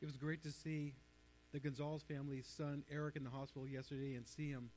it 0.00 0.06
was 0.06 0.16
great 0.16 0.42
to 0.44 0.52
see 0.52 0.94
the 1.52 1.58
Gonzalez 1.58 2.02
family's 2.02 2.46
son 2.46 2.84
Eric 2.90 3.16
in 3.16 3.24
the 3.24 3.30
hospital 3.30 3.66
yesterday 3.66 4.14
and 4.14 4.26
see 4.26 4.50
him 4.50 4.70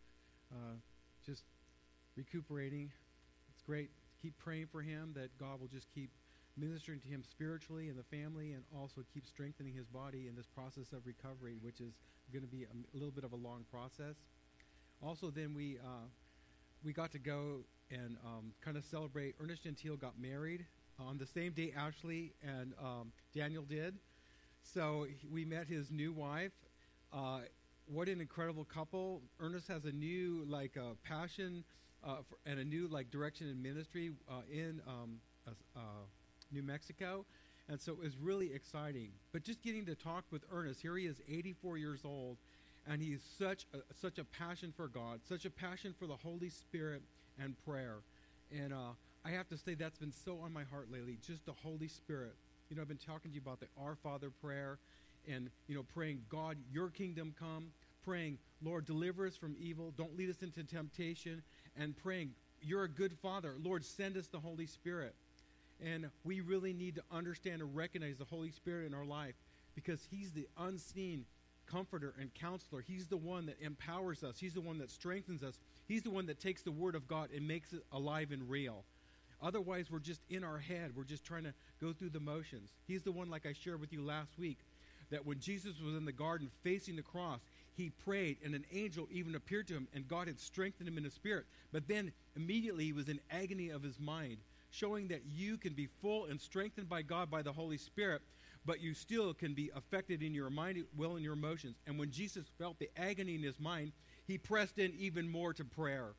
uh, 0.51 0.75
just 1.25 1.43
recuperating. 2.15 2.91
It's 3.53 3.61
great. 3.61 3.89
To 3.89 4.21
keep 4.21 4.37
praying 4.37 4.67
for 4.71 4.81
him 4.81 5.13
that 5.15 5.37
God 5.37 5.59
will 5.59 5.67
just 5.67 5.87
keep 5.93 6.11
ministering 6.57 6.99
to 6.99 7.07
him 7.07 7.23
spiritually 7.23 7.89
and 7.89 7.97
the 7.97 8.03
family 8.03 8.53
and 8.53 8.63
also 8.77 9.01
keep 9.13 9.25
strengthening 9.25 9.73
his 9.73 9.87
body 9.87 10.27
in 10.27 10.35
this 10.35 10.47
process 10.47 10.91
of 10.91 11.05
recovery, 11.05 11.57
which 11.61 11.79
is 11.79 11.93
going 12.31 12.43
to 12.43 12.49
be 12.49 12.63
a, 12.63 12.67
a 12.67 12.97
little 12.97 13.11
bit 13.11 13.23
of 13.23 13.31
a 13.31 13.35
long 13.35 13.65
process. 13.71 14.15
Also, 15.03 15.29
then 15.29 15.53
we 15.53 15.77
uh, 15.83 16.07
we 16.83 16.93
got 16.93 17.11
to 17.11 17.19
go 17.19 17.61
and 17.89 18.17
um, 18.25 18.53
kind 18.63 18.77
of 18.77 18.83
celebrate. 18.85 19.35
Ernest 19.39 19.63
Gentile 19.63 19.95
got 19.95 20.19
married 20.19 20.65
on 20.99 21.17
the 21.17 21.25
same 21.25 21.51
day 21.53 21.73
Ashley 21.75 22.33
and 22.43 22.73
um, 22.81 23.11
Daniel 23.33 23.63
did. 23.63 23.95
So 24.63 25.07
we 25.31 25.45
met 25.45 25.67
his 25.67 25.91
new 25.91 26.13
wife. 26.13 26.51
Uh, 27.11 27.39
what 27.87 28.07
an 28.07 28.21
incredible 28.21 28.63
couple! 28.63 29.21
Ernest 29.39 29.67
has 29.67 29.85
a 29.85 29.91
new 29.91 30.45
like 30.47 30.77
uh, 30.77 30.93
passion 31.03 31.63
uh, 32.03 32.17
and 32.45 32.59
a 32.59 32.63
new 32.63 32.87
like 32.87 33.11
direction 33.11 33.49
in 33.49 33.61
ministry 33.61 34.11
uh, 34.29 34.41
in 34.51 34.81
um, 34.87 35.19
uh, 35.75 35.81
New 36.51 36.63
Mexico, 36.63 37.25
and 37.67 37.81
so 37.81 37.91
it 37.91 37.99
was 37.99 38.17
really 38.17 38.53
exciting. 38.53 39.09
But 39.33 39.43
just 39.43 39.61
getting 39.61 39.85
to 39.87 39.95
talk 39.95 40.23
with 40.31 40.43
Ernest, 40.51 40.81
here 40.81 40.95
he 40.95 41.05
is, 41.05 41.17
84 41.27 41.77
years 41.77 42.01
old, 42.05 42.37
and 42.87 43.01
he's 43.01 43.21
such 43.37 43.65
a, 43.73 43.79
such 43.99 44.19
a 44.19 44.23
passion 44.23 44.73
for 44.75 44.87
God, 44.87 45.19
such 45.27 45.45
a 45.45 45.49
passion 45.49 45.93
for 45.97 46.07
the 46.07 46.15
Holy 46.15 46.49
Spirit 46.49 47.01
and 47.37 47.55
prayer, 47.65 47.97
and 48.51 48.71
uh, 48.73 48.93
I 49.25 49.31
have 49.31 49.49
to 49.49 49.57
say 49.57 49.73
that's 49.73 49.97
been 49.97 50.13
so 50.13 50.39
on 50.39 50.53
my 50.53 50.63
heart 50.63 50.91
lately. 50.91 51.17
Just 51.25 51.45
the 51.45 51.53
Holy 51.53 51.87
Spirit. 51.87 52.35
You 52.71 52.77
know, 52.77 52.83
I've 52.83 52.87
been 52.87 52.97
talking 52.97 53.31
to 53.31 53.35
you 53.35 53.41
about 53.45 53.59
the 53.59 53.67
Our 53.77 53.95
Father 53.95 54.29
prayer, 54.29 54.79
and 55.27 55.49
you 55.67 55.75
know, 55.75 55.83
praying 55.93 56.21
God, 56.29 56.55
Your 56.71 56.89
kingdom 56.89 57.35
come, 57.37 57.65
praying 58.05 58.37
Lord, 58.63 58.85
deliver 58.85 59.27
us 59.27 59.35
from 59.35 59.57
evil, 59.59 59.93
don't 59.97 60.17
lead 60.17 60.29
us 60.29 60.41
into 60.41 60.63
temptation, 60.63 61.43
and 61.77 61.97
praying 61.97 62.31
You're 62.61 62.85
a 62.85 62.89
good 62.89 63.11
Father, 63.21 63.55
Lord, 63.61 63.83
send 63.83 64.15
us 64.15 64.27
the 64.27 64.39
Holy 64.39 64.67
Spirit. 64.67 65.13
And 65.85 66.09
we 66.23 66.39
really 66.39 66.71
need 66.71 66.95
to 66.95 67.03
understand 67.11 67.61
and 67.61 67.75
recognize 67.75 68.19
the 68.19 68.23
Holy 68.23 68.51
Spirit 68.51 68.85
in 68.85 68.93
our 68.93 69.03
life 69.03 69.35
because 69.75 70.07
He's 70.09 70.31
the 70.31 70.47
unseen 70.57 71.25
comforter 71.69 72.13
and 72.21 72.33
counselor. 72.33 72.81
He's 72.87 73.05
the 73.05 73.17
one 73.17 73.47
that 73.47 73.57
empowers 73.59 74.23
us, 74.23 74.39
He's 74.39 74.53
the 74.53 74.61
one 74.61 74.77
that 74.77 74.89
strengthens 74.89 75.43
us, 75.43 75.59
He's 75.89 76.03
the 76.03 76.09
one 76.09 76.25
that 76.27 76.39
takes 76.39 76.61
the 76.61 76.71
Word 76.71 76.95
of 76.95 77.05
God 77.05 77.31
and 77.35 77.45
makes 77.45 77.73
it 77.73 77.83
alive 77.91 78.31
and 78.31 78.49
real. 78.49 78.85
Otherwise, 79.41 79.89
we're 79.89 79.99
just 79.99 80.21
in 80.29 80.43
our 80.43 80.57
head. 80.57 80.91
We're 80.95 81.03
just 81.03 81.25
trying 81.25 81.43
to 81.43 81.53
go 81.79 81.93
through 81.93 82.11
the 82.11 82.19
motions. 82.19 82.69
He's 82.87 83.03
the 83.03 83.11
one, 83.11 83.29
like 83.29 83.45
I 83.45 83.53
shared 83.53 83.81
with 83.81 83.91
you 83.91 84.03
last 84.03 84.37
week, 84.37 84.59
that 85.09 85.25
when 85.25 85.39
Jesus 85.39 85.73
was 85.83 85.95
in 85.95 86.05
the 86.05 86.11
garden 86.11 86.49
facing 86.63 86.95
the 86.95 87.01
cross, 87.01 87.41
he 87.73 87.89
prayed, 87.89 88.37
and 88.43 88.53
an 88.53 88.65
angel 88.71 89.07
even 89.11 89.35
appeared 89.35 89.67
to 89.69 89.73
him, 89.73 89.87
and 89.93 90.07
God 90.07 90.27
had 90.27 90.39
strengthened 90.39 90.87
him 90.87 90.97
in 90.97 91.03
his 91.03 91.13
spirit. 91.13 91.45
But 91.71 91.87
then 91.87 92.11
immediately 92.35 92.85
he 92.85 92.93
was 92.93 93.09
in 93.09 93.19
agony 93.31 93.69
of 93.69 93.81
his 93.81 93.99
mind 93.99 94.37
showing 94.71 95.09
that 95.09 95.25
you 95.25 95.57
can 95.57 95.73
be 95.73 95.87
full 96.01 96.25
and 96.25 96.39
strengthened 96.39 96.89
by 96.89 97.01
God 97.01 97.29
by 97.29 97.41
the 97.41 97.51
Holy 97.51 97.77
Spirit, 97.77 98.21
but 98.65 98.79
you 98.79 98.93
still 98.93 99.33
can 99.33 99.53
be 99.53 99.69
affected 99.75 100.23
in 100.23 100.33
your 100.33 100.49
mind, 100.49 100.83
will, 100.95 101.15
and 101.15 101.23
your 101.23 101.33
emotions. 101.33 101.75
And 101.85 101.99
when 101.99 102.09
Jesus 102.09 102.45
felt 102.57 102.79
the 102.79 102.89
agony 102.97 103.35
in 103.35 103.43
his 103.43 103.59
mind, 103.59 103.91
he 104.25 104.37
pressed 104.37 104.79
in 104.79 104.93
even 104.97 105.27
more 105.27 105.53
to 105.53 105.65
prayer. 105.65 106.13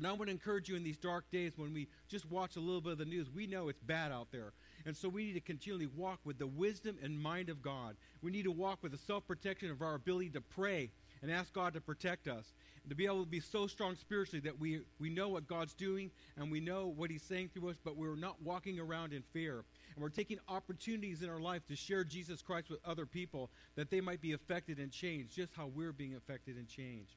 And 0.00 0.06
I 0.06 0.12
want 0.12 0.28
to 0.28 0.30
encourage 0.30 0.66
you 0.66 0.76
in 0.76 0.82
these 0.82 0.96
dark 0.96 1.30
days 1.30 1.58
when 1.58 1.74
we 1.74 1.86
just 2.08 2.24
watch 2.30 2.56
a 2.56 2.58
little 2.58 2.80
bit 2.80 2.92
of 2.92 2.98
the 2.98 3.04
news, 3.04 3.28
we 3.28 3.46
know 3.46 3.68
it's 3.68 3.82
bad 3.82 4.12
out 4.12 4.28
there. 4.32 4.54
And 4.86 4.96
so 4.96 5.10
we 5.10 5.24
need 5.26 5.34
to 5.34 5.40
continually 5.40 5.88
walk 5.94 6.20
with 6.24 6.38
the 6.38 6.46
wisdom 6.46 6.96
and 7.02 7.20
mind 7.20 7.50
of 7.50 7.60
God. 7.60 7.96
We 8.22 8.30
need 8.30 8.44
to 8.44 8.50
walk 8.50 8.78
with 8.82 8.92
the 8.92 8.98
self 8.98 9.26
protection 9.26 9.70
of 9.70 9.82
our 9.82 9.96
ability 9.96 10.30
to 10.30 10.40
pray 10.40 10.90
and 11.20 11.30
ask 11.30 11.52
God 11.52 11.74
to 11.74 11.82
protect 11.82 12.28
us 12.28 12.54
And 12.82 12.88
to 12.88 12.96
be 12.96 13.04
able 13.04 13.24
to 13.24 13.28
be 13.28 13.40
so 13.40 13.66
strong 13.66 13.94
spiritually 13.94 14.40
that 14.40 14.58
we, 14.58 14.80
we 14.98 15.10
know 15.10 15.28
what 15.28 15.46
God's 15.46 15.74
doing 15.74 16.10
and 16.38 16.50
we 16.50 16.60
know 16.60 16.86
what 16.96 17.10
He's 17.10 17.22
saying 17.22 17.50
through 17.52 17.68
us, 17.68 17.76
but 17.84 17.94
we're 17.94 18.16
not 18.16 18.40
walking 18.40 18.80
around 18.80 19.12
in 19.12 19.20
fear. 19.34 19.64
And 19.94 20.02
we're 20.02 20.08
taking 20.08 20.38
opportunities 20.48 21.20
in 21.22 21.28
our 21.28 21.40
life 21.40 21.66
to 21.68 21.76
share 21.76 22.04
Jesus 22.04 22.40
Christ 22.40 22.70
with 22.70 22.80
other 22.86 23.04
people 23.04 23.50
that 23.76 23.90
they 23.90 24.00
might 24.00 24.22
be 24.22 24.32
affected 24.32 24.78
and 24.78 24.90
changed, 24.90 25.36
just 25.36 25.52
how 25.54 25.66
we're 25.66 25.92
being 25.92 26.14
affected 26.14 26.56
and 26.56 26.66
changed. 26.66 27.16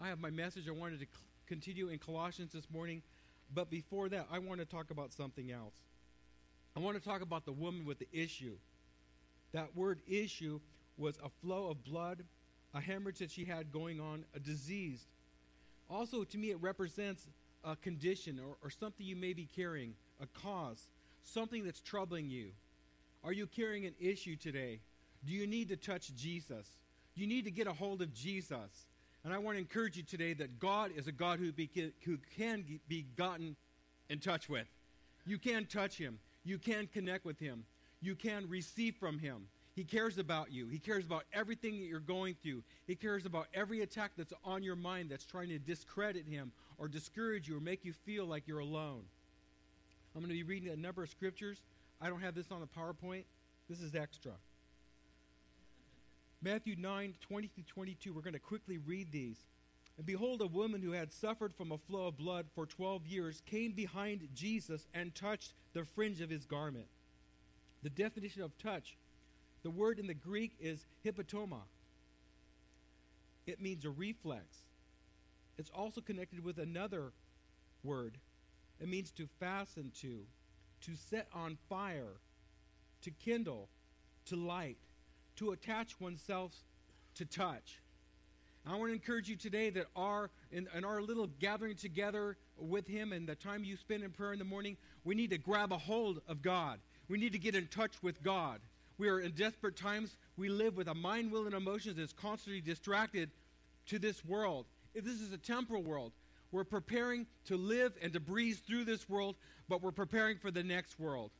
I 0.00 0.08
have 0.08 0.18
my 0.18 0.30
message. 0.30 0.66
I 0.66 0.72
wanted 0.72 1.00
to 1.00 1.06
continue 1.50 1.88
in 1.88 1.98
Colossians 1.98 2.52
this 2.52 2.70
morning, 2.72 3.02
but 3.52 3.70
before 3.70 4.08
that, 4.08 4.26
I 4.32 4.38
want 4.38 4.60
to 4.60 4.66
talk 4.66 4.90
about 4.90 5.12
something 5.12 5.50
else. 5.50 5.74
I 6.76 6.80
want 6.80 6.96
to 6.96 7.06
talk 7.06 7.20
about 7.20 7.44
the 7.44 7.52
woman 7.52 7.84
with 7.84 7.98
the 7.98 8.08
issue. 8.12 8.56
That 9.52 9.76
word 9.76 10.00
issue 10.06 10.60
was 10.96 11.18
a 11.22 11.28
flow 11.42 11.68
of 11.68 11.84
blood 11.84 12.22
a 12.74 12.80
hemorrhage 12.80 13.18
that 13.18 13.30
she 13.30 13.44
had 13.44 13.72
going 13.72 14.00
on, 14.00 14.24
a 14.34 14.38
disease. 14.38 15.04
Also, 15.88 16.24
to 16.24 16.38
me, 16.38 16.50
it 16.50 16.60
represents 16.60 17.26
a 17.64 17.76
condition 17.76 18.40
or, 18.40 18.56
or 18.62 18.70
something 18.70 19.04
you 19.04 19.16
may 19.16 19.32
be 19.32 19.48
carrying, 19.56 19.94
a 20.22 20.26
cause, 20.40 20.88
something 21.22 21.64
that's 21.64 21.80
troubling 21.80 22.30
you. 22.30 22.50
Are 23.24 23.32
you 23.32 23.46
carrying 23.46 23.86
an 23.86 23.94
issue 24.00 24.36
today? 24.36 24.80
Do 25.26 25.32
you 25.32 25.46
need 25.46 25.68
to 25.68 25.76
touch 25.76 26.14
Jesus? 26.14 26.66
You 27.14 27.26
need 27.26 27.44
to 27.44 27.50
get 27.50 27.66
a 27.66 27.72
hold 27.72 28.02
of 28.02 28.14
Jesus. 28.14 28.86
And 29.24 29.34
I 29.34 29.38
want 29.38 29.56
to 29.56 29.60
encourage 29.60 29.96
you 29.96 30.02
today 30.02 30.32
that 30.34 30.58
God 30.58 30.92
is 30.96 31.06
a 31.06 31.12
God 31.12 31.38
who, 31.38 31.52
be, 31.52 31.68
who 32.04 32.18
can 32.36 32.64
be 32.88 33.06
gotten 33.16 33.56
in 34.08 34.18
touch 34.18 34.48
with. 34.48 34.66
You 35.26 35.38
can 35.38 35.66
touch 35.66 35.96
him. 35.96 36.18
You 36.44 36.58
can 36.58 36.86
connect 36.86 37.24
with 37.24 37.38
him. 37.38 37.64
You 38.00 38.14
can 38.14 38.48
receive 38.48 38.96
from 38.96 39.18
him. 39.18 39.46
He 39.76 39.84
cares 39.84 40.18
about 40.18 40.50
you. 40.50 40.68
He 40.68 40.78
cares 40.78 41.04
about 41.04 41.24
everything 41.32 41.78
that 41.80 41.86
you're 41.86 42.00
going 42.00 42.34
through. 42.42 42.62
He 42.86 42.94
cares 42.94 43.26
about 43.26 43.46
every 43.54 43.82
attack 43.82 44.12
that's 44.16 44.32
on 44.44 44.62
your 44.62 44.76
mind 44.76 45.10
that's 45.10 45.24
trying 45.24 45.48
to 45.50 45.58
discredit 45.58 46.26
him 46.26 46.52
or 46.78 46.88
discourage 46.88 47.48
you 47.48 47.56
or 47.56 47.60
make 47.60 47.84
you 47.84 47.92
feel 47.92 48.26
like 48.26 48.48
you're 48.48 48.58
alone. 48.58 49.02
I'm 50.14 50.22
going 50.22 50.30
to 50.30 50.34
be 50.34 50.42
reading 50.42 50.70
a 50.70 50.76
number 50.76 51.02
of 51.02 51.10
scriptures. 51.10 51.58
I 52.00 52.08
don't 52.08 52.20
have 52.20 52.34
this 52.34 52.50
on 52.50 52.60
the 52.60 52.66
PowerPoint. 52.66 53.24
This 53.68 53.80
is 53.80 53.94
extra. 53.94 54.32
Matthew 56.42 56.74
9, 56.78 57.14
20 57.20 57.48
through 57.48 57.64
22. 57.64 58.14
We're 58.14 58.22
going 58.22 58.32
to 58.32 58.38
quickly 58.38 58.78
read 58.78 59.12
these. 59.12 59.44
And 59.98 60.06
behold, 60.06 60.40
a 60.40 60.46
woman 60.46 60.80
who 60.80 60.92
had 60.92 61.12
suffered 61.12 61.54
from 61.54 61.72
a 61.72 61.78
flow 61.78 62.06
of 62.06 62.16
blood 62.16 62.46
for 62.54 62.64
12 62.64 63.06
years 63.06 63.42
came 63.44 63.72
behind 63.72 64.26
Jesus 64.34 64.86
and 64.94 65.14
touched 65.14 65.52
the 65.74 65.84
fringe 65.84 66.22
of 66.22 66.30
his 66.30 66.46
garment. 66.46 66.86
The 67.82 67.90
definition 67.90 68.42
of 68.42 68.56
touch 68.58 68.96
the 69.62 69.70
word 69.70 69.98
in 69.98 70.06
the 70.06 70.14
Greek 70.14 70.56
is 70.58 70.86
hipotoma. 71.04 71.60
It 73.46 73.60
means 73.60 73.84
a 73.84 73.90
reflex. 73.90 74.44
It's 75.58 75.70
also 75.70 76.00
connected 76.00 76.42
with 76.42 76.58
another 76.58 77.12
word. 77.82 78.16
It 78.80 78.88
means 78.88 79.10
to 79.12 79.28
fasten 79.38 79.92
to, 80.00 80.20
to 80.82 80.96
set 80.96 81.28
on 81.34 81.58
fire, 81.68 82.16
to 83.02 83.10
kindle, 83.10 83.68
to 84.26 84.36
light, 84.36 84.78
to 85.40 85.52
attach 85.52 85.98
oneself 86.00 86.52
to 87.14 87.24
touch. 87.24 87.80
I 88.66 88.76
want 88.76 88.90
to 88.90 88.92
encourage 88.92 89.26
you 89.26 89.36
today 89.36 89.70
that 89.70 89.86
our 89.96 90.30
in, 90.52 90.68
in, 90.76 90.84
our 90.84 91.00
little 91.00 91.28
gathering 91.40 91.76
together 91.76 92.36
with 92.58 92.86
Him 92.86 93.12
and 93.12 93.26
the 93.26 93.34
time 93.34 93.64
you 93.64 93.78
spend 93.78 94.04
in 94.04 94.10
prayer 94.10 94.34
in 94.34 94.38
the 94.38 94.44
morning, 94.44 94.76
we 95.02 95.14
need 95.14 95.30
to 95.30 95.38
grab 95.38 95.72
a 95.72 95.78
hold 95.78 96.20
of 96.28 96.42
God. 96.42 96.78
We 97.08 97.18
need 97.18 97.32
to 97.32 97.38
get 97.38 97.54
in 97.54 97.68
touch 97.68 98.02
with 98.02 98.22
God. 98.22 98.60
We 98.98 99.08
are 99.08 99.18
in 99.18 99.32
desperate 99.32 99.76
times. 99.76 100.14
We 100.36 100.50
live 100.50 100.76
with 100.76 100.88
a 100.88 100.94
mind, 100.94 101.32
will, 101.32 101.46
and 101.46 101.54
emotions 101.54 101.96
that's 101.96 102.12
constantly 102.12 102.60
distracted 102.60 103.30
to 103.86 103.98
this 103.98 104.22
world. 104.26 104.66
If 104.94 105.04
this 105.04 105.22
is 105.22 105.32
a 105.32 105.38
temporal 105.38 105.82
world, 105.82 106.12
we're 106.52 106.64
preparing 106.64 107.26
to 107.46 107.56
live 107.56 107.94
and 108.02 108.12
to 108.12 108.20
breeze 108.20 108.58
through 108.58 108.84
this 108.84 109.08
world, 109.08 109.36
but 109.70 109.82
we're 109.82 109.90
preparing 109.90 110.36
for 110.36 110.50
the 110.50 110.62
next 110.62 111.00
world. 111.00 111.30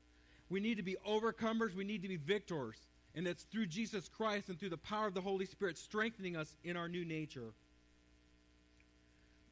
We 0.49 0.59
need 0.59 0.79
to 0.79 0.83
be 0.83 0.97
overcomers. 1.07 1.75
We 1.75 1.85
need 1.85 2.03
to 2.03 2.09
be 2.09 2.17
victors. 2.17 2.77
And 3.15 3.27
it's 3.27 3.43
through 3.45 3.67
Jesus 3.67 4.09
Christ 4.09 4.49
and 4.49 4.59
through 4.59 4.71
the 4.71 4.77
power 4.77 5.07
of 5.07 5.15
the 5.15 5.21
Holy 5.21 5.47
Spirit 5.47 5.79
strengthening 5.79 6.37
us 6.37 6.55
in 6.65 6.77
our 6.77 6.89
new 6.89 7.05
nature. 7.05 7.53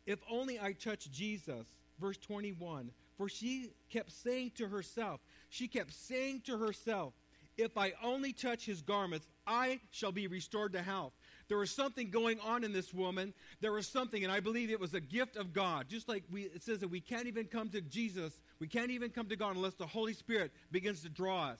If 0.06 0.20
only 0.30 0.58
I 0.58 0.72
touch 0.72 1.10
Jesus, 1.10 1.66
verse 2.00 2.16
21. 2.18 2.90
For 3.16 3.28
she 3.28 3.70
kept 3.90 4.12
saying 4.12 4.52
to 4.56 4.68
herself, 4.68 5.20
she 5.50 5.66
kept 5.66 5.92
saying 5.92 6.42
to 6.46 6.56
herself, 6.56 7.12
if 7.58 7.76
I 7.76 7.92
only 8.02 8.32
touch 8.32 8.64
his 8.64 8.80
garments, 8.80 9.26
I 9.44 9.80
shall 9.90 10.12
be 10.12 10.28
restored 10.28 10.72
to 10.74 10.82
health. 10.82 11.12
There 11.48 11.58
was 11.58 11.72
something 11.72 12.10
going 12.10 12.38
on 12.40 12.62
in 12.62 12.72
this 12.72 12.94
woman. 12.94 13.34
There 13.60 13.72
was 13.72 13.88
something, 13.88 14.22
and 14.22 14.32
I 14.32 14.38
believe 14.38 14.70
it 14.70 14.78
was 14.78 14.94
a 14.94 15.00
gift 15.00 15.36
of 15.36 15.52
God. 15.52 15.88
Just 15.88 16.08
like 16.08 16.22
we, 16.30 16.42
it 16.42 16.62
says 16.62 16.78
that 16.78 16.88
we 16.88 17.00
can't 17.00 17.26
even 17.26 17.46
come 17.46 17.68
to 17.70 17.80
Jesus, 17.80 18.40
we 18.60 18.68
can't 18.68 18.92
even 18.92 19.10
come 19.10 19.28
to 19.28 19.36
God 19.36 19.56
unless 19.56 19.74
the 19.74 19.86
Holy 19.86 20.12
Spirit 20.12 20.52
begins 20.70 21.02
to 21.02 21.08
draw 21.08 21.48
us. 21.48 21.58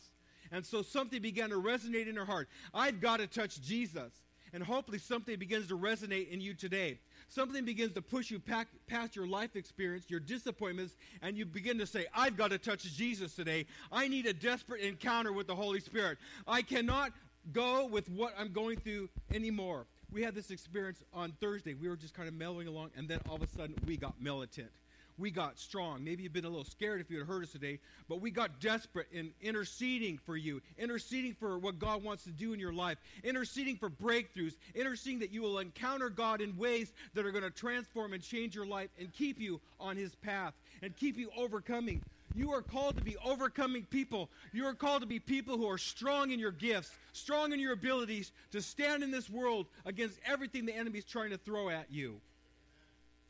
And 0.52 0.64
so 0.64 0.82
something 0.82 1.20
began 1.20 1.50
to 1.50 1.56
resonate 1.56 2.08
in 2.08 2.16
her 2.16 2.24
heart. 2.24 2.48
I've 2.72 3.00
got 3.00 3.18
to 3.18 3.26
touch 3.26 3.60
Jesus. 3.60 4.12
And 4.52 4.62
hopefully 4.62 4.98
something 4.98 5.38
begins 5.38 5.68
to 5.68 5.78
resonate 5.78 6.30
in 6.30 6.40
you 6.40 6.54
today. 6.54 6.98
Something 7.28 7.66
begins 7.66 7.92
to 7.92 8.00
push 8.00 8.30
you 8.30 8.40
past 8.40 9.14
your 9.14 9.26
life 9.26 9.56
experience, 9.56 10.08
your 10.08 10.20
disappointments, 10.20 10.96
and 11.20 11.36
you 11.36 11.44
begin 11.44 11.76
to 11.78 11.86
say, 11.86 12.06
I've 12.14 12.38
got 12.38 12.50
to 12.52 12.58
touch 12.58 12.84
Jesus 12.84 13.34
today. 13.34 13.66
I 13.92 14.08
need 14.08 14.24
a 14.24 14.32
desperate 14.32 14.80
encounter 14.80 15.34
with 15.34 15.46
the 15.46 15.54
Holy 15.54 15.80
Spirit. 15.80 16.16
I 16.46 16.62
cannot 16.62 17.12
go 17.52 17.86
with 17.86 18.08
what 18.08 18.32
I'm 18.38 18.52
going 18.52 18.78
through 18.78 19.10
anymore. 19.34 19.84
We 20.10 20.22
had 20.22 20.34
this 20.34 20.50
experience 20.50 21.04
on 21.12 21.32
Thursday. 21.40 21.74
We 21.74 21.86
were 21.86 21.96
just 21.96 22.14
kind 22.14 22.28
of 22.28 22.34
mellowing 22.34 22.68
along, 22.68 22.92
and 22.96 23.06
then 23.06 23.20
all 23.28 23.36
of 23.36 23.42
a 23.42 23.48
sudden 23.48 23.74
we 23.86 23.98
got 23.98 24.14
militant. 24.18 24.70
We 25.18 25.32
got 25.32 25.58
strong. 25.58 26.04
Maybe 26.04 26.22
you've 26.22 26.32
been 26.32 26.44
a 26.44 26.48
little 26.48 26.64
scared 26.64 27.00
if 27.00 27.10
you 27.10 27.18
had 27.18 27.26
heard 27.26 27.42
us 27.42 27.50
today, 27.50 27.80
but 28.08 28.20
we 28.20 28.30
got 28.30 28.60
desperate 28.60 29.08
in 29.12 29.32
interceding 29.42 30.18
for 30.18 30.36
you, 30.36 30.62
interceding 30.78 31.34
for 31.34 31.58
what 31.58 31.80
God 31.80 32.04
wants 32.04 32.22
to 32.24 32.30
do 32.30 32.52
in 32.52 32.60
your 32.60 32.72
life, 32.72 32.98
interceding 33.24 33.76
for 33.76 33.90
breakthroughs, 33.90 34.54
interceding 34.76 35.18
that 35.18 35.32
you 35.32 35.42
will 35.42 35.58
encounter 35.58 36.08
God 36.08 36.40
in 36.40 36.56
ways 36.56 36.92
that 37.14 37.26
are 37.26 37.32
going 37.32 37.44
to 37.44 37.50
transform 37.50 38.12
and 38.12 38.22
change 38.22 38.54
your 38.54 38.66
life 38.66 38.90
and 38.98 39.12
keep 39.12 39.40
you 39.40 39.60
on 39.80 39.96
His 39.96 40.14
path 40.14 40.54
and 40.82 40.96
keep 40.96 41.16
you 41.16 41.30
overcoming 41.36 42.00
you 42.34 42.52
are 42.52 42.62
called 42.62 42.96
to 42.96 43.02
be 43.02 43.16
overcoming 43.24 43.84
people. 43.84 44.28
You 44.52 44.66
are 44.66 44.74
called 44.74 45.00
to 45.00 45.06
be 45.06 45.18
people 45.18 45.56
who 45.56 45.68
are 45.68 45.78
strong 45.78 46.30
in 46.30 46.38
your 46.38 46.52
gifts, 46.52 46.90
strong 47.12 47.52
in 47.52 47.58
your 47.58 47.72
abilities 47.72 48.32
to 48.52 48.62
stand 48.62 49.02
in 49.02 49.10
this 49.10 49.28
world 49.28 49.66
against 49.84 50.20
everything 50.24 50.66
the 50.66 50.74
enemy 50.74 50.98
is 50.98 51.04
trying 51.04 51.30
to 51.30 51.38
throw 51.38 51.68
at 51.68 51.90
you. 51.90 52.20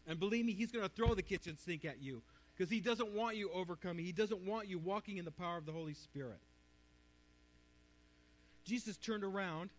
And 0.09 0.19
believe 0.19 0.47
me, 0.47 0.55
he's 0.55 0.73
going 0.73 0.85
to 0.85 0.91
throw 0.91 1.15
the 1.15 1.23
kitchen 1.23 1.57
sink 1.57 1.85
at 1.85 2.03
you 2.03 2.23
because 2.57 2.71
he 2.71 2.81
doesn't 2.81 3.13
want 3.13 3.37
you 3.37 3.51
overcoming. 3.53 4.05
He 4.05 4.13
doesn't 4.13 4.41
want 4.41 4.67
you 4.67 4.79
walking 4.79 5.19
in 5.19 5.27
the 5.27 5.31
power 5.31 5.59
of 5.59 5.67
the 5.67 5.73
Holy 5.73 5.93
Spirit. 5.95 6.41
Jesus 8.65 8.97
turned 8.97 9.23
around 9.23 9.71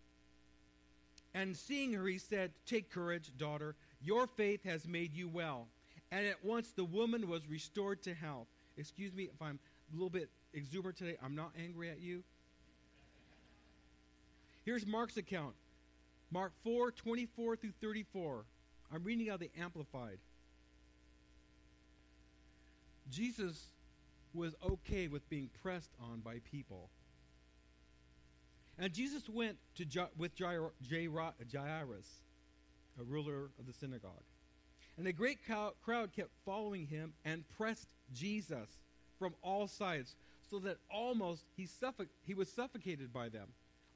and 1.34 1.58
seeing 1.58 1.94
her, 1.94 2.06
he 2.06 2.20
said, 2.20 2.52
Take 2.66 2.92
courage, 2.92 3.32
daughter. 3.38 3.76
Your 4.02 4.28
faith 4.28 4.64
has 4.64 4.88
made 4.88 5.14
you 5.14 5.28
well. 5.28 5.68
And 6.12 6.26
at 6.26 6.44
once 6.46 6.72
the 6.72 6.86
woman 6.86 7.28
was 7.28 7.48
restored 7.48 8.02
to 8.04 8.14
health. 8.14 8.48
Excuse 8.78 9.14
me 9.14 9.24
if 9.24 9.42
I'm 9.42 9.60
a 9.92 9.96
little 9.96 10.10
bit 10.10 10.30
exuberant 10.54 10.98
today. 10.98 11.18
I'm 11.24 11.36
not 11.36 11.52
angry 11.62 11.90
at 11.90 12.00
you. 12.00 12.24
Here's 14.64 14.86
Mark's 14.86 15.18
account 15.18 15.56
Mark 16.32 16.54
4 16.64 16.92
24 16.92 17.56
through 17.58 17.74
34. 17.82 18.46
I'm 18.94 19.04
reading 19.04 19.30
out 19.30 19.40
the 19.40 19.52
Amplified. 19.60 20.20
Jesus 23.10 23.68
was 24.34 24.56
okay 24.64 25.08
with 25.08 25.28
being 25.30 25.50
pressed 25.62 25.92
on 26.00 26.20
by 26.20 26.40
people. 26.52 26.90
And 28.78 28.94
Jesus 28.94 29.28
went 29.28 29.58
to 29.76 29.86
ja- 29.86 30.08
with 30.18 30.36
Jair- 30.36 30.72
Jairus, 30.90 32.22
a 33.00 33.04
ruler 33.04 33.50
of 33.60 33.66
the 33.66 33.74
synagogue. 33.74 34.24
And 34.98 35.08
a 35.08 35.14
great 35.14 35.40
crowd 35.46 36.12
kept 36.14 36.30
following 36.46 36.86
him 36.88 37.14
and 37.26 37.44
pressed 37.58 37.90
Jesus 38.14 38.70
from 39.18 39.34
all 39.42 39.68
sides 39.68 40.16
so 40.50 40.60
that 40.60 40.78
almost 40.92 41.44
he, 41.56 41.68
he 42.26 42.34
was 42.34 42.52
suffocated 42.52 43.14
by 43.14 43.30
them. 43.30 43.48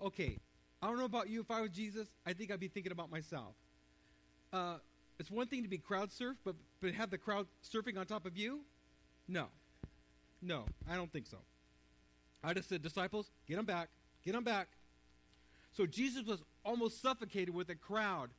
Okay, 0.02 0.38
I 0.82 0.88
don't 0.88 0.98
know 0.98 1.06
about 1.06 1.30
you. 1.30 1.42
If 1.42 1.52
I 1.52 1.62
was 1.62 1.72
Jesus, 1.72 2.08
I 2.26 2.34
think 2.34 2.52
I'd 2.52 2.60
be 2.60 2.68
thinking 2.68 2.92
about 2.92 3.10
myself. 3.12 3.54
Uh, 4.54 4.76
it's 5.20 5.32
one 5.32 5.48
thing 5.48 5.64
to 5.64 5.70
be 5.70 5.80
crowd 5.80 6.12
surf, 6.12 6.38
but, 6.46 6.56
but 6.80 6.94
have 6.94 7.10
the 7.10 7.18
crowd 7.18 7.48
surfing 7.64 7.98
on 7.98 8.06
top 8.06 8.26
of 8.26 8.38
you? 8.38 8.62
No. 9.28 9.48
No, 10.42 10.66
I 10.90 10.96
don't 10.96 11.12
think 11.12 11.26
so. 11.26 11.38
I 12.44 12.54
just 12.54 12.70
said, 12.70 12.82
disciples, 12.82 13.32
get 13.48 13.56
them 13.56 13.66
back. 13.66 13.90
Get 14.24 14.34
them 14.34 14.44
back. 14.44 14.68
So 15.72 15.86
Jesus 15.86 16.26
was 16.26 16.44
almost 16.64 17.02
suffocated 17.02 17.54
with 17.54 17.70
a 17.70 17.76
crowd. 17.76 18.30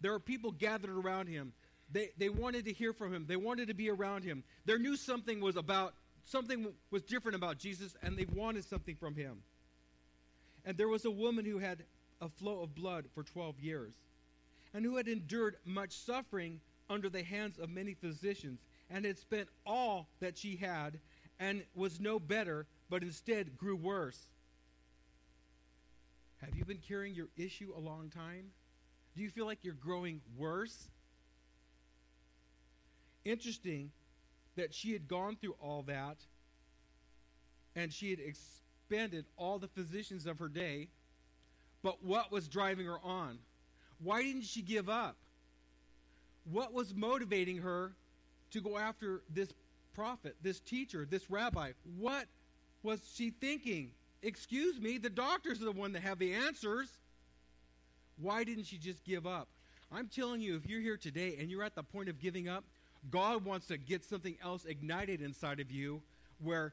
There 0.00 0.12
were 0.12 0.20
people 0.20 0.52
gathered 0.52 0.90
around 0.90 1.28
him. 1.28 1.52
They, 1.90 2.10
they 2.18 2.28
wanted 2.28 2.66
to 2.66 2.72
hear 2.72 2.92
from 2.92 3.14
him. 3.14 3.24
They 3.26 3.36
wanted 3.36 3.68
to 3.68 3.74
be 3.74 3.90
around 3.90 4.24
him. 4.24 4.44
They 4.66 4.76
knew 4.76 4.96
something 4.96 5.40
was 5.40 5.56
about, 5.56 5.94
something 6.24 6.72
was 6.90 7.02
different 7.02 7.36
about 7.36 7.58
Jesus, 7.58 7.96
and 8.02 8.16
they 8.16 8.26
wanted 8.34 8.64
something 8.64 8.96
from 8.96 9.14
him. 9.14 9.42
And 10.64 10.76
there 10.76 10.88
was 10.88 11.04
a 11.04 11.10
woman 11.10 11.44
who 11.44 11.58
had 11.58 11.84
a 12.20 12.28
flow 12.28 12.62
of 12.62 12.74
blood 12.74 13.06
for 13.14 13.22
12 13.22 13.60
years, 13.60 13.94
and 14.74 14.84
who 14.84 14.96
had 14.96 15.08
endured 15.08 15.56
much 15.64 15.92
suffering 15.92 16.60
under 16.88 17.08
the 17.08 17.22
hands 17.22 17.58
of 17.58 17.68
many 17.68 17.94
physicians, 17.94 18.60
and 18.90 19.04
had 19.04 19.18
spent 19.18 19.48
all 19.66 20.08
that 20.20 20.38
she 20.38 20.56
had, 20.56 21.00
and 21.40 21.64
was 21.74 21.98
no 22.00 22.18
better, 22.20 22.66
but 22.88 23.02
instead 23.02 23.58
grew 23.58 23.76
worse. 23.76 24.28
Have 26.42 26.54
you 26.54 26.64
been 26.64 26.78
carrying 26.78 27.14
your 27.14 27.28
issue 27.36 27.72
a 27.76 27.80
long 27.80 28.10
time? 28.10 28.50
Do 29.16 29.22
you 29.22 29.30
feel 29.30 29.46
like 29.46 29.58
you're 29.62 29.74
growing 29.74 30.20
worse? 30.36 30.88
interesting 33.26 33.90
that 34.56 34.72
she 34.72 34.92
had 34.92 35.08
gone 35.08 35.36
through 35.36 35.56
all 35.60 35.82
that 35.82 36.16
and 37.74 37.92
she 37.92 38.10
had 38.10 38.20
expended 38.20 39.26
all 39.36 39.58
the 39.58 39.68
physicians 39.68 40.24
of 40.26 40.38
her 40.38 40.48
day. 40.48 40.88
But 41.82 42.02
what 42.02 42.32
was 42.32 42.48
driving 42.48 42.86
her 42.86 42.98
on? 43.02 43.38
Why 44.02 44.22
didn't 44.22 44.44
she 44.44 44.62
give 44.62 44.88
up? 44.88 45.16
What 46.50 46.72
was 46.72 46.94
motivating 46.94 47.58
her 47.58 47.92
to 48.52 48.60
go 48.60 48.78
after 48.78 49.22
this 49.32 49.52
prophet, 49.94 50.36
this 50.42 50.60
teacher, 50.60 51.06
this 51.08 51.30
rabbi? 51.30 51.72
What 51.98 52.26
was 52.82 53.00
she 53.14 53.30
thinking? 53.30 53.90
Excuse 54.22 54.80
me, 54.80 54.98
the 54.98 55.10
doctors 55.10 55.60
are 55.60 55.66
the 55.66 55.72
one 55.72 55.92
that 55.92 56.02
have 56.02 56.18
the 56.18 56.34
answers. 56.34 56.88
Why 58.18 58.44
didn't 58.44 58.64
she 58.64 58.78
just 58.78 59.04
give 59.04 59.26
up? 59.26 59.48
I'm 59.92 60.08
telling 60.08 60.40
you, 60.40 60.56
if 60.56 60.68
you're 60.68 60.80
here 60.80 60.96
today 60.96 61.36
and 61.38 61.50
you're 61.50 61.62
at 61.62 61.74
the 61.74 61.82
point 61.82 62.08
of 62.08 62.18
giving 62.18 62.48
up, 62.48 62.64
God 63.10 63.44
wants 63.44 63.66
to 63.68 63.78
get 63.78 64.04
something 64.04 64.36
else 64.42 64.64
ignited 64.64 65.20
inside 65.20 65.60
of 65.60 65.70
you 65.70 66.02
where 66.42 66.72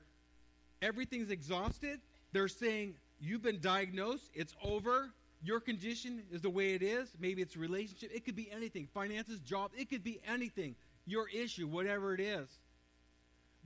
everything's 0.81 1.29
exhausted. 1.29 1.99
They're 2.31 2.47
saying, 2.47 2.95
You've 3.19 3.41
been 3.41 3.61
diagnosed, 3.61 4.29
it's 4.33 4.53
over. 4.61 5.13
Your 5.43 5.59
condition 5.59 6.23
is 6.31 6.41
the 6.41 6.49
way 6.49 6.73
it 6.73 6.81
is. 6.81 7.09
Maybe 7.19 7.41
it's 7.41 7.57
relationship. 7.57 8.11
It 8.13 8.23
could 8.23 8.35
be 8.35 8.49
anything. 8.49 8.87
Finances, 8.93 9.41
job. 9.41 9.71
It 9.77 9.89
could 9.89 10.03
be 10.03 10.21
anything. 10.25 10.75
Your 11.05 11.27
issue, 11.27 11.67
whatever 11.67 12.13
it 12.13 12.21
is. 12.21 12.47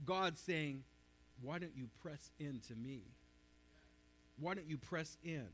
God's 0.04 0.40
saying, 0.40 0.82
Why 1.40 1.60
don't 1.60 1.76
you 1.76 1.88
press 2.02 2.30
into 2.40 2.74
me? 2.74 3.02
Why 4.40 4.54
don't 4.54 4.68
you 4.68 4.76
press 4.76 5.16
in? 5.22 5.46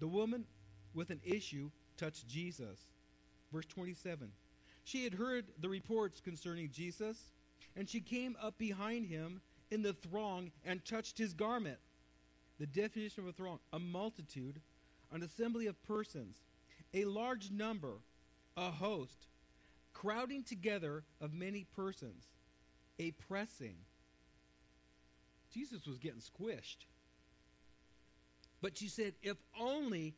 The 0.00 0.08
woman 0.08 0.46
with 0.94 1.10
an 1.10 1.20
issue 1.22 1.70
touched 1.98 2.26
Jesus. 2.26 2.80
Verse 3.52 3.66
27. 3.66 4.30
She 4.84 5.04
had 5.04 5.14
heard 5.14 5.44
the 5.60 5.68
reports 5.68 6.20
concerning 6.20 6.70
Jesus, 6.70 7.32
and 7.76 7.88
she 7.88 8.00
came 8.00 8.36
up 8.42 8.56
behind 8.58 9.06
him 9.06 9.42
in 9.70 9.82
the 9.82 9.92
throng 9.92 10.50
and 10.64 10.84
touched 10.84 11.18
his 11.18 11.34
garment. 11.34 11.78
The 12.62 12.80
definition 12.80 13.24
of 13.24 13.28
a 13.28 13.32
throng 13.32 13.58
a 13.72 13.80
multitude, 13.80 14.60
an 15.10 15.24
assembly 15.24 15.66
of 15.66 15.82
persons, 15.82 16.36
a 16.94 17.04
large 17.06 17.50
number, 17.50 17.94
a 18.56 18.70
host, 18.70 19.26
crowding 19.92 20.44
together 20.44 21.02
of 21.20 21.34
many 21.34 21.66
persons, 21.74 22.22
a 23.00 23.10
pressing. 23.28 23.74
Jesus 25.52 25.88
was 25.88 25.98
getting 25.98 26.20
squished. 26.20 26.86
But 28.60 28.78
she 28.78 28.86
said, 28.86 29.14
If 29.24 29.38
only 29.60 30.14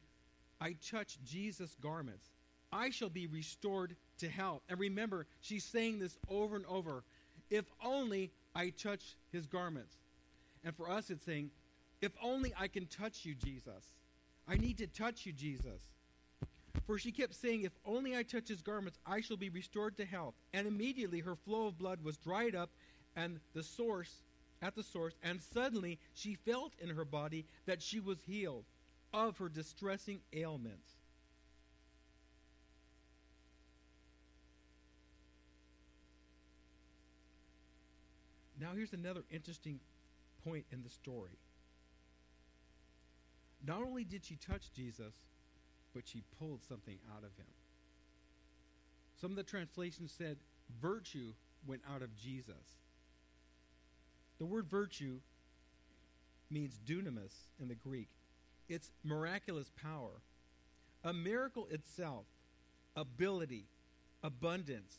I 0.61 0.76
touch 0.90 1.16
Jesus' 1.25 1.75
garments, 1.80 2.28
I 2.71 2.90
shall 2.90 3.09
be 3.09 3.26
restored 3.26 3.97
to 4.19 4.28
health. 4.28 4.61
And 4.69 4.78
remember, 4.78 5.26
she's 5.40 5.64
saying 5.64 5.99
this 5.99 6.19
over 6.28 6.57
and 6.57 6.66
over. 6.66 7.04
If 7.49 7.64
only 7.83 8.33
I 8.54 8.69
touch 8.69 9.16
his 9.33 9.47
garments. 9.47 9.97
And 10.62 10.76
for 10.76 10.90
us, 10.90 11.09
it's 11.09 11.25
saying, 11.25 11.50
if 12.04 12.12
only 12.23 12.52
I 12.58 12.68
can 12.68 12.87
touch 12.87 13.25
you, 13.25 13.34
Jesus. 13.34 13.94
I 14.46 14.56
need 14.56 14.76
to 14.78 14.87
touch 14.87 15.25
you, 15.25 15.32
Jesus. 15.32 15.80
For 16.87 16.99
she 16.99 17.11
kept 17.11 17.34
saying, 17.34 17.62
If 17.62 17.73
only 17.87 18.14
I 18.14 18.23
touch 18.23 18.49
his 18.49 18.61
garments, 18.61 18.99
I 19.06 19.23
shall 19.23 19.38
be 19.38 19.49
restored 19.49 19.96
to 19.96 20.04
health. 20.04 20.34
And 20.52 20.66
immediately 20.66 21.20
her 21.20 21.34
flow 21.34 21.68
of 21.68 21.78
blood 21.78 22.04
was 22.04 22.18
dried 22.18 22.54
up 22.54 22.70
and 23.16 23.40
the 23.54 23.62
source 23.62 24.20
at 24.61 24.75
the 24.75 24.82
source, 24.82 25.14
and 25.23 25.40
suddenly 25.42 25.99
she 26.14 26.34
felt 26.34 26.73
in 26.78 26.90
her 26.90 27.04
body 27.04 27.46
that 27.66 27.82
she 27.82 28.00
was 28.00 28.18
healed 28.26 28.64
of 29.14 29.38
her 29.38 29.49
distressing 29.49 30.20
ailments. 30.32 30.92
Now, 38.61 38.73
here's 38.75 38.92
another 38.92 39.23
interesting 39.30 39.80
point 40.44 40.64
in 40.70 40.82
the 40.82 40.90
story. 40.90 41.38
Not 43.66 43.83
only 43.83 44.04
did 44.04 44.25
she 44.25 44.37
touch 44.37 44.73
Jesus, 44.73 45.14
but 45.94 46.06
she 46.06 46.23
pulled 46.38 46.62
something 46.62 46.99
out 47.16 47.25
of 47.25 47.37
him. 47.37 47.47
Some 49.21 49.30
of 49.30 49.37
the 49.37 49.42
translations 49.42 50.12
said 50.16 50.38
virtue 50.80 51.33
went 51.66 51.83
out 51.92 52.02
of 52.02 52.14
Jesus. 52.16 52.78
The 54.38 54.47
word 54.47 54.66
virtue 54.66 55.21
means 56.50 56.78
dunamis 56.85 57.33
in 57.61 57.68
the 57.68 57.75
Greek. 57.75 58.09
It's 58.68 58.90
miraculous 59.02 59.71
power, 59.80 60.21
a 61.04 61.12
miracle 61.12 61.68
itself, 61.71 62.26
ability, 62.97 63.66
abundance, 64.23 64.99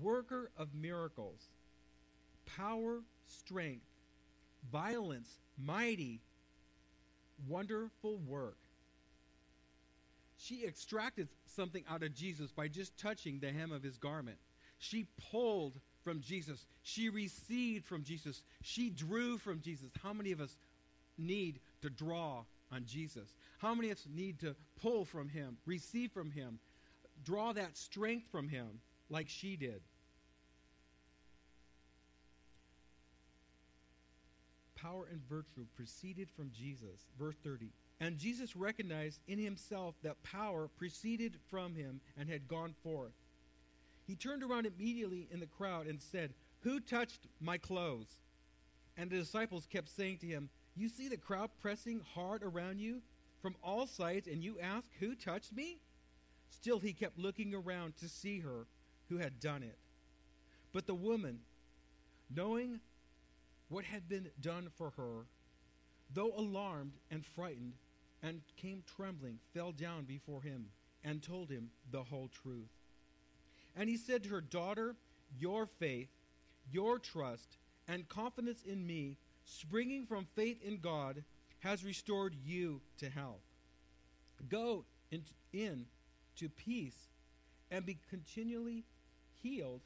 worker 0.00 0.50
of 0.56 0.74
miracles 0.74 1.48
power, 2.56 3.02
strength, 3.26 3.86
violence, 4.72 5.38
mighty, 5.56 6.20
wonderful 7.48 8.18
work. 8.18 8.58
She 10.36 10.64
extracted 10.64 11.28
something 11.46 11.84
out 11.88 12.02
of 12.02 12.14
Jesus 12.14 12.50
by 12.50 12.68
just 12.68 12.96
touching 12.96 13.40
the 13.40 13.52
hem 13.52 13.72
of 13.72 13.82
his 13.82 13.98
garment. 13.98 14.38
She 14.78 15.06
pulled 15.30 15.78
from 16.02 16.20
Jesus. 16.20 16.64
She 16.82 17.10
received 17.10 17.84
from 17.84 18.04
Jesus. 18.04 18.42
She 18.62 18.88
drew 18.88 19.36
from 19.36 19.60
Jesus. 19.60 19.90
How 20.02 20.14
many 20.14 20.32
of 20.32 20.40
us 20.40 20.56
need 21.18 21.60
to 21.82 21.90
draw 21.90 22.44
on 22.72 22.84
Jesus? 22.86 23.34
How 23.58 23.74
many 23.74 23.90
of 23.90 23.98
us 23.98 24.06
need 24.10 24.40
to 24.40 24.56
pull 24.80 25.04
from 25.04 25.28
him, 25.28 25.58
receive 25.66 26.10
from 26.12 26.30
him, 26.30 26.58
draw 27.22 27.52
that 27.52 27.76
strength 27.76 28.28
from 28.30 28.48
him 28.48 28.80
like 29.10 29.28
she 29.28 29.56
did? 29.56 29.82
Power 34.82 35.06
and 35.10 35.20
virtue 35.28 35.66
proceeded 35.76 36.28
from 36.30 36.50
Jesus. 36.56 37.06
Verse 37.18 37.36
30. 37.44 37.70
And 38.00 38.16
Jesus 38.16 38.56
recognized 38.56 39.20
in 39.28 39.38
himself 39.38 39.94
that 40.02 40.22
power 40.22 40.68
proceeded 40.78 41.36
from 41.50 41.74
him 41.74 42.00
and 42.16 42.28
had 42.28 42.48
gone 42.48 42.74
forth. 42.82 43.12
He 44.06 44.16
turned 44.16 44.42
around 44.42 44.66
immediately 44.66 45.28
in 45.30 45.38
the 45.38 45.46
crowd 45.46 45.86
and 45.86 46.00
said, 46.00 46.32
Who 46.60 46.80
touched 46.80 47.26
my 47.40 47.58
clothes? 47.58 48.16
And 48.96 49.10
the 49.10 49.18
disciples 49.18 49.66
kept 49.70 49.88
saying 49.88 50.18
to 50.18 50.26
him, 50.26 50.48
You 50.74 50.88
see 50.88 51.08
the 51.08 51.16
crowd 51.16 51.50
pressing 51.60 52.00
hard 52.14 52.42
around 52.42 52.80
you 52.80 53.02
from 53.40 53.56
all 53.62 53.86
sides, 53.86 54.26
and 54.26 54.42
you 54.42 54.58
ask, 54.60 54.88
Who 54.98 55.14
touched 55.14 55.52
me? 55.52 55.78
Still 56.48 56.78
he 56.78 56.92
kept 56.92 57.18
looking 57.18 57.54
around 57.54 57.96
to 57.98 58.08
see 58.08 58.40
her 58.40 58.66
who 59.08 59.18
had 59.18 59.40
done 59.40 59.62
it. 59.62 59.78
But 60.72 60.86
the 60.86 60.94
woman, 60.94 61.40
knowing 62.34 62.80
what 63.70 63.84
had 63.84 64.08
been 64.08 64.28
done 64.40 64.68
for 64.76 64.90
her, 64.96 65.24
though 66.12 66.32
alarmed 66.36 66.92
and 67.10 67.24
frightened, 67.24 67.72
and 68.22 68.42
came 68.56 68.82
trembling, 68.96 69.38
fell 69.54 69.72
down 69.72 70.04
before 70.04 70.42
him, 70.42 70.66
and 71.02 71.22
told 71.22 71.48
him 71.48 71.70
the 71.90 72.02
whole 72.02 72.28
truth. 72.42 72.68
And 73.74 73.88
he 73.88 73.96
said 73.96 74.24
to 74.24 74.30
her, 74.30 74.40
Daughter, 74.42 74.96
your 75.38 75.66
faith, 75.66 76.10
your 76.70 76.98
trust, 76.98 77.56
and 77.88 78.08
confidence 78.08 78.62
in 78.62 78.86
me, 78.86 79.16
springing 79.44 80.04
from 80.04 80.26
faith 80.34 80.60
in 80.62 80.78
God, 80.80 81.22
has 81.60 81.84
restored 81.84 82.34
you 82.44 82.80
to 82.98 83.08
health. 83.08 83.40
Go 84.48 84.84
in, 85.10 85.22
in 85.52 85.86
to 86.36 86.48
peace 86.48 87.08
and 87.70 87.86
be 87.86 87.98
continually 88.08 88.84
healed 89.42 89.82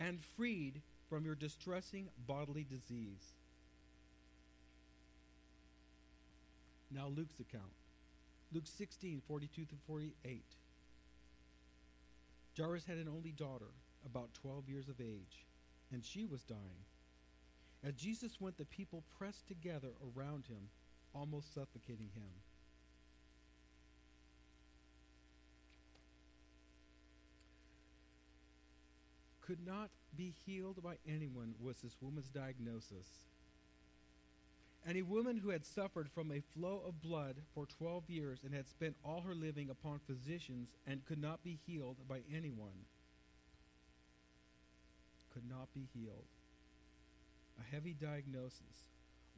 and 0.00 0.18
freed 0.36 0.82
from 1.10 1.24
your 1.24 1.34
distressing 1.34 2.08
bodily 2.26 2.64
disease. 2.64 3.34
Now, 6.92 7.08
Luke's 7.08 7.40
account. 7.40 7.72
Luke 8.52 8.66
16, 8.66 9.20
42 9.26 9.64
to 9.64 9.74
48. 9.86 10.42
Jairus 12.56 12.84
had 12.84 12.96
an 12.96 13.08
only 13.08 13.32
daughter, 13.32 13.72
about 14.06 14.34
12 14.34 14.68
years 14.68 14.88
of 14.88 15.00
age, 15.00 15.46
and 15.92 16.04
she 16.04 16.24
was 16.24 16.42
dying. 16.42 16.84
As 17.84 17.94
Jesus 17.94 18.40
went, 18.40 18.56
the 18.56 18.64
people 18.64 19.04
pressed 19.18 19.46
together 19.46 19.90
around 20.16 20.46
him, 20.46 20.68
almost 21.14 21.54
suffocating 21.54 22.10
him. 22.14 22.30
Could 29.50 29.66
not 29.66 29.90
be 30.16 30.32
healed 30.46 30.80
by 30.80 30.94
anyone 31.04 31.56
was 31.60 31.80
this 31.80 31.96
woman's 32.00 32.28
diagnosis. 32.28 33.08
And 34.86 34.96
a 34.96 35.02
woman 35.02 35.36
who 35.36 35.48
had 35.50 35.66
suffered 35.66 36.08
from 36.08 36.30
a 36.30 36.40
flow 36.54 36.80
of 36.86 37.02
blood 37.02 37.34
for 37.52 37.66
12 37.66 38.08
years 38.08 38.42
and 38.44 38.54
had 38.54 38.68
spent 38.68 38.94
all 39.04 39.22
her 39.22 39.34
living 39.34 39.68
upon 39.68 39.98
physicians 40.06 40.68
and 40.86 41.04
could 41.04 41.20
not 41.20 41.42
be 41.42 41.58
healed 41.66 41.96
by 42.08 42.20
anyone. 42.32 42.86
Could 45.34 45.50
not 45.50 45.74
be 45.74 45.88
healed. 45.92 46.28
A 47.58 47.74
heavy 47.74 47.96
diagnosis. 48.00 48.86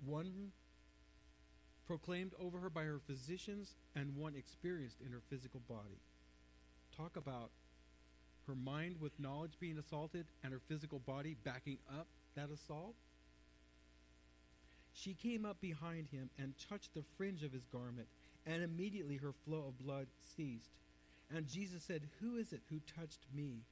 One 0.04 0.52
proclaimed 1.86 2.34
over 2.38 2.58
her 2.58 2.68
by 2.68 2.82
her 2.82 3.00
physicians 3.06 3.76
and 3.96 4.14
one 4.14 4.34
experienced 4.36 5.00
in 5.00 5.10
her 5.10 5.22
physical 5.30 5.60
body. 5.66 6.02
Talk 6.94 7.16
about 7.16 7.50
her 8.46 8.54
mind 8.54 8.96
with 9.00 9.18
knowledge 9.18 9.52
being 9.60 9.78
assaulted 9.78 10.26
and 10.42 10.52
her 10.52 10.60
physical 10.68 10.98
body 10.98 11.36
backing 11.44 11.78
up 11.88 12.06
that 12.36 12.50
assault. 12.50 12.94
She 14.94 15.14
came 15.14 15.44
up 15.44 15.60
behind 15.60 16.08
him 16.08 16.30
and 16.38 16.54
touched 16.68 16.94
the 16.94 17.04
fringe 17.16 17.42
of 17.42 17.52
his 17.52 17.64
garment, 17.66 18.08
and 18.46 18.62
immediately 18.62 19.16
her 19.16 19.32
flow 19.44 19.64
of 19.68 19.78
blood 19.78 20.06
ceased. 20.36 20.72
And 21.34 21.48
Jesus 21.48 21.82
said, 21.82 22.08
Who 22.20 22.36
is 22.36 22.52
it 22.52 22.60
who 22.68 22.80
touched 22.80 23.26
me? 23.34 23.62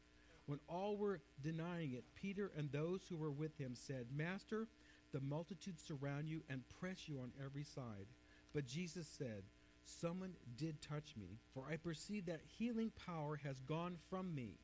When 0.47 0.61
all 0.69 0.97
were 0.97 1.21
denying 1.43 1.93
it, 1.93 2.05
Peter 2.15 2.50
and 2.57 2.73
those 2.73 3.03
who 3.09 3.17
were 3.17 3.31
with 3.31 3.57
him 3.59 3.75
said, 3.75 4.07
Master, 4.17 4.67
the 5.12 5.21
multitude 5.21 5.79
surround 5.79 6.29
you 6.29 6.41
and 6.49 6.62
press 6.81 7.09
you 7.09 7.19
on 7.19 7.33
every 7.45 7.65
side. 7.65 8.07
But 8.55 8.67
Jesus 8.67 9.07
said, 9.07 9.43
Someone 9.85 10.35
did 10.57 10.81
touch 10.81 11.15
me, 11.17 11.39
for 11.53 11.67
I 11.71 11.77
perceive 11.77 12.27
that 12.27 12.41
healing 12.59 12.93
power 13.07 13.41
has 13.45 13.61
gone 13.61 13.97
from 14.09 14.35
me. 14.35 14.59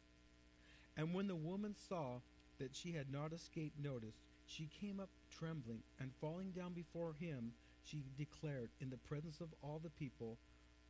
And 0.97 1.13
when 1.13 1.29
the 1.29 1.37
woman 1.37 1.75
saw 1.89 2.21
that 2.59 2.75
she 2.75 2.93
had 2.93 3.13
not 3.13 3.33
escaped 3.33 3.79
notice, 3.79 4.17
she 4.47 4.69
came 4.81 5.01
up 5.01 5.11
trembling, 5.31 5.83
and 6.01 6.11
falling 6.21 6.53
down 6.53 6.73
before 6.73 7.15
him, 7.15 7.53
she 7.85 8.03
declared 8.17 8.71
in 8.81 8.91
the 8.91 8.97
presence 8.97 9.41
of 9.41 9.49
all 9.63 9.81
the 9.83 9.91
people 9.91 10.39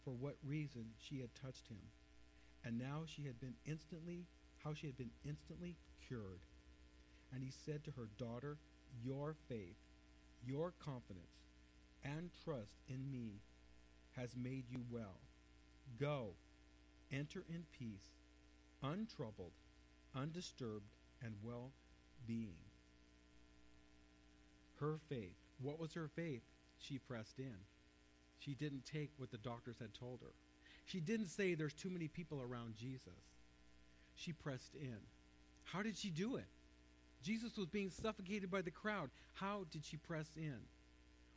for 0.04 0.12
what 0.12 0.37
reason 0.47 0.87
she 0.99 1.21
had 1.21 1.35
touched 1.35 1.68
him. 1.68 1.80
And 2.64 2.78
now 2.78 3.02
she 3.06 3.25
had 3.25 3.40
been 3.40 3.54
instantly, 3.64 4.26
how 4.62 4.75
she 4.75 4.87
had 4.87 4.97
been 4.97 5.11
instantly 5.25 5.76
cured. 6.06 6.40
And 7.33 7.42
he 7.42 7.50
said 7.50 7.85
to 7.85 7.90
her, 7.92 8.09
Daughter, 8.18 8.59
your 9.02 9.35
faith, 9.49 9.76
your 10.45 10.73
confidence, 10.78 11.42
and 12.04 12.30
trust 12.45 12.76
in 12.88 13.11
me 13.11 13.40
has 14.16 14.37
made 14.37 14.64
you 14.70 14.80
well. 14.90 15.20
Go, 16.00 16.30
enter 17.12 17.44
in 17.49 17.64
peace, 17.78 18.11
untroubled, 18.82 19.52
undisturbed, 20.14 20.90
and 21.23 21.35
well 21.42 21.70
being. 22.26 22.56
Her 24.80 24.99
faith. 25.08 25.37
What 25.61 25.78
was 25.78 25.94
her 25.94 26.08
faith? 26.14 26.42
She 26.78 26.99
pressed 26.99 27.38
in. 27.38 27.56
She 28.38 28.54
didn't 28.54 28.85
take 28.85 29.11
what 29.16 29.30
the 29.30 29.38
doctors 29.38 29.76
had 29.80 29.94
told 29.94 30.20
her. 30.20 30.32
She 30.85 31.00
didn't 31.00 31.28
say 31.28 31.54
there's 31.54 31.73
too 31.73 31.90
many 31.90 32.08
people 32.08 32.40
around 32.40 32.76
Jesus. 32.76 33.25
She 34.14 34.32
pressed 34.32 34.75
in. 34.75 34.99
How 35.64 35.82
did 35.82 35.96
she 35.96 36.11
do 36.11 36.37
it? 36.37 36.46
Jesus 37.23 37.56
was 37.56 37.66
being 37.66 37.90
suffocated 37.90 38.50
by 38.50 38.62
the 38.62 38.70
crowd. 38.70 39.11
How 39.35 39.64
did 39.70 39.85
she 39.85 39.96
press 39.96 40.28
in? 40.37 40.58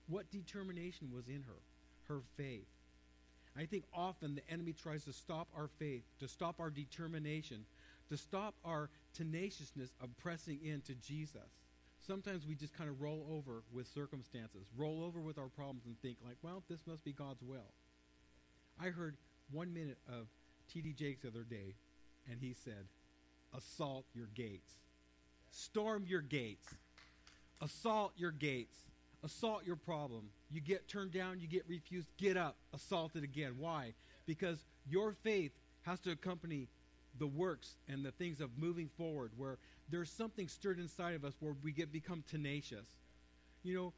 What 0.08 0.30
determination 0.30 1.10
was 1.14 1.28
in 1.28 1.44
her? 1.48 1.62
Her 2.10 2.22
faith. 2.36 2.68
I 3.56 3.66
think 3.66 3.86
often 3.94 4.36
the 4.36 4.52
enemy 4.52 4.74
tries 4.74 5.06
to 5.06 5.14
stop 5.14 5.48
our 5.56 5.70
faith, 5.80 6.04
to 6.20 6.28
stop 6.28 6.60
our 6.60 6.70
determination, 6.70 7.66
to 8.10 8.18
stop 8.18 8.56
our 8.66 8.90
tenaciousness 9.16 9.92
of 10.02 10.10
pressing 10.18 10.60
into 10.64 10.96
Jesus. 10.96 11.42
Sometimes 12.06 12.48
we 12.48 12.56
just 12.56 12.76
kind 12.76 12.90
of 12.90 13.02
roll 13.02 13.28
over 13.32 13.64
with 13.72 13.88
circumstances, 13.88 14.66
roll 14.76 15.04
over 15.04 15.20
with 15.20 15.38
our 15.38 15.50
problems, 15.50 15.86
and 15.86 16.00
think, 16.02 16.18
like, 16.26 16.38
well, 16.42 16.64
this 16.68 16.80
must 16.88 17.04
be 17.04 17.14
God's 17.14 17.44
will. 17.44 17.74
I 18.82 18.88
heard 18.88 19.16
one 19.52 19.74
minute 19.74 19.98
of 20.08 20.28
T.D. 20.74 20.94
Jakes 20.94 21.22
the 21.22 21.28
other 21.28 21.44
day, 21.44 21.76
and 22.30 22.40
he 22.42 22.54
said, 22.54 22.88
Assault 23.56 24.06
your 24.16 24.30
gates, 24.34 24.74
storm 25.52 26.06
your 26.08 26.22
gates, 26.22 26.74
assault 27.62 28.14
your 28.16 28.32
gates, 28.32 28.78
assault 29.24 29.66
your 29.66 29.76
problem. 29.76 30.30
You 30.52 30.62
get 30.62 30.88
turned 30.88 31.12
down, 31.12 31.40
you 31.40 31.48
get 31.48 31.64
refused, 31.68 32.08
get 32.18 32.38
up, 32.38 32.56
assault 32.74 33.16
it 33.16 33.24
again. 33.24 33.56
Why? 33.58 33.94
Because 34.26 34.66
your 34.88 35.14
faith 35.24 35.52
has 35.84 36.00
to 36.02 36.12
accompany 36.12 36.68
the 37.18 37.28
works 37.28 37.76
and 37.88 38.04
the 38.06 38.12
things 38.12 38.40
of 38.40 38.50
moving 38.58 38.90
forward 38.98 39.32
where 39.38 39.58
there's 39.90 40.10
something 40.10 40.48
stirred 40.48 40.80
inside 40.80 41.16
of 41.16 41.26
us 41.26 41.34
where 41.40 41.56
we 41.64 41.72
get 41.72 41.92
become 41.92 42.24
tenacious 42.30 42.86
you 43.64 43.76
know 43.76 43.94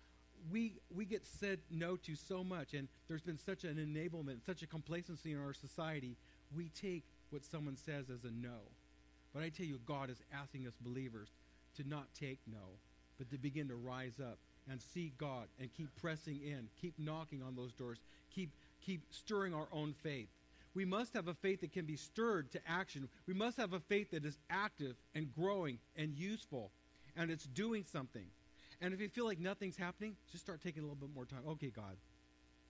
we 0.51 0.73
we 0.95 1.05
get 1.05 1.25
said 1.25 1.59
no 1.69 1.95
to 1.97 2.15
so 2.15 2.43
much 2.43 2.73
and 2.73 2.87
there's 3.07 3.21
been 3.21 3.37
such 3.37 3.63
an 3.63 3.75
enablement 3.75 4.43
such 4.45 4.63
a 4.63 4.67
complacency 4.67 5.33
in 5.33 5.39
our 5.39 5.53
society 5.53 6.15
we 6.55 6.69
take 6.69 7.03
what 7.29 7.43
someone 7.43 7.75
says 7.75 8.09
as 8.09 8.23
a 8.23 8.31
no 8.31 8.59
but 9.33 9.43
i 9.43 9.49
tell 9.49 9.65
you 9.65 9.79
god 9.85 10.09
is 10.09 10.21
asking 10.33 10.65
us 10.65 10.73
believers 10.81 11.29
to 11.75 11.87
not 11.87 12.07
take 12.17 12.39
no 12.47 12.79
but 13.17 13.29
to 13.29 13.37
begin 13.37 13.67
to 13.67 13.75
rise 13.75 14.19
up 14.19 14.37
and 14.69 14.81
see 14.81 15.11
god 15.17 15.47
and 15.59 15.69
keep 15.73 15.89
pressing 15.99 16.39
in 16.43 16.67
keep 16.79 16.93
knocking 16.97 17.41
on 17.41 17.55
those 17.55 17.73
doors 17.73 17.99
keep 18.33 18.51
keep 18.81 19.01
stirring 19.11 19.53
our 19.53 19.67
own 19.71 19.93
faith 20.03 20.29
we 20.73 20.85
must 20.85 21.13
have 21.13 21.27
a 21.27 21.33
faith 21.33 21.61
that 21.61 21.73
can 21.73 21.85
be 21.85 21.97
stirred 21.97 22.51
to 22.51 22.59
action. 22.65 23.09
We 23.27 23.33
must 23.33 23.57
have 23.57 23.73
a 23.73 23.79
faith 23.79 24.11
that 24.11 24.23
is 24.23 24.37
active 24.49 24.95
and 25.13 25.33
growing 25.35 25.79
and 25.97 26.13
useful 26.13 26.71
and 27.15 27.29
it's 27.29 27.45
doing 27.45 27.83
something. 27.83 28.25
And 28.79 28.93
if 28.93 29.01
you 29.01 29.09
feel 29.09 29.25
like 29.25 29.39
nothing's 29.39 29.77
happening, 29.77 30.15
just 30.31 30.43
start 30.43 30.61
taking 30.61 30.81
a 30.81 30.85
little 30.85 30.95
bit 30.95 31.13
more 31.13 31.25
time. 31.25 31.41
Okay, 31.47 31.71
God, 31.75 31.97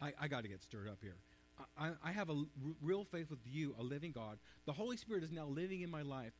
I, 0.01 0.13
I 0.19 0.27
got 0.27 0.41
to 0.41 0.49
get 0.49 0.61
stirred 0.61 0.89
up 0.89 0.97
here. 1.01 1.15
I, 1.77 1.91
I 2.03 2.11
have 2.11 2.29
a 2.29 2.33
r- 2.33 2.45
real 2.81 3.03
faith 3.05 3.29
with 3.29 3.39
you, 3.45 3.75
a 3.79 3.83
living 3.83 4.11
God. 4.11 4.39
The 4.65 4.73
Holy 4.73 4.97
Spirit 4.97 5.23
is 5.23 5.31
now 5.31 5.45
living 5.45 5.81
in 5.81 5.91
my 5.91 6.01
life. 6.01 6.33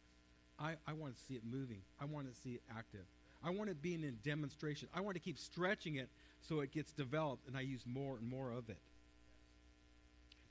I, 0.60 0.76
I 0.88 0.94
want 0.94 1.16
to 1.16 1.22
see 1.22 1.36
it 1.36 1.44
moving. 1.50 1.82
I 2.00 2.06
want 2.06 2.28
to 2.28 2.36
see 2.42 2.56
it 2.56 2.62
active. 2.76 3.06
I 3.44 3.50
want 3.50 3.70
it 3.70 3.82
being 3.82 4.04
in 4.04 4.18
demonstration. 4.24 4.88
I 4.94 5.02
want 5.02 5.16
to 5.16 5.20
keep 5.20 5.38
stretching 5.38 5.96
it 5.96 6.10
so 6.42 6.60
it 6.60 6.72
gets 6.72 6.92
developed 6.92 7.48
and 7.48 7.58
I 7.58 7.62
use 7.62 7.84
more 7.86 8.18
and 8.18 8.30
more 8.30 8.52
of 8.52 8.70
it. 8.70 8.78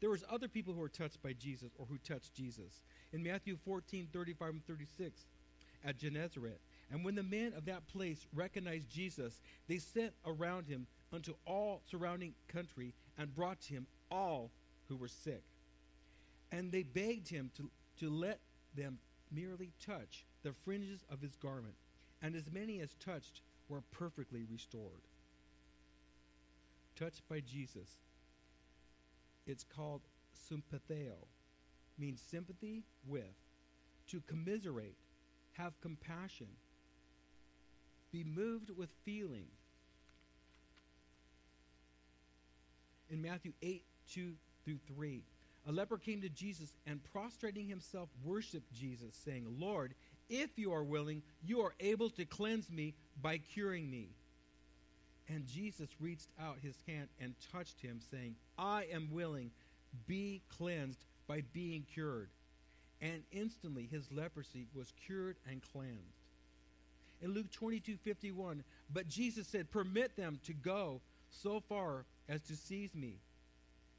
There 0.01 0.11
was 0.11 0.25
other 0.31 0.49
people 0.49 0.73
who 0.73 0.81
were 0.81 0.89
touched 0.89 1.23
by 1.23 1.35
Jesus 1.35 1.73
or 1.79 1.87
who 1.87 1.99
touched 1.99 2.35
Jesus. 2.35 2.81
In 3.13 3.23
Matthew 3.23 3.57
14, 3.65 4.09
35 4.13 4.49
and 4.49 4.67
36, 4.67 5.27
at 5.85 5.99
Gennesaret. 5.99 6.61
And 6.91 7.05
when 7.05 7.15
the 7.15 7.23
men 7.23 7.53
of 7.57 7.65
that 7.67 7.87
place 7.87 8.27
recognized 8.35 8.91
Jesus, 8.91 9.41
they 9.69 9.79
sent 9.79 10.13
around 10.27 10.67
him 10.67 10.87
unto 11.13 11.35
all 11.47 11.83
surrounding 11.91 12.35
country 12.49 12.95
and 13.19 13.35
brought 13.35 13.61
to 13.63 13.75
him 13.75 13.87
all 14.11 14.51
who 14.89 14.97
were 14.97 15.09
sick. 15.09 15.43
And 16.53 16.73
they 16.73 16.83
begged 16.83 17.29
him 17.29 17.51
to, 17.57 17.71
to 18.01 18.11
let 18.11 18.41
them 18.77 18.99
merely 19.31 19.73
touch 19.85 20.25
the 20.43 20.53
fringes 20.65 21.05
of 21.11 21.21
his 21.21 21.37
garment. 21.37 21.75
And 22.23 22.35
as 22.35 22.51
many 22.51 22.81
as 22.81 22.95
touched 22.97 23.41
were 23.69 23.83
perfectly 23.93 24.45
restored. 24.51 25.03
Touched 26.97 27.27
by 27.29 27.41
Jesus. 27.41 27.89
It's 29.47 29.65
called 29.65 30.03
sympatheo, 30.51 31.17
means 31.99 32.21
sympathy 32.21 32.85
with, 33.07 33.25
to 34.09 34.21
commiserate, 34.27 34.97
have 35.53 35.81
compassion, 35.81 36.49
be 38.13 38.25
moved 38.25 38.71
with 38.77 38.91
feeling. 39.05 39.47
In 43.09 43.23
Matthew 43.23 43.53
8, 43.63 43.83
2 44.13 44.35
through 44.65 44.79
3, 44.95 45.23
a 45.69 45.73
leper 45.73 45.99
came 45.99 46.23
to 46.23 46.29
Jesus 46.29 46.73
and 46.87 47.03
prostrating 47.13 47.69
himself 47.69 48.09
worshiped 48.25 48.73
Jesus, 48.73 49.15
saying, 49.25 49.47
Lord, 49.59 49.95
if 50.31 50.51
you 50.57 50.73
are 50.73 50.85
willing, 50.85 51.23
you 51.45 51.61
are 51.61 51.75
able 51.81 52.09
to 52.11 52.25
cleanse 52.25 52.71
me 52.71 52.95
by 53.21 53.39
curing 53.39 53.91
me. 53.91 54.09
And 55.29 55.47
Jesus 55.47 55.89
reached 56.01 56.31
out 56.41 56.59
his 56.63 56.77
hand 56.87 57.09
and 57.21 57.35
touched 57.53 57.81
him, 57.81 58.01
saying, 58.11 58.37
I 58.59 58.87
am 58.93 59.11
willing, 59.13 59.51
be 60.07 60.43
cleansed 60.57 61.05
by 61.29 61.43
being 61.53 61.85
cured. 61.93 62.31
And 63.03 63.23
instantly 63.33 63.89
his 63.91 64.11
leprosy 64.11 64.67
was 64.75 64.93
cured 65.07 65.37
and 65.49 65.63
cleansed. 65.73 66.17
In 67.23 67.35
Luke 67.35 67.51
22 67.53 67.97
51, 67.97 68.65
but 68.93 69.09
Jesus 69.09 69.47
said, 69.47 69.71
Permit 69.71 70.17
them 70.17 70.41
to 70.45 70.55
go 70.55 71.01
so 71.29 71.61
far 71.61 72.05
as 72.29 72.41
to 72.43 72.57
seize 72.57 72.95
me. 72.95 73.19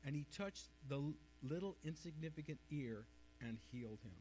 And 0.06 0.16
he 0.16 0.26
touched 0.36 0.68
the 0.90 1.02
little 1.44 1.76
insignificant 1.86 2.60
ear 2.72 3.06
and 3.42 3.58
healed 3.72 4.00
him. 4.04 4.12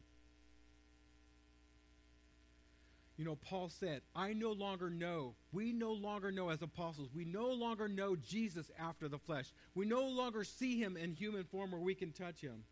You 3.21 3.27
know, 3.27 3.37
Paul 3.37 3.69
said, 3.69 4.01
I 4.17 4.33
no 4.33 4.53
longer 4.53 4.89
know, 4.89 5.35
we 5.53 5.75
no 5.75 5.93
longer 5.93 6.33
know 6.33 6.49
as 6.49 6.63
apostles, 6.63 7.11
we 7.15 7.27
no 7.27 7.49
longer 7.49 7.87
know 7.87 8.17
Jesus 8.17 8.71
after 8.79 9.09
the 9.09 9.19
flesh. 9.19 9.53
We 9.75 9.85
no 9.85 10.01
longer 10.09 10.43
see 10.43 10.79
him 10.81 10.97
in 10.97 11.13
human 11.13 11.45
form 11.45 11.73
where 11.73 11.83
we 11.83 11.95
can 11.95 12.13
touch 12.13 12.41
him. 12.41 12.65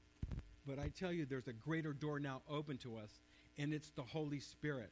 But 0.66 0.78
I 0.78 0.88
tell 0.98 1.12
you, 1.12 1.26
there's 1.26 1.48
a 1.48 1.52
greater 1.52 1.92
door 1.92 2.18
now 2.18 2.40
open 2.48 2.78
to 2.78 2.96
us, 2.96 3.10
and 3.58 3.74
it's 3.74 3.90
the 3.90 4.00
Holy 4.00 4.40
Spirit. 4.40 4.88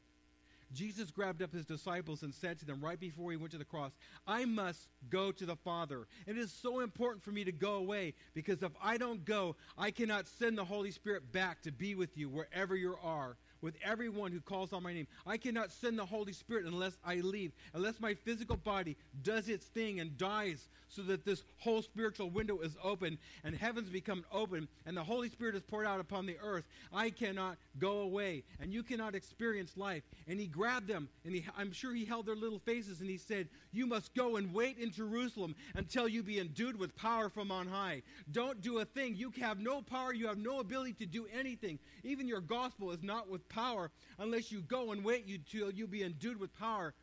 Jesus 0.75 1.11
grabbed 1.11 1.41
up 1.41 1.55
his 1.55 1.65
disciples 1.65 2.23
and 2.23 2.35
said 2.35 2.59
to 2.59 2.67
them 2.67 2.85
right 2.85 3.01
before 3.01 3.31
he 3.31 3.39
went 3.39 3.53
to 3.53 3.59
the 3.59 3.65
cross, 3.65 3.93
I 4.27 4.45
must 4.45 4.89
go 5.09 5.33
to 5.33 5.47
the 5.47 5.57
Father. 5.57 6.07
It 6.27 6.37
is 6.37 6.53
so 6.53 6.81
important 6.81 7.25
for 7.25 7.31
me 7.31 7.45
to 7.45 7.53
go 7.53 7.77
away 7.77 8.13
because 8.35 8.63
if 8.63 8.73
I 8.83 8.99
don't 8.99 9.25
go, 9.25 9.57
I 9.79 9.91
cannot 9.91 10.27
send 10.27 10.59
the 10.59 10.67
Holy 10.67 10.91
Spirit 10.91 11.33
back 11.33 11.63
to 11.63 11.73
be 11.73 11.95
with 11.95 12.19
you 12.19 12.29
wherever 12.29 12.77
you 12.77 12.97
are 13.03 13.39
with 13.61 13.75
everyone 13.85 14.33
who 14.33 14.41
calls 14.41 14.73
on 14.73 14.83
my 14.83 14.93
name. 14.93 15.07
I 15.27 15.37
cannot 15.37 15.73
send 15.73 15.99
the 15.99 16.07
Holy 16.07 16.33
Spirit 16.33 16.67
unless 16.67 16.97
I 17.05 17.17
leave, 17.17 17.53
unless 17.75 18.01
my 18.01 18.15
physical 18.15 18.57
body 18.57 18.97
does 19.23 19.49
its 19.49 19.67
thing 19.67 20.01
and 20.01 20.17
dies 20.17 20.69
so 20.89 21.03
that 21.03 21.25
this 21.25 21.43
whole 21.59 21.83
spiritual 21.83 22.31
window 22.31 22.59
is 22.61 22.77
open 22.83 23.19
and 23.45 23.55
heavens 23.55 23.89
become 23.89 24.25
open 24.33 24.69
and 24.87 24.97
the 24.97 25.03
Holy 25.03 25.29
Spirit 25.29 25.55
is 25.55 25.63
poured 25.63 25.87
out 25.87 26.01
upon 26.01 26.27
the 26.27 26.37
earth. 26.43 26.65
I 26.93 27.11
cannot 27.11 27.57
go 27.79 28.01
away 28.01 28.45
and 28.61 28.73
you 28.73 28.83
cannot 28.83 29.15
experience 29.15 29.77
life. 29.77 30.03
And 30.29 30.39
he 30.39 30.47
grabbed 30.47 30.89
them 30.89 31.09
and 31.25 31.35
he, 31.35 31.45
I'm 31.57 31.73
sure 31.73 31.93
he 31.95 32.05
held 32.05 32.27
their 32.27 32.37
little 32.37 32.59
faces 32.61 33.01
and 33.01 33.11
he 33.11 33.19
said, 33.19 33.49
You 33.73 33.87
must 33.87 34.15
go 34.15 34.37
and 34.37 34.53
wait 34.55 34.79
in 34.79 34.91
Jerusalem 34.91 35.55
until 35.75 36.09
you 36.09 36.23
be 36.23 36.39
endued 36.39 36.79
with 36.79 36.97
power 36.97 37.29
from 37.29 37.51
on 37.51 37.67
high. 37.67 38.03
Don't 38.31 38.61
do 38.61 38.79
a 38.79 38.85
thing. 38.85 39.17
You 39.17 39.33
have 39.41 39.59
no 39.59 39.83
power. 39.83 40.13
You 40.13 40.29
have 40.29 40.39
no 40.39 40.61
ability 40.61 40.95
to 40.95 41.07
do 41.07 41.27
anything. 41.37 41.79
Even 42.05 42.29
your 42.29 42.41
gospel 42.41 42.91
is 42.93 43.03
not 43.03 43.29
with 43.29 43.46
power 43.49 43.91
unless 44.19 44.51
you 44.51 44.63
go 44.63 44.93
and 44.93 45.05
wait 45.05 45.27
until 45.27 45.71
you 45.71 45.87
be 45.87 46.03
endued 46.03 46.39
with 46.39 46.57
power 46.59 46.95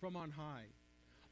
from 0.00 0.16
on 0.16 0.30
high. 0.30 0.64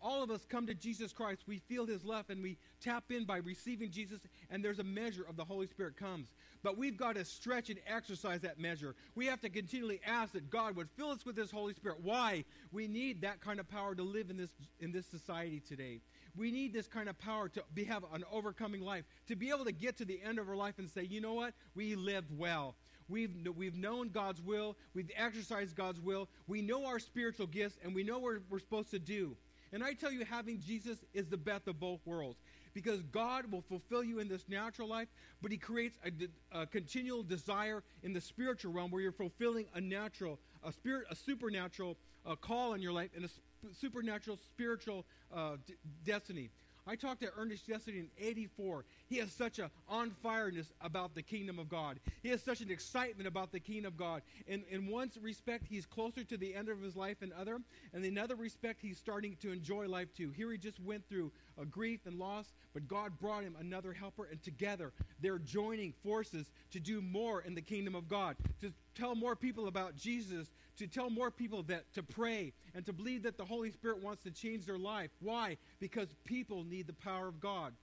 All 0.02 0.22
of 0.22 0.30
us 0.30 0.46
come 0.48 0.66
to 0.66 0.74
Jesus 0.74 1.12
Christ. 1.12 1.42
We 1.46 1.58
feel 1.58 1.84
his 1.84 2.04
love 2.04 2.30
and 2.30 2.42
we 2.42 2.56
tap 2.80 3.04
in 3.10 3.24
by 3.24 3.38
receiving 3.38 3.90
Jesus, 3.90 4.20
and 4.50 4.64
there's 4.64 4.78
a 4.78 4.84
measure 4.84 5.24
of 5.28 5.36
the 5.36 5.44
Holy 5.44 5.66
Spirit 5.66 5.96
comes. 5.96 6.28
But 6.62 6.78
we've 6.78 6.96
got 6.96 7.16
to 7.16 7.24
stretch 7.24 7.68
and 7.68 7.78
exercise 7.86 8.40
that 8.40 8.58
measure. 8.58 8.94
We 9.14 9.26
have 9.26 9.40
to 9.42 9.50
continually 9.50 10.00
ask 10.06 10.32
that 10.32 10.48
God 10.48 10.74
would 10.76 10.88
fill 10.96 11.10
us 11.10 11.26
with 11.26 11.36
his 11.36 11.50
Holy 11.50 11.74
Spirit. 11.74 11.98
Why? 12.02 12.44
We 12.72 12.88
need 12.88 13.20
that 13.22 13.40
kind 13.40 13.60
of 13.60 13.68
power 13.68 13.94
to 13.94 14.02
live 14.02 14.30
in 14.30 14.38
this 14.38 14.50
in 14.78 14.90
this 14.90 15.06
society 15.06 15.60
today. 15.60 16.00
We 16.36 16.50
need 16.50 16.72
this 16.72 16.86
kind 16.86 17.08
of 17.08 17.18
power 17.18 17.48
to 17.50 17.62
be, 17.74 17.84
have 17.84 18.04
an 18.14 18.24
overcoming 18.32 18.82
life, 18.82 19.04
to 19.28 19.36
be 19.36 19.50
able 19.50 19.64
to 19.64 19.72
get 19.72 19.98
to 19.98 20.04
the 20.04 20.20
end 20.22 20.38
of 20.38 20.48
our 20.48 20.56
life 20.56 20.78
and 20.78 20.88
say, 20.88 21.02
you 21.02 21.20
know 21.20 21.34
what? 21.34 21.52
We 21.74 21.94
lived 21.94 22.30
well. 22.36 22.76
We've, 23.10 23.30
we've 23.56 23.76
known 23.76 24.10
God's 24.10 24.40
will. 24.40 24.76
We've 24.94 25.10
exercised 25.16 25.76
God's 25.76 26.00
will. 26.00 26.28
We 26.46 26.62
know 26.62 26.86
our 26.86 26.98
spiritual 26.98 27.48
gifts, 27.48 27.76
and 27.82 27.94
we 27.94 28.04
know 28.04 28.18
what 28.18 28.36
we're 28.48 28.60
supposed 28.60 28.90
to 28.92 28.98
do. 28.98 29.36
And 29.72 29.84
I 29.84 29.92
tell 29.92 30.12
you, 30.12 30.24
having 30.24 30.60
Jesus 30.60 30.98
is 31.12 31.26
the 31.26 31.36
best 31.36 31.68
of 31.68 31.78
both 31.78 32.00
worlds. 32.04 32.38
Because 32.72 33.02
God 33.02 33.50
will 33.50 33.62
fulfill 33.62 34.04
you 34.04 34.20
in 34.20 34.28
this 34.28 34.48
natural 34.48 34.88
life, 34.88 35.08
but 35.42 35.50
He 35.50 35.58
creates 35.58 35.98
a, 36.04 36.60
a 36.60 36.66
continual 36.66 37.24
desire 37.24 37.82
in 38.04 38.12
the 38.12 38.20
spiritual 38.20 38.72
realm 38.72 38.92
where 38.92 39.02
you're 39.02 39.10
fulfilling 39.10 39.66
a 39.74 39.80
natural, 39.80 40.38
a 40.62 40.72
spirit, 40.72 41.06
a 41.10 41.16
supernatural 41.16 41.96
uh, 42.24 42.36
call 42.36 42.74
in 42.74 42.80
your 42.80 42.92
life, 42.92 43.10
and 43.16 43.24
a 43.24 43.28
sp- 43.28 43.42
supernatural 43.80 44.36
spiritual 44.36 45.04
uh, 45.34 45.56
d- 45.66 45.74
destiny. 46.04 46.50
I 46.86 46.96
talked 46.96 47.20
to 47.22 47.30
Ernest 47.36 47.68
yesterday 47.68 47.98
in 47.98 48.08
84. 48.18 48.84
He 49.06 49.18
has 49.18 49.32
such 49.32 49.58
a 49.58 49.70
on 49.88 50.12
fireness 50.24 50.66
about 50.80 51.14
the 51.14 51.22
kingdom 51.22 51.58
of 51.58 51.68
God. 51.68 52.00
He 52.22 52.28
has 52.30 52.42
such 52.42 52.60
an 52.60 52.70
excitement 52.70 53.26
about 53.26 53.52
the 53.52 53.60
kingdom 53.60 53.86
of 53.86 53.96
God. 53.96 54.22
In, 54.46 54.64
in 54.70 54.86
one 54.86 55.10
respect, 55.20 55.64
he's 55.68 55.86
closer 55.86 56.24
to 56.24 56.36
the 56.36 56.54
end 56.54 56.68
of 56.68 56.80
his 56.80 56.96
life 56.96 57.20
than 57.20 57.32
other. 57.32 57.58
And 57.92 58.04
in 58.04 58.12
another 58.12 58.36
respect, 58.36 58.80
he's 58.80 58.98
starting 58.98 59.36
to 59.42 59.52
enjoy 59.52 59.88
life 59.88 60.14
too. 60.14 60.30
Here 60.30 60.50
he 60.50 60.58
just 60.58 60.80
went 60.80 61.08
through 61.08 61.32
a 61.60 61.64
grief 61.64 62.00
and 62.06 62.18
loss, 62.18 62.52
but 62.72 62.88
God 62.88 63.18
brought 63.18 63.42
him 63.42 63.56
another 63.60 63.92
helper, 63.92 64.28
and 64.30 64.42
together 64.42 64.92
they're 65.20 65.38
joining 65.38 65.92
forces 66.02 66.46
to 66.70 66.80
do 66.80 67.00
more 67.00 67.42
in 67.42 67.54
the 67.54 67.62
kingdom 67.62 67.94
of 67.94 68.08
God, 68.08 68.36
to 68.60 68.72
tell 68.94 69.14
more 69.14 69.36
people 69.36 69.68
about 69.68 69.96
Jesus, 69.96 70.48
to 70.80 70.86
tell 70.86 71.10
more 71.10 71.30
people 71.30 71.62
that 71.64 71.92
to 71.92 72.02
pray 72.02 72.54
and 72.74 72.86
to 72.86 72.92
believe 72.92 73.22
that 73.22 73.36
the 73.36 73.44
Holy 73.44 73.70
Spirit 73.70 74.02
wants 74.02 74.22
to 74.24 74.30
change 74.30 74.64
their 74.64 74.78
life. 74.78 75.10
Why? 75.20 75.58
Because 75.78 76.08
people 76.24 76.64
need 76.64 76.86
the 76.86 76.94
power 76.94 77.28
of 77.28 77.38
God. 77.38 77.74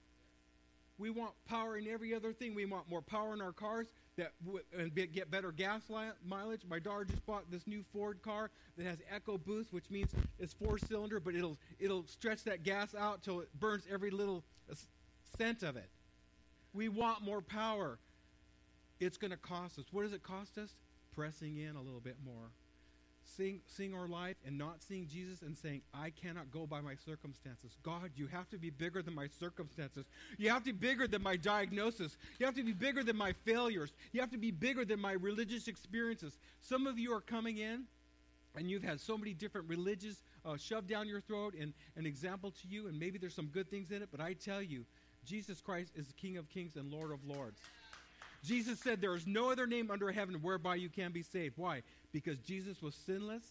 We 0.98 1.10
want 1.10 1.30
power 1.46 1.76
in 1.76 1.86
every 1.86 2.12
other 2.12 2.32
thing. 2.32 2.56
We 2.56 2.64
want 2.64 2.90
more 2.90 3.00
power 3.00 3.32
in 3.32 3.40
our 3.40 3.52
cars 3.52 3.86
that 4.16 4.32
w- 4.44 4.64
and 4.76 4.92
be, 4.92 5.06
get 5.06 5.30
better 5.30 5.52
gas 5.52 5.82
li- 5.88 6.10
mileage. 6.26 6.62
My 6.68 6.80
daughter 6.80 7.04
just 7.04 7.24
bought 7.24 7.48
this 7.52 7.68
new 7.68 7.84
Ford 7.92 8.20
car 8.20 8.50
that 8.76 8.84
has 8.84 8.98
EcoBoost, 9.14 9.72
which 9.72 9.88
means 9.90 10.10
it's 10.40 10.52
four 10.52 10.76
cylinder, 10.76 11.20
but 11.20 11.36
it'll 11.36 11.56
it'll 11.78 12.04
stretch 12.08 12.42
that 12.44 12.64
gas 12.64 12.96
out 12.96 13.22
till 13.22 13.38
it 13.38 13.48
burns 13.60 13.84
every 13.88 14.10
little 14.10 14.42
cent 15.38 15.62
of 15.62 15.76
it. 15.76 15.88
We 16.74 16.88
want 16.88 17.22
more 17.22 17.42
power. 17.42 18.00
It's 18.98 19.16
going 19.16 19.30
to 19.30 19.36
cost 19.36 19.78
us. 19.78 19.84
What 19.92 20.02
does 20.02 20.12
it 20.12 20.24
cost 20.24 20.58
us? 20.58 20.74
Pressing 21.14 21.58
in 21.58 21.76
a 21.76 21.80
little 21.80 22.00
bit 22.00 22.16
more 22.24 22.50
seeing, 23.36 23.60
seeing 23.66 23.94
our 23.94 24.08
life 24.08 24.36
and 24.46 24.58
not 24.58 24.82
seeing 24.82 25.06
Jesus 25.06 25.42
and 25.42 25.56
saying, 25.56 25.82
I 25.94 26.10
cannot 26.10 26.50
go 26.50 26.66
by 26.66 26.80
my 26.80 26.94
circumstances. 26.94 27.76
God, 27.82 28.10
you 28.16 28.26
have 28.26 28.48
to 28.50 28.58
be 28.58 28.70
bigger 28.70 29.02
than 29.02 29.14
my 29.14 29.28
circumstances. 29.38 30.06
You 30.38 30.50
have 30.50 30.64
to 30.64 30.72
be 30.72 30.78
bigger 30.78 31.06
than 31.06 31.22
my 31.22 31.36
diagnosis. 31.36 32.16
You 32.38 32.46
have 32.46 32.54
to 32.56 32.62
be 32.62 32.72
bigger 32.72 33.02
than 33.02 33.16
my 33.16 33.32
failures. 33.44 33.92
You 34.12 34.20
have 34.20 34.30
to 34.30 34.38
be 34.38 34.50
bigger 34.50 34.84
than 34.84 35.00
my 35.00 35.12
religious 35.12 35.68
experiences. 35.68 36.38
Some 36.60 36.86
of 36.86 36.98
you 36.98 37.12
are 37.12 37.20
coming 37.20 37.58
in 37.58 37.84
and 38.56 38.70
you've 38.70 38.82
had 38.82 39.00
so 39.00 39.16
many 39.16 39.34
different 39.34 39.68
religions 39.68 40.22
uh, 40.44 40.56
shoved 40.56 40.88
down 40.88 41.08
your 41.08 41.20
throat 41.20 41.54
and 41.58 41.72
an 41.96 42.06
example 42.06 42.50
to 42.50 42.68
you, 42.68 42.88
and 42.88 42.98
maybe 42.98 43.18
there's 43.18 43.34
some 43.34 43.46
good 43.46 43.70
things 43.70 43.90
in 43.90 44.02
it, 44.02 44.08
but 44.10 44.20
I 44.20 44.32
tell 44.32 44.62
you, 44.62 44.84
Jesus 45.24 45.60
Christ 45.60 45.92
is 45.94 46.06
the 46.06 46.14
King 46.14 46.38
of 46.38 46.48
kings 46.48 46.76
and 46.76 46.90
Lord 46.90 47.12
of 47.12 47.24
lords. 47.24 47.60
Jesus 48.44 48.78
said, 48.80 49.00
There 49.00 49.14
is 49.14 49.26
no 49.26 49.50
other 49.50 49.66
name 49.66 49.90
under 49.90 50.10
heaven 50.10 50.36
whereby 50.36 50.76
you 50.76 50.88
can 50.88 51.12
be 51.12 51.22
saved. 51.22 51.54
Why? 51.56 51.82
Because 52.12 52.38
Jesus 52.38 52.80
was 52.82 52.94
sinless 53.06 53.44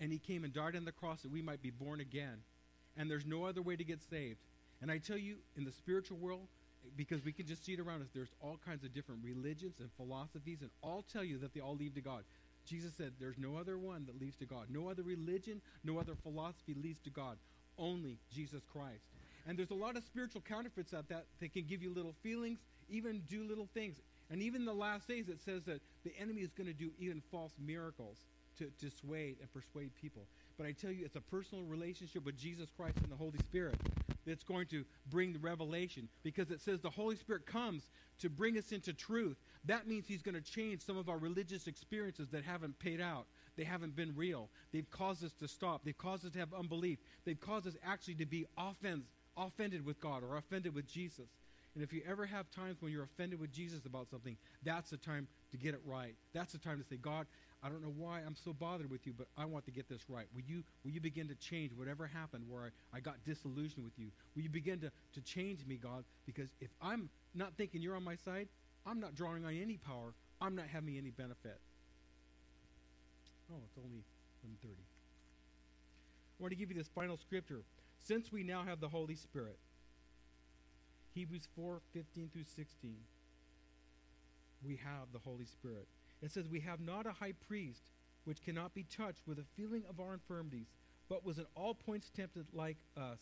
and 0.00 0.12
he 0.12 0.18
came 0.18 0.44
and 0.44 0.52
died 0.52 0.76
on 0.76 0.84
the 0.84 0.92
cross 0.92 1.22
that 1.22 1.30
we 1.30 1.42
might 1.42 1.62
be 1.62 1.70
born 1.70 2.00
again. 2.00 2.38
And 2.96 3.10
there's 3.10 3.26
no 3.26 3.44
other 3.44 3.62
way 3.62 3.76
to 3.76 3.84
get 3.84 4.00
saved. 4.10 4.38
And 4.82 4.90
I 4.90 4.98
tell 4.98 5.16
you, 5.16 5.36
in 5.56 5.64
the 5.64 5.72
spiritual 5.72 6.18
world, 6.18 6.46
because 6.96 7.24
we 7.24 7.32
can 7.32 7.46
just 7.46 7.64
see 7.64 7.72
it 7.72 7.80
around 7.80 8.02
us, 8.02 8.08
there's 8.14 8.34
all 8.40 8.58
kinds 8.64 8.84
of 8.84 8.92
different 8.92 9.24
religions 9.24 9.76
and 9.80 9.88
philosophies, 9.96 10.58
and 10.60 10.70
all 10.82 11.04
tell 11.12 11.24
you 11.24 11.38
that 11.38 11.54
they 11.54 11.60
all 11.60 11.76
lead 11.76 11.94
to 11.94 12.00
God. 12.00 12.24
Jesus 12.66 12.92
said, 12.96 13.12
There's 13.18 13.38
no 13.38 13.56
other 13.56 13.78
one 13.78 14.06
that 14.06 14.20
leads 14.20 14.36
to 14.36 14.46
God. 14.46 14.66
No 14.70 14.88
other 14.88 15.02
religion, 15.02 15.60
no 15.84 15.98
other 15.98 16.14
philosophy 16.22 16.74
leads 16.74 17.00
to 17.02 17.10
God. 17.10 17.36
Only 17.78 18.18
Jesus 18.32 18.62
Christ. 18.72 19.04
And 19.46 19.58
there's 19.58 19.70
a 19.70 19.74
lot 19.74 19.96
of 19.96 20.04
spiritual 20.04 20.40
counterfeits 20.40 20.94
out 20.94 21.08
that 21.08 21.26
that 21.40 21.52
can 21.52 21.64
give 21.64 21.82
you 21.82 21.92
little 21.92 22.14
feelings, 22.22 22.58
even 22.88 23.22
do 23.28 23.44
little 23.44 23.68
things. 23.74 23.96
And 24.30 24.42
even 24.42 24.64
the 24.64 24.74
last 24.74 25.06
days, 25.06 25.28
it 25.28 25.40
says 25.44 25.64
that 25.64 25.80
the 26.04 26.12
enemy 26.18 26.42
is 26.42 26.52
going 26.52 26.66
to 26.66 26.72
do 26.72 26.90
even 26.98 27.22
false 27.30 27.52
miracles 27.58 28.18
to 28.58 28.70
dissuade 28.80 29.36
and 29.40 29.52
persuade 29.52 29.90
people. 30.00 30.22
But 30.56 30.66
I 30.66 30.72
tell 30.72 30.90
you, 30.90 31.04
it's 31.04 31.16
a 31.16 31.20
personal 31.20 31.64
relationship 31.64 32.24
with 32.24 32.38
Jesus 32.38 32.68
Christ 32.76 32.96
and 33.02 33.10
the 33.10 33.16
Holy 33.16 33.38
Spirit 33.38 33.76
that's 34.26 34.44
going 34.44 34.66
to 34.68 34.84
bring 35.10 35.32
the 35.32 35.38
revelation 35.38 36.08
because 36.22 36.50
it 36.50 36.60
says 36.60 36.80
the 36.80 36.90
Holy 36.90 37.16
Spirit 37.16 37.46
comes 37.46 37.90
to 38.20 38.30
bring 38.30 38.56
us 38.56 38.72
into 38.72 38.92
truth. 38.92 39.36
That 39.64 39.86
means 39.86 40.06
He's 40.06 40.22
going 40.22 40.36
to 40.36 40.40
change 40.40 40.82
some 40.82 40.96
of 40.96 41.08
our 41.08 41.18
religious 41.18 41.66
experiences 41.66 42.28
that 42.30 42.44
haven't 42.44 42.78
paid 42.78 43.00
out. 43.00 43.26
They 43.56 43.64
haven't 43.64 43.96
been 43.96 44.14
real. 44.16 44.48
They've 44.72 44.90
caused 44.90 45.24
us 45.24 45.32
to 45.40 45.48
stop. 45.48 45.82
They've 45.84 45.96
caused 45.96 46.24
us 46.24 46.32
to 46.32 46.38
have 46.38 46.54
unbelief. 46.54 46.98
They've 47.24 47.40
caused 47.40 47.66
us 47.66 47.74
actually 47.84 48.14
to 48.16 48.26
be 48.26 48.46
offense, 48.56 49.06
offended 49.36 49.84
with 49.84 50.00
God 50.00 50.22
or 50.22 50.36
offended 50.36 50.74
with 50.74 50.86
Jesus. 50.86 51.28
And 51.74 51.82
if 51.82 51.92
you 51.92 52.02
ever 52.08 52.24
have 52.24 52.50
times 52.50 52.76
when 52.80 52.92
you're 52.92 53.04
offended 53.04 53.40
with 53.40 53.52
Jesus 53.52 53.84
about 53.84 54.08
something, 54.08 54.36
that's 54.62 54.90
the 54.90 54.96
time 54.96 55.26
to 55.50 55.56
get 55.56 55.74
it 55.74 55.80
right. 55.84 56.14
That's 56.32 56.52
the 56.52 56.58
time 56.58 56.78
to 56.80 56.84
say, 56.84 56.96
God, 56.96 57.26
I 57.64 57.68
don't 57.68 57.82
know 57.82 57.94
why 57.96 58.20
I'm 58.20 58.36
so 58.36 58.52
bothered 58.52 58.90
with 58.90 59.06
you, 59.06 59.14
but 59.16 59.26
I 59.36 59.44
want 59.46 59.64
to 59.64 59.70
get 59.70 59.88
this 59.88 60.02
right. 60.08 60.26
Will 60.34 60.42
you, 60.46 60.62
will 60.84 60.92
you 60.92 61.00
begin 61.00 61.26
to 61.28 61.34
change 61.34 61.72
whatever 61.72 62.06
happened 62.06 62.44
where 62.48 62.70
I, 62.92 62.98
I 62.98 63.00
got 63.00 63.16
disillusioned 63.24 63.84
with 63.84 63.98
you? 63.98 64.08
Will 64.36 64.42
you 64.42 64.50
begin 64.50 64.80
to, 64.80 64.90
to 65.14 65.20
change 65.22 65.66
me, 65.66 65.76
God? 65.76 66.04
Because 66.26 66.50
if 66.60 66.70
I'm 66.80 67.08
not 67.34 67.54
thinking 67.56 67.82
you're 67.82 67.96
on 67.96 68.04
my 68.04 68.16
side, 68.16 68.48
I'm 68.86 69.00
not 69.00 69.14
drawing 69.14 69.44
on 69.44 69.54
any 69.54 69.78
power. 69.78 70.12
I'm 70.40 70.54
not 70.54 70.66
having 70.66 70.96
any 70.98 71.10
benefit. 71.10 71.58
Oh, 73.50 73.60
it's 73.64 73.78
only 73.78 74.04
130. 74.42 74.74
I 74.74 76.42
want 76.42 76.52
to 76.52 76.56
give 76.56 76.70
you 76.70 76.76
this 76.76 76.88
final 76.94 77.16
scripture. 77.16 77.62
Since 78.02 78.30
we 78.30 78.42
now 78.42 78.62
have 78.62 78.80
the 78.80 78.88
Holy 78.88 79.14
Spirit, 79.16 79.58
Hebrews 81.14 81.48
4 81.54 81.80
15 81.92 82.30
through 82.32 82.44
16, 82.44 82.96
we 84.64 84.76
have 84.76 85.12
the 85.12 85.18
Holy 85.18 85.44
Spirit. 85.44 85.86
It 86.22 86.32
says, 86.32 86.48
We 86.48 86.60
have 86.60 86.80
not 86.80 87.06
a 87.06 87.12
high 87.12 87.34
priest 87.46 87.90
which 88.24 88.42
cannot 88.42 88.74
be 88.74 88.84
touched 88.84 89.22
with 89.26 89.38
a 89.38 89.44
feeling 89.56 89.84
of 89.88 90.00
our 90.00 90.14
infirmities, 90.14 90.68
but 91.08 91.24
was 91.24 91.38
in 91.38 91.46
all 91.54 91.74
points 91.74 92.10
tempted 92.10 92.46
like 92.52 92.78
us, 92.96 93.20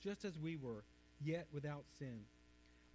just 0.00 0.24
as 0.24 0.38
we 0.38 0.56
were, 0.56 0.84
yet 1.20 1.48
without 1.52 1.84
sin. 1.98 2.20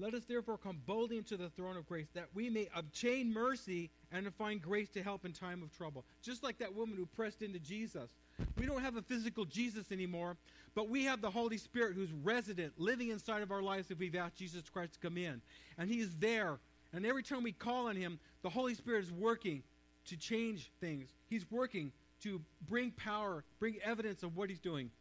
Let 0.01 0.13
us 0.13 0.23
therefore 0.27 0.57
come 0.57 0.81
boldly 0.85 1.17
into 1.17 1.37
the 1.37 1.49
throne 1.49 1.77
of 1.77 1.87
grace, 1.87 2.07
that 2.15 2.27
we 2.33 2.49
may 2.49 2.67
obtain 2.75 3.31
mercy 3.31 3.89
and 4.11 4.33
find 4.35 4.61
grace 4.61 4.89
to 4.89 5.03
help 5.03 5.25
in 5.25 5.31
time 5.31 5.61
of 5.61 5.75
trouble. 5.75 6.05
Just 6.21 6.43
like 6.43 6.57
that 6.57 6.75
woman 6.75 6.97
who 6.97 7.05
pressed 7.05 7.41
into 7.41 7.59
Jesus. 7.59 8.09
We 8.57 8.65
don't 8.65 8.81
have 8.81 8.97
a 8.97 9.01
physical 9.01 9.45
Jesus 9.45 9.91
anymore, 9.91 10.37
but 10.73 10.89
we 10.89 11.05
have 11.05 11.21
the 11.21 11.29
Holy 11.29 11.57
Spirit 11.57 11.95
who's 11.95 12.11
resident, 12.23 12.73
living 12.77 13.09
inside 13.09 13.43
of 13.43 13.51
our 13.51 13.61
lives 13.61 13.91
if 13.91 13.99
we've 13.99 14.15
asked 14.15 14.37
Jesus 14.37 14.63
Christ 14.69 14.93
to 14.93 14.99
come 14.99 15.17
in. 15.17 15.41
And 15.77 15.89
He 15.89 15.99
is 15.99 16.15
there 16.17 16.59
and 16.93 17.05
every 17.05 17.23
time 17.23 17.43
we 17.43 17.51
call 17.51 17.87
on 17.87 17.95
Him, 17.95 18.19
the 18.41 18.49
Holy 18.49 18.75
Spirit 18.75 19.03
is 19.03 19.11
working 19.11 19.63
to 20.05 20.17
change 20.17 20.71
things. 20.79 21.09
He's 21.29 21.49
working 21.49 21.91
to 22.23 22.41
bring 22.67 22.91
power, 22.91 23.43
bring 23.59 23.77
evidence 23.83 24.23
of 24.23 24.35
what 24.35 24.49
He's 24.49 24.59
doing. 24.59 24.91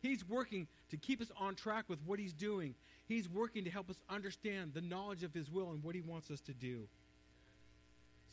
He's 0.00 0.26
working 0.26 0.66
to 0.90 0.96
keep 0.96 1.20
us 1.20 1.30
on 1.38 1.54
track 1.54 1.84
with 1.88 1.98
what 2.06 2.18
He's 2.18 2.32
doing. 2.32 2.74
He's 3.06 3.28
working 3.28 3.64
to 3.64 3.70
help 3.70 3.90
us 3.90 3.96
understand 4.08 4.72
the 4.74 4.80
knowledge 4.80 5.22
of 5.22 5.34
His 5.34 5.50
will 5.50 5.70
and 5.70 5.82
what 5.82 5.94
He 5.94 6.00
wants 6.00 6.30
us 6.30 6.40
to 6.42 6.52
do. 6.52 6.88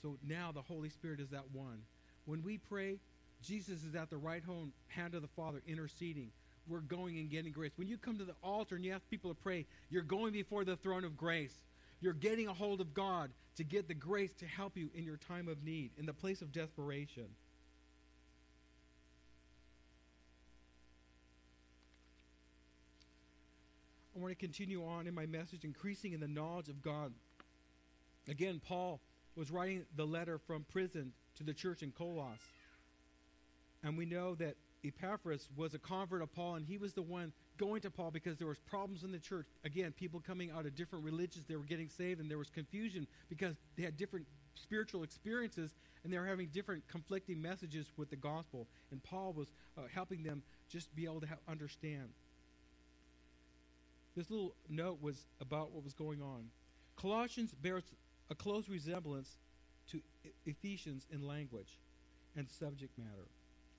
So 0.02 0.18
now 0.26 0.52
the 0.52 0.62
Holy 0.62 0.90
Spirit 0.90 1.20
is 1.20 1.30
that 1.30 1.52
one. 1.52 1.82
When 2.26 2.44
we 2.44 2.58
pray, 2.58 3.00
Jesus 3.42 3.84
is 3.84 3.96
at 3.96 4.10
the 4.10 4.18
right 4.18 4.44
hand 4.88 5.16
of 5.16 5.22
the 5.22 5.28
Father 5.30 5.62
interceding. 5.68 6.32
We're 6.68 6.80
going 6.80 7.18
and 7.18 7.30
getting 7.30 7.52
grace. 7.52 7.72
When 7.78 7.88
you 7.88 7.98
come 7.98 8.18
to 8.18 8.26
the 8.26 8.36
altar 8.44 8.76
and 8.76 8.84
you 8.84 8.92
ask 8.92 9.08
people 9.10 9.34
to 9.34 9.42
pray, 9.42 9.66
you're 9.90 10.04
going 10.04 10.34
before 10.34 10.66
the 10.66 10.76
throne 10.76 11.06
of 11.06 11.16
grace. 11.18 11.58
You're 12.02 12.14
getting 12.14 12.48
a 12.48 12.54
hold 12.54 12.82
of 12.82 12.94
God 12.94 13.32
to 13.56 13.64
get 13.64 13.88
the 13.88 13.94
grace 13.94 14.32
to 14.40 14.46
help 14.46 14.78
you 14.78 14.90
in 14.94 15.04
your 15.04 15.18
time 15.18 15.48
of 15.48 15.64
need, 15.64 15.92
in 15.98 16.06
the 16.06 16.14
place 16.14 16.42
of 16.42 16.52
desperation. 16.52 17.26
I 24.18 24.20
want 24.20 24.32
to 24.32 24.36
continue 24.36 24.84
on 24.84 25.06
in 25.06 25.14
my 25.14 25.28
message, 25.28 25.64
increasing 25.64 26.14
in 26.14 26.20
the 26.20 26.28
knowledge 26.28 26.70
of 26.70 26.82
God. 26.82 27.14
Again, 28.28 28.60
Paul 28.66 29.00
was 29.36 29.52
writing 29.52 29.86
the 29.96 30.06
letter 30.06 30.40
from 30.40 30.66
prison 30.72 31.14
to 31.36 31.44
the 31.44 31.54
church 31.54 31.84
in 31.84 31.92
Colossus. 31.92 32.42
And 33.84 33.96
we 33.96 34.06
know 34.06 34.34
that 34.36 34.56
Epaphras 34.84 35.50
was 35.56 35.76
a 35.76 35.80
convert 35.80 36.24
of 36.24 36.34
Paul, 36.34 36.56
and 36.56 36.66
he 36.66 36.80
was 36.80 36.94
the 36.94 37.04
one 37.04 37.32
going 37.58 37.82
to 37.82 37.92
Paul 37.92 38.10
because 38.10 38.38
there 38.38 38.48
was 38.48 38.58
problems 38.58 39.04
in 39.04 39.12
the 39.12 39.20
church. 39.20 39.46
Again, 39.64 39.92
people 39.92 40.20
coming 40.20 40.50
out 40.50 40.66
of 40.66 40.76
different 40.76 41.06
religions, 41.06 41.46
they 41.48 41.56
were 41.56 41.64
getting 41.64 41.90
saved, 41.90 42.20
and 42.20 42.30
there 42.30 42.40
was 42.40 42.50
confusion 42.50 43.06
because 43.30 43.56
they 43.76 43.84
had 43.84 43.98
different 43.98 44.26
spiritual 44.56 45.04
experiences, 45.04 45.76
and 46.04 46.12
they 46.12 46.18
were 46.18 46.26
having 46.26 46.48
different 46.48 46.88
conflicting 46.88 47.40
messages 47.40 47.92
with 47.98 48.10
the 48.10 48.16
gospel. 48.16 48.68
And 48.90 49.04
Paul 49.04 49.34
was 49.34 49.54
uh, 49.78 49.82
helping 49.94 50.24
them 50.24 50.42
just 50.70 50.96
be 50.96 51.06
able 51.06 51.22
to 51.22 51.28
ha- 51.28 51.36
understand. 51.48 52.10
This 54.18 54.32
little 54.32 54.56
note 54.68 54.98
was 55.00 55.28
about 55.40 55.72
what 55.72 55.84
was 55.84 55.94
going 55.94 56.24
on. 56.24 56.46
Colossians 57.00 57.54
bears 57.54 57.84
a 58.32 58.36
close 58.36 58.68
resemblance 58.68 59.38
to 59.92 60.02
Ephesians 60.48 61.06
in 61.12 61.22
language 61.22 61.78
and 62.36 62.50
subject 62.50 62.98
matter. 62.98 63.28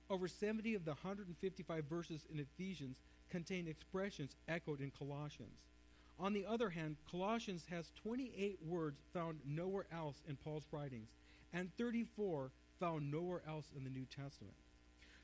Over 0.09 0.29
70 0.29 0.77
of 0.77 0.85
the 0.85 0.93
155 0.93 1.85
verses 1.87 2.25
in 2.33 2.39
Ephesians 2.39 2.99
contain 3.31 3.67
expressions 3.67 4.37
echoed 4.47 4.81
in 4.81 4.93
Colossians. 4.97 5.59
On 6.21 6.33
the 6.33 6.47
other 6.47 6.71
hand, 6.71 6.99
Colossians 7.11 7.67
has 7.69 7.91
28 8.01 8.61
words 8.65 9.01
found 9.13 9.41
nowhere 9.45 9.87
else 9.93 10.23
in 10.29 10.37
Paul's 10.37 10.69
writings 10.71 11.09
and 11.53 11.69
34 11.77 12.53
found 12.79 13.11
nowhere 13.11 13.43
else 13.49 13.73
in 13.77 13.83
the 13.83 13.91
New 13.91 14.07
Testament. 14.07 14.55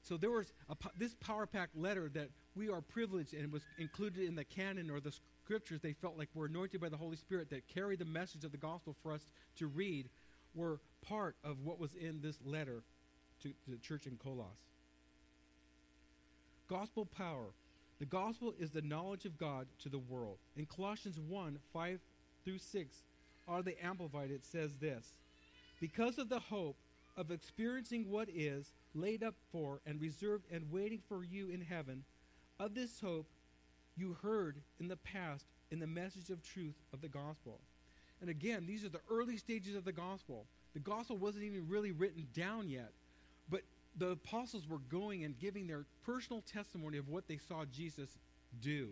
So 0.05 0.19
there 0.19 0.31
was 0.31 0.53
a, 0.69 0.77
this 0.99 1.15
power 1.15 1.47
packed 1.47 1.75
letter 1.75 2.11
that 2.11 2.29
we 2.55 2.69
are 2.69 2.83
privileged 2.83 3.33
and 3.33 3.51
was 3.51 3.63
included 3.79 4.29
in 4.29 4.35
the 4.35 4.45
canon 4.45 4.91
or 4.91 5.01
the 5.01 5.15
scriptures 5.43 5.81
they 5.81 5.95
felt 5.95 6.19
like 6.19 6.29
were 6.35 6.45
anointed 6.45 6.81
by 6.81 6.91
the 6.91 6.97
Holy 6.97 7.17
Spirit 7.17 7.49
that 7.51 7.67
carry 7.69 7.97
the 7.97 8.05
message 8.05 8.45
of 8.45 8.53
the 8.53 8.59
gospel 8.59 8.95
for 9.03 9.13
us 9.13 9.27
to 9.57 9.67
read 9.67 10.11
were 10.55 10.79
part 11.03 11.37
of 11.43 11.61
what 11.65 11.81
was 11.81 11.95
in 11.95 12.21
this 12.21 12.39
letter 12.45 12.83
to, 13.43 13.49
to 13.49 13.71
the 13.71 13.79
church 13.79 14.07
in 14.07 14.17
Colossus. 14.19 14.53
Gospel 16.69 17.07
power. 17.07 17.55
The 17.99 18.07
gospel 18.07 18.53
is 18.59 18.71
the 18.71 18.83
knowledge 18.83 19.25
of 19.25 19.39
God 19.39 19.67
to 19.83 19.89
the 19.89 19.99
world. 19.99 20.37
In 20.57 20.67
Colossians 20.67 21.19
1 21.19 21.59
5 21.73 22.01
through 22.45 22.59
6, 22.59 22.97
are 23.49 23.63
they 23.63 23.77
amplified? 23.83 24.31
It 24.31 24.45
says 24.45 24.77
this 24.77 25.15
Because 25.81 26.19
of 26.19 26.29
the 26.29 26.41
hope 26.41 26.77
of 27.17 27.31
experiencing 27.31 28.11
what 28.11 28.29
is 28.29 28.73
laid 28.95 29.23
up 29.23 29.35
for 29.51 29.81
and 29.87 30.01
reserved 30.01 30.45
and 30.51 30.71
waiting 30.71 31.01
for 31.09 31.25
you 31.25 31.49
in 31.49 31.61
heaven, 31.61 32.05
of 32.59 32.75
this 32.75 33.01
hope 33.01 33.27
you 33.97 34.17
heard 34.23 34.57
in 34.81 34.89
the 34.89 34.97
past 34.97 35.47
in 35.71 35.79
the 35.79 35.87
message 35.87 36.31
of 36.31 36.43
truth 36.43 36.75
of 36.93 37.01
the 37.01 37.09
gospel. 37.09 37.61
And 38.21 38.31
again, 38.31 38.65
these 38.67 38.85
are 38.85 38.89
the 38.89 39.01
early 39.11 39.37
stages 39.37 39.77
of 39.77 39.85
the 39.85 39.93
gospel. 39.93 40.47
The 40.73 40.81
gospel 40.81 41.17
wasn't 41.17 41.45
even 41.45 41.69
really 41.69 41.93
written 41.93 42.27
down 42.35 42.69
yet. 42.69 42.93
But 43.51 43.63
the 43.97 44.11
apostles 44.11 44.69
were 44.69 44.79
going 44.91 45.25
and 45.25 45.39
giving 45.39 45.67
their 45.67 45.85
personal 46.05 46.43
testimony 46.43 46.99
of 46.99 47.09
what 47.09 47.29
they 47.29 47.39
saw 47.49 47.65
Jesus 47.65 48.09
do. 48.61 48.89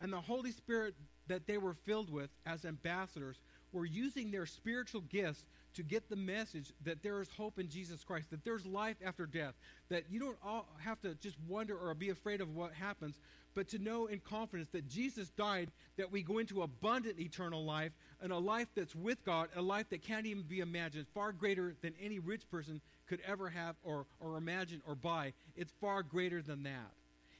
And 0.00 0.12
the 0.12 0.20
Holy 0.20 0.50
Spirit 0.50 0.94
that 1.28 1.46
they 1.46 1.56
were 1.56 1.74
filled 1.74 2.10
with 2.10 2.30
as 2.46 2.64
ambassadors 2.64 3.36
were 3.72 3.86
using 3.86 4.30
their 4.30 4.46
spiritual 4.46 5.02
gifts 5.02 5.44
to 5.74 5.82
get 5.82 6.08
the 6.08 6.16
message 6.16 6.72
that 6.84 7.02
there 7.02 7.20
is 7.20 7.28
hope 7.30 7.58
in 7.58 7.68
Jesus 7.68 8.04
Christ, 8.04 8.30
that 8.30 8.44
there's 8.44 8.66
life 8.66 8.96
after 9.04 9.26
death, 9.26 9.54
that 9.88 10.04
you 10.10 10.20
don't 10.20 10.38
all 10.44 10.68
have 10.78 11.00
to 11.02 11.14
just 11.16 11.36
wonder 11.48 11.76
or 11.76 11.94
be 11.94 12.10
afraid 12.10 12.40
of 12.40 12.54
what 12.54 12.72
happens, 12.72 13.18
but 13.54 13.68
to 13.68 13.78
know 13.78 14.06
in 14.06 14.20
confidence 14.20 14.68
that 14.70 14.88
Jesus 14.88 15.30
died, 15.30 15.70
that 15.96 16.10
we 16.10 16.22
go 16.22 16.38
into 16.38 16.62
abundant 16.62 17.20
eternal 17.20 17.64
life 17.64 17.92
and 18.20 18.32
a 18.32 18.38
life 18.38 18.68
that's 18.74 18.94
with 18.94 19.24
God, 19.24 19.48
a 19.54 19.62
life 19.62 19.88
that 19.90 20.02
can't 20.02 20.26
even 20.26 20.42
be 20.42 20.60
imagined, 20.60 21.06
far 21.14 21.32
greater 21.32 21.74
than 21.82 21.94
any 22.00 22.18
rich 22.18 22.48
person 22.50 22.80
could 23.06 23.20
ever 23.26 23.48
have 23.48 23.76
or, 23.82 24.06
or 24.20 24.36
imagine 24.36 24.82
or 24.86 24.94
buy. 24.94 25.32
It's 25.56 25.72
far 25.80 26.02
greater 26.02 26.42
than 26.42 26.62
that. 26.64 26.92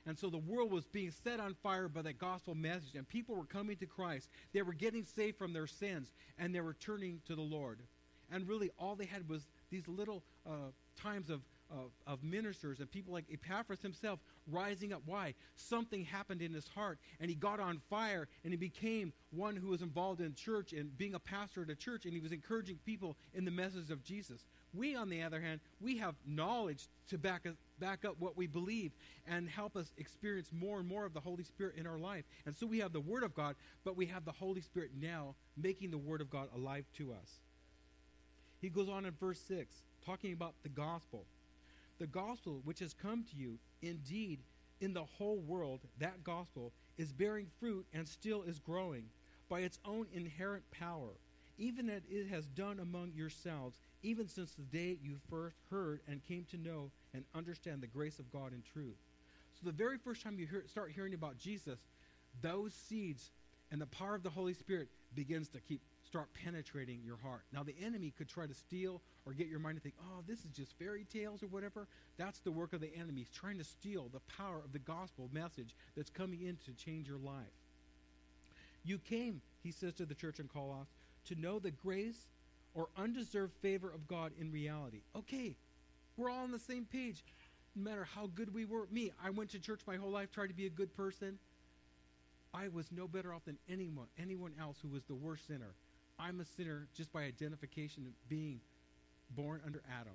And 0.07 0.19
so 0.19 0.29
the 0.29 0.39
world 0.39 0.71
was 0.71 0.85
being 0.87 1.11
set 1.11 1.41
on 1.41 1.55
fire 1.63 1.89
by 1.89 2.03
that 2.03 2.19
gospel 2.19 2.55
message, 2.55 2.95
and 2.95 3.09
people 3.09 3.35
were 3.35 3.45
coming 3.47 3.77
to 3.79 3.87
Christ. 3.87 4.29
They 4.53 4.61
were 4.61 4.75
getting 4.75 5.05
saved 5.05 5.39
from 5.39 5.55
their 5.55 5.67
sins, 5.67 6.13
and 6.39 6.55
they 6.55 6.61
were 6.61 6.75
turning 6.75 7.23
to 7.27 7.35
the 7.35 7.43
Lord. 7.43 7.81
And 8.31 8.49
really, 8.49 8.71
all 8.79 8.95
they 8.95 9.07
had 9.07 9.29
was 9.29 9.47
these 9.71 9.87
little 9.89 10.23
uh, 10.47 10.71
times 11.01 11.31
of, 11.31 11.41
of, 11.71 11.91
of 12.07 12.23
ministers 12.23 12.81
and 12.81 12.91
people 12.91 13.13
like 13.13 13.25
Epaphras 13.33 13.81
himself 13.83 14.21
rising 14.51 14.93
up. 14.93 15.03
Why? 15.07 15.35
Something 15.57 16.05
happened 16.05 16.43
in 16.43 16.53
his 16.53 16.69
heart, 16.69 16.99
and 17.21 17.29
he 17.31 17.37
got 17.37 17.61
on 17.61 17.81
fire, 17.91 18.29
and 18.45 18.53
he 18.53 18.57
became 18.57 19.13
one 19.31 19.57
who 19.57 19.69
was 19.69 19.83
involved 19.83 20.21
in 20.21 20.35
church 20.35 20.73
and 20.73 20.97
being 20.97 21.15
a 21.15 21.19
pastor 21.19 21.63
at 21.63 21.71
a 21.71 21.75
church, 21.75 22.05
and 22.05 22.15
he 22.15 22.21
was 22.21 22.33
encouraging 22.33 22.79
people 22.85 23.17
in 23.33 23.45
the 23.45 23.51
message 23.51 23.91
of 23.91 24.03
Jesus. 24.03 24.45
We, 24.73 24.97
on 24.97 25.09
the 25.09 25.23
other 25.23 25.41
hand, 25.41 25.61
we 25.81 25.99
have 25.99 26.15
knowledge 26.27 26.89
to 27.09 27.19
back, 27.19 27.47
us, 27.47 27.55
back 27.79 28.05
up 28.05 28.17
what 28.19 28.37
we 28.37 28.47
believe 28.47 28.93
and 29.27 29.49
help 29.49 29.77
us 29.77 29.93
experience 29.99 30.51
more 30.53 30.81
and 30.81 30.89
more 30.89 31.05
of 31.05 31.15
the 31.15 31.21
Holy 31.21 31.45
Spirit 31.45 31.77
in 31.77 31.87
our 31.87 31.99
life. 31.99 32.25
And 32.45 32.55
so 32.55 32.67
we 32.67 32.81
have 32.81 32.93
the 32.93 33.01
Word 33.01 33.23
of 33.23 33.35
God, 33.35 33.55
but 33.85 33.97
we 33.97 34.07
have 34.07 34.25
the 34.25 34.33
Holy 34.33 34.61
Spirit 34.61 34.91
now 35.01 35.37
making 35.57 35.91
the 35.91 35.99
Word 35.99 36.21
of 36.21 36.29
God 36.29 36.49
alive 36.55 36.85
to 36.97 37.13
us. 37.13 37.41
He 38.65 38.71
goes 38.71 38.89
on 38.89 39.05
in 39.05 39.13
verse 39.21 39.41
6, 39.47 39.75
talking 40.07 40.33
about 40.33 40.55
the 40.63 40.71
gospel. 40.71 41.27
The 41.99 42.07
gospel 42.07 42.63
which 42.65 42.79
has 42.79 42.95
come 42.95 43.23
to 43.25 43.37
you, 43.37 43.59
indeed, 43.83 44.41
in 44.81 44.95
the 44.95 45.05
whole 45.05 45.37
world, 45.37 45.81
that 45.99 46.25
gospel 46.25 46.73
is 46.97 47.13
bearing 47.13 47.49
fruit 47.61 47.85
and 47.93 48.09
still 48.09 48.43
is 48.43 48.59
growing 48.59 49.05
by 49.51 49.61
its 49.61 49.79
own 49.85 50.07
inherent 50.15 50.65
power, 50.71 51.11
even 51.59 51.91
as 51.91 52.05
it 52.09 52.27
has 52.29 52.47
done 52.47 52.81
among 52.81 53.13
yourselves, 53.15 53.77
even 54.03 54.27
since 54.27 54.53
the 54.53 54.63
day 54.63 54.97
you 55.03 55.19
first 55.29 55.57
heard 55.71 56.01
and 56.09 56.25
came 56.27 56.47
to 56.51 56.57
know 56.57 56.91
and 57.13 57.27
understand 57.35 57.83
the 57.83 57.87
grace 57.87 58.19
of 58.19 58.33
God 58.33 58.55
in 58.55 58.63
truth. 58.73 58.97
So, 59.53 59.67
the 59.67 59.73
very 59.73 59.99
first 59.99 60.23
time 60.23 60.39
you 60.39 60.47
hear, 60.47 60.65
start 60.69 60.91
hearing 60.91 61.13
about 61.13 61.37
Jesus, 61.37 61.81
those 62.41 62.73
seeds 62.73 63.31
and 63.71 63.79
the 63.79 63.87
power 63.89 64.15
of 64.15 64.23
the 64.23 64.31
Holy 64.31 64.55
Spirit 64.55 64.89
begins 65.15 65.51
to 65.51 65.61
keep 65.61 65.83
start 66.15 66.29
penetrating 66.45 67.01
your 67.05 67.17
heart. 67.17 67.43
Now, 67.53 67.65
the 67.65 67.75
enemy 67.85 68.13
could 68.17 68.29
try 68.29 68.47
to 68.47 68.55
steal 68.55 69.03
or 69.27 69.33
get 69.33 69.49
your 69.49 69.59
mind 69.59 69.79
to 69.79 69.83
think, 69.83 69.97
oh, 70.01 70.23
this 70.29 70.45
is 70.45 70.51
just 70.57 70.79
fairy 70.79 71.05
tales 71.13 71.43
or 71.43 71.49
whatever. 71.49 71.89
That's 72.19 72.39
the 72.39 72.53
work 72.53 72.73
of 72.73 72.81
the 72.81 72.95
enemy. 72.95 73.23
He's 73.23 73.31
trying 73.31 73.59
to 73.59 73.65
steal 73.65 74.11
the 74.13 74.21
power 74.21 74.61
of 74.65 74.73
the 74.73 74.79
gospel 74.79 75.29
message 75.33 75.75
that's 75.97 76.11
coming 76.11 76.43
in 76.43 76.57
to 76.67 76.73
change 76.73 77.09
your 77.09 77.19
life. 77.19 77.51
You 78.85 78.99
came, 78.99 79.43
he 79.65 79.73
says 79.73 79.95
to 79.95 80.07
the 80.07 80.15
church 80.15 80.39
in 80.39 80.47
Colossus, 80.47 80.87
to 81.25 81.35
know 81.35 81.59
the 81.59 81.73
grace 81.73 82.29
or 82.75 82.91
undeserved 82.97 83.55
favor 83.61 83.91
of 83.91 84.07
God 84.07 84.31
in 84.39 84.53
reality. 84.53 85.01
Okay, 85.17 85.57
we're 86.17 86.31
all 86.31 86.45
on 86.45 86.53
the 86.53 86.61
same 86.61 86.85
page. 86.85 87.25
No 87.75 87.91
matter 87.91 88.05
how 88.05 88.29
good 88.37 88.55
we 88.55 88.67
were. 88.67 88.87
Me, 88.93 89.11
I 89.21 89.31
went 89.31 89.51
to 89.51 89.59
church 89.59 89.81
my 89.85 89.97
whole 89.97 90.11
life, 90.11 90.31
tried 90.31 90.47
to 90.47 90.55
be 90.55 90.67
a 90.67 90.71
good 90.71 90.95
person. 90.95 91.41
I 92.53 92.69
was 92.69 92.93
no 92.93 93.09
better 93.09 93.35
off 93.35 93.47
than 93.47 93.59
anyone, 93.69 94.07
anyone 94.17 94.53
else 94.61 94.77
who 94.81 94.87
was 94.87 95.03
the 95.09 95.17
worst 95.17 95.49
sinner. 95.49 95.75
I'm 96.19 96.41
a 96.41 96.45
sinner 96.45 96.87
just 96.97 97.13
by 97.13 97.23
identification 97.23 98.07
of 98.07 98.29
being 98.29 98.61
born 99.31 99.61
under 99.67 99.83
Adam. 100.01 100.15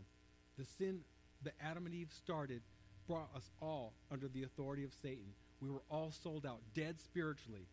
The 0.58 0.66
sin 0.66 1.02
that 1.44 1.54
Adam 1.64 1.86
and 1.86 1.96
Eve 1.96 2.12
started 2.12 2.62
brought 3.08 3.30
us 3.36 3.50
all 3.62 3.94
under 4.12 4.28
the 4.28 4.44
authority 4.44 4.84
of 4.84 4.92
Satan. 5.02 5.34
We 5.62 5.70
were 5.70 5.82
all 5.90 6.12
sold 6.12 6.46
out, 6.46 6.60
dead 6.74 7.00
spiritually. 7.00 7.68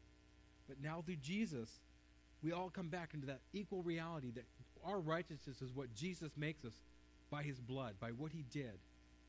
But 0.68 0.78
now 0.82 1.02
through 1.04 1.16
Jesus, 1.16 1.68
we 2.42 2.52
all 2.52 2.70
come 2.70 2.88
back 2.88 3.10
into 3.14 3.26
that 3.26 3.40
equal 3.52 3.82
reality 3.82 4.30
that 4.32 4.44
our 4.84 4.98
righteousness 4.98 5.62
is 5.62 5.72
what 5.74 5.94
Jesus 5.94 6.32
makes 6.36 6.64
us 6.64 6.74
by 7.30 7.42
his 7.42 7.60
blood, 7.60 7.94
by 8.00 8.10
what 8.10 8.32
he 8.32 8.44
did, 8.52 8.78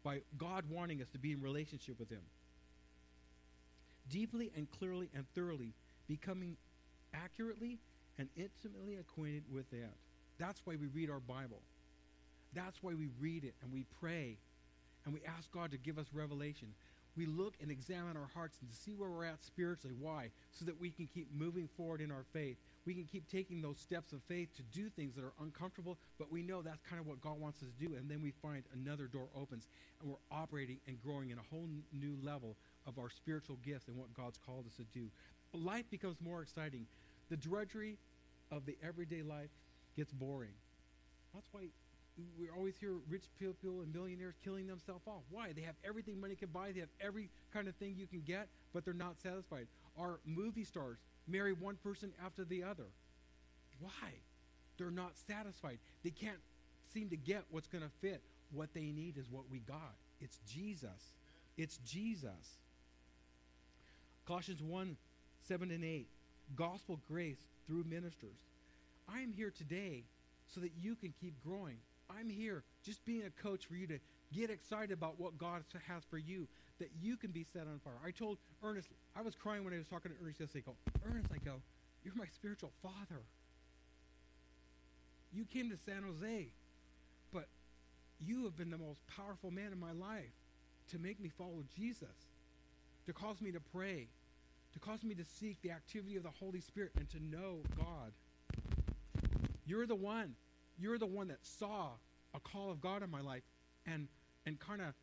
by 0.04 0.22
God 0.38 0.66
wanting 0.70 1.02
us 1.02 1.10
to 1.10 1.20
be 1.20 1.32
in 1.32 1.42
relationship 1.42 2.00
with 2.00 2.10
him. 2.10 2.22
Deeply 4.10 4.52
and 4.56 4.70
clearly 4.72 5.10
and 5.14 5.26
thoroughly 5.36 5.74
becoming 6.08 6.56
accurately 7.14 7.80
and 8.18 8.30
intimately 8.36 8.96
acquainted 8.96 9.44
with 9.52 9.72
it. 9.74 9.90
That's 10.38 10.62
why 10.66 10.76
we 10.76 10.88
read 10.88 11.10
our 11.10 11.20
Bible. 11.20 11.62
That's 12.54 12.82
why 12.82 12.94
we 12.94 13.10
read 13.20 13.44
it 13.44 13.56
and 13.62 13.72
we 13.72 13.86
pray 14.00 14.38
and 15.06 15.14
we 15.14 15.22
ask 15.38 15.52
God 15.52 15.72
to 15.72 15.78
give 15.78 15.98
us 15.98 16.08
revelation. 16.14 16.70
We 17.16 17.26
look 17.26 17.56
and 17.62 17.72
examine 17.72 18.16
our 18.16 18.30
hearts 18.36 18.58
and 18.62 18.72
see 18.72 18.94
where 18.94 19.10
we're 19.10 19.26
at 19.26 19.44
spiritually. 19.44 19.96
Why? 20.00 20.30
So 20.52 20.66
that 20.66 20.80
we 20.80 20.92
can 20.92 21.08
keep 21.08 21.28
moving 21.34 21.68
forward 21.76 22.00
in 22.00 22.12
our 22.12 22.26
faith. 22.32 22.58
We 22.86 22.94
can 22.94 23.06
keep 23.06 23.28
taking 23.28 23.62
those 23.62 23.80
steps 23.80 24.14
of 24.14 24.22
faith 24.28 24.50
to 24.56 24.62
do 24.64 24.90
things 24.90 25.16
that 25.16 25.24
are 25.24 25.34
uncomfortable, 25.42 25.98
but 26.20 26.32
we 26.32 26.44
know 26.44 26.62
that's 26.62 26.82
kind 26.88 27.02
of 27.02 27.08
what 27.08 27.20
God 27.20 27.40
wants 27.40 27.64
us 27.64 27.70
to 27.70 27.88
do. 27.88 27.96
And 27.96 28.10
then 28.10 28.22
we 28.22 28.32
find 28.32 28.64
another 28.74 29.08
door 29.08 29.28
opens 29.36 29.68
and 30.00 30.10
we're 30.10 30.18
operating 30.32 30.78
and 30.88 31.02
growing 31.02 31.32
in 31.32 31.40
a 31.40 31.42
whole 31.50 31.64
n- 31.64 31.84
new 31.92 32.16
level 32.24 32.56
of 32.86 33.00
our 33.00 33.10
spiritual 33.10 33.58
gifts 33.66 33.88
and 33.88 33.98
what 33.98 34.14
God's 34.14 34.38
called 34.38 34.66
us 34.68 34.76
to 34.76 34.86
do. 34.94 35.08
Life 35.54 35.90
becomes 35.90 36.18
more 36.22 36.42
exciting. 36.44 36.86
The 37.30 37.38
drudgery 37.38 37.98
of 38.52 38.66
the 38.66 38.78
everyday 38.86 39.22
life 39.22 39.50
gets 39.96 40.12
boring. 40.12 40.54
That's 41.34 41.48
why 41.52 41.68
we 42.40 42.50
always 42.56 42.76
hear 42.78 42.94
rich 43.10 43.26
people 43.40 43.82
and 43.82 43.94
millionaires 43.94 44.36
killing 44.44 44.68
themselves 44.68 45.06
off. 45.08 45.22
Why? 45.30 45.54
They 45.54 45.62
have 45.62 45.76
everything 45.86 46.20
money 46.20 46.36
can 46.36 46.50
buy. 46.50 46.72
They 46.72 46.80
have 46.80 46.90
every 47.00 47.30
kind 47.54 47.68
of 47.68 47.76
thing 47.76 47.96
you 47.98 48.08
can 48.08 48.22
get, 48.22 48.48
but 48.74 48.84
they're 48.84 48.94
not 48.94 49.20
satisfied. 49.22 49.68
Our 50.00 50.20
movie 50.26 50.64
stars 50.64 50.98
marry 51.28 51.54
one 51.54 51.76
person 51.84 52.12
after 52.24 52.44
the 52.44 52.64
other. 52.64 52.88
Why? 53.80 54.14
They're 54.78 54.92
not 54.92 55.12
satisfied. 55.28 55.80
They 56.04 56.10
can't 56.10 56.40
seem 56.92 57.10
to 57.10 57.18
get 57.18 57.44
what's 57.52 57.68
going 57.68 57.84
to 57.84 57.92
fit. 58.02 58.22
What 58.52 58.74
they 58.74 58.92
need 58.92 59.18
is 59.18 59.30
what 59.30 59.44
we 59.52 59.60
got. 59.60 59.96
It's 60.22 60.40
Jesus. 60.50 61.14
It's 61.58 61.78
Jesus. 61.86 62.58
Colossians 64.26 64.62
1 64.62 64.98
7 65.44 65.72
and 65.72 65.84
8. 65.84 66.08
Gospel 66.56 67.00
grace 67.08 67.38
through 67.68 67.84
ministers. 67.84 68.40
I 69.14 69.20
am 69.20 69.32
here 69.32 69.52
today 69.52 70.04
so 70.48 70.62
that 70.62 70.72
you 70.82 70.96
can 70.96 71.14
keep 71.20 71.34
growing. 71.44 71.78
I'm 72.10 72.30
here 72.30 72.64
just 72.84 73.06
being 73.06 73.24
a 73.26 73.42
coach 73.42 73.66
for 73.66 73.76
you 73.76 73.88
to 73.88 74.00
get 74.34 74.50
excited 74.50 74.92
about 74.92 75.20
what 75.20 75.38
God 75.38 75.64
has 75.88 76.04
for 76.10 76.18
you, 76.18 76.48
that 76.80 76.90
you 77.02 77.18
can 77.18 77.32
be 77.32 77.46
set 77.54 77.64
on 77.64 77.80
fire. 77.84 77.94
I 78.06 78.12
told 78.12 78.38
Ernest, 78.64 78.90
I 79.16 79.22
was 79.22 79.36
crying 79.36 79.64
when 79.64 79.74
I 79.74 79.78
was 79.78 79.88
talking 79.88 80.12
to 80.12 80.18
Ernest 80.22 80.40
yesterday. 80.40 80.64
I 80.68 80.72
go, 80.72 81.10
Ernest, 81.10 81.30
I 81.34 81.38
go, 81.44 81.56
you're 82.04 82.16
my 82.16 82.28
spiritual 82.34 82.72
father. 82.82 83.22
You 85.34 85.46
came 85.46 85.70
to 85.70 85.78
San 85.86 86.04
Jose, 86.04 86.48
but 87.34 87.48
you 88.20 88.44
have 88.46 88.56
been 88.56 88.70
the 88.70 88.78
most 88.78 89.02
powerful 89.16 89.52
man 89.52 89.72
in 89.72 89.80
my 89.80 89.92
life 89.92 90.32
to 90.92 91.00
make 91.00 91.20
me 91.20 91.30
follow 91.38 91.64
Jesus, 91.76 92.08
to 93.06 93.14
cause 93.14 93.42
me 93.42 93.52
to 93.52 93.60
pray, 93.60 94.08
to 94.74 94.80
cause 94.80 95.04
me 95.04 95.16
to 95.16 95.24
seek 95.24 95.62
the 95.62 95.72
activity 95.72 96.18
of 96.18 96.24
the 96.24 96.30
Holy 96.30 96.62
Spirit 96.62 96.92
and 96.98 97.10
to 97.10 97.24
know 97.24 97.60
God. 97.78 98.12
You're 99.66 99.86
the 99.86 99.96
one. 99.96 100.36
You're 100.80 100.98
the 100.98 101.08
one 101.08 101.28
that 101.30 101.40
saw 101.42 101.90
a 102.34 102.40
call 102.40 102.72
of 102.72 102.82
God 102.82 103.04
in 103.04 103.10
my 103.10 103.22
life 103.22 103.44
and 103.86 104.08
and 104.46 104.60
kind 104.60 104.82
of 104.82 104.94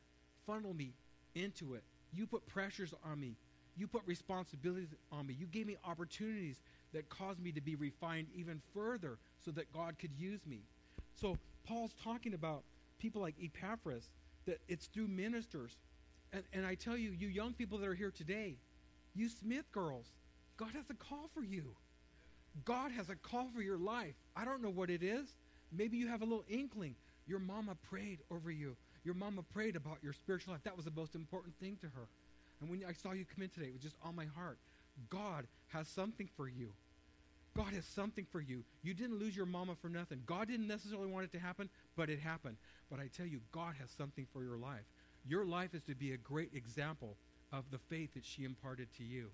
funnel 0.46 0.72
me 0.72 0.94
into 1.34 1.74
it. 1.74 1.84
You 2.12 2.26
put 2.26 2.46
pressures 2.46 2.94
on 3.04 3.20
me. 3.20 3.36
You 3.76 3.86
put 3.86 4.02
responsibilities 4.06 4.94
on 5.10 5.26
me. 5.26 5.34
You 5.38 5.46
gave 5.46 5.66
me 5.66 5.76
opportunities 5.84 6.60
that 6.92 7.08
caused 7.08 7.40
me 7.40 7.52
to 7.52 7.60
be 7.60 7.74
refined 7.74 8.28
even 8.34 8.62
further 8.72 9.18
so 9.44 9.50
that 9.50 9.72
God 9.72 9.98
could 9.98 10.12
use 10.16 10.46
me. 10.46 10.60
So 11.14 11.36
Paul's 11.66 11.92
talking 12.02 12.34
about 12.34 12.62
people 12.98 13.20
like 13.20 13.34
Epaphras, 13.42 14.08
that 14.46 14.60
it's 14.68 14.86
through 14.86 15.08
ministers. 15.08 15.76
And, 16.32 16.44
and 16.52 16.64
I 16.64 16.74
tell 16.74 16.96
you, 16.96 17.10
you 17.10 17.28
young 17.28 17.52
people 17.52 17.78
that 17.78 17.88
are 17.88 17.94
here 17.94 18.12
today, 18.12 18.56
you 19.14 19.28
Smith 19.28 19.70
girls, 19.72 20.06
God 20.56 20.70
has 20.74 20.90
a 20.90 20.94
call 20.94 21.30
for 21.34 21.42
you. 21.42 21.74
God 22.64 22.92
has 22.92 23.08
a 23.08 23.16
call 23.16 23.48
for 23.54 23.62
your 23.62 23.78
life. 23.78 24.14
I 24.36 24.44
don't 24.44 24.62
know 24.62 24.70
what 24.70 24.90
it 24.90 25.02
is. 25.02 25.34
Maybe 25.72 25.96
you 25.96 26.08
have 26.08 26.22
a 26.22 26.24
little 26.24 26.44
inkling. 26.48 26.94
Your 27.26 27.38
mama 27.38 27.76
prayed 27.90 28.20
over 28.30 28.50
you. 28.50 28.76
Your 29.04 29.14
mama 29.14 29.42
prayed 29.42 29.76
about 29.76 29.98
your 30.02 30.12
spiritual 30.12 30.52
life. 30.52 30.62
That 30.64 30.76
was 30.76 30.84
the 30.84 30.92
most 30.92 31.14
important 31.14 31.54
thing 31.58 31.76
to 31.80 31.86
her. 31.86 32.08
And 32.60 32.70
when 32.70 32.82
I 32.88 32.92
saw 32.92 33.12
you 33.12 33.24
come 33.24 33.42
in 33.42 33.50
today, 33.50 33.66
it 33.66 33.72
was 33.72 33.82
just 33.82 33.96
on 34.02 34.14
my 34.14 34.26
heart. 34.26 34.58
God 35.10 35.46
has 35.68 35.88
something 35.88 36.28
for 36.36 36.48
you. 36.48 36.72
God 37.56 37.72
has 37.74 37.84
something 37.84 38.26
for 38.30 38.40
you. 38.40 38.64
You 38.82 38.94
didn't 38.94 39.18
lose 39.18 39.36
your 39.36 39.46
mama 39.46 39.74
for 39.80 39.88
nothing. 39.88 40.22
God 40.26 40.48
didn't 40.48 40.66
necessarily 40.66 41.06
want 41.06 41.24
it 41.24 41.32
to 41.32 41.38
happen, 41.38 41.68
but 41.96 42.10
it 42.10 42.18
happened. 42.18 42.56
But 42.90 43.00
I 43.00 43.08
tell 43.16 43.26
you, 43.26 43.40
God 43.52 43.74
has 43.80 43.90
something 43.90 44.26
for 44.32 44.42
your 44.42 44.56
life. 44.56 44.84
Your 45.26 45.44
life 45.44 45.74
is 45.74 45.82
to 45.84 45.94
be 45.94 46.12
a 46.12 46.16
great 46.16 46.50
example 46.54 47.16
of 47.56 47.64
the 47.70 47.78
faith 47.78 48.14
that 48.14 48.24
she 48.24 48.44
imparted 48.44 48.88
to 48.96 49.04
you. 49.04 49.30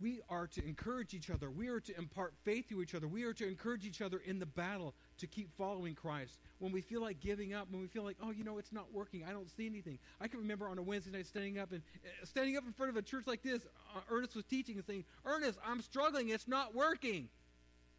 We 0.00 0.20
are 0.30 0.46
to 0.46 0.64
encourage 0.64 1.12
each 1.12 1.28
other. 1.28 1.50
We 1.50 1.66
are 1.66 1.80
to 1.80 1.98
impart 1.98 2.32
faith 2.44 2.68
to 2.68 2.80
each 2.80 2.94
other. 2.94 3.08
We 3.08 3.24
are 3.24 3.32
to 3.32 3.48
encourage 3.48 3.84
each 3.84 4.00
other 4.00 4.22
in 4.24 4.38
the 4.38 4.46
battle 4.46 4.94
to 5.18 5.26
keep 5.26 5.50
following 5.58 5.96
Christ. 5.96 6.38
When 6.60 6.70
we 6.70 6.80
feel 6.80 7.00
like 7.00 7.18
giving 7.18 7.52
up, 7.52 7.66
when 7.68 7.80
we 7.80 7.88
feel 7.88 8.04
like, 8.04 8.16
oh, 8.22 8.30
you 8.30 8.44
know, 8.44 8.58
it's 8.58 8.70
not 8.72 8.92
working, 8.92 9.24
I 9.28 9.32
don't 9.32 9.50
see 9.56 9.66
anything. 9.66 9.98
I 10.20 10.28
can 10.28 10.38
remember 10.38 10.68
on 10.68 10.78
a 10.78 10.82
Wednesday 10.82 11.10
night 11.10 11.26
standing 11.26 11.58
up 11.58 11.72
and 11.72 11.82
uh, 12.04 12.24
standing 12.24 12.56
up 12.56 12.64
in 12.64 12.72
front 12.72 12.90
of 12.90 12.96
a 12.96 13.02
church 13.02 13.24
like 13.26 13.42
this. 13.42 13.62
Uh, 13.96 14.00
Ernest 14.08 14.36
was 14.36 14.44
teaching 14.44 14.76
and 14.76 14.84
saying, 14.86 15.04
Ernest, 15.24 15.58
I'm 15.66 15.82
struggling. 15.82 16.28
It's 16.28 16.46
not 16.46 16.76
working. 16.76 17.28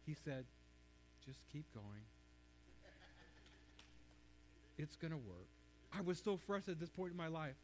He 0.06 0.16
said, 0.24 0.46
just 1.26 1.40
keep 1.52 1.66
going. 1.74 2.04
it's 4.78 4.96
going 4.96 5.12
to 5.12 5.18
work. 5.18 5.48
I 5.92 6.00
was 6.00 6.18
so 6.18 6.38
frustrated 6.46 6.76
at 6.76 6.80
this 6.80 6.88
point 6.88 7.10
in 7.10 7.18
my 7.18 7.28
life. 7.28 7.56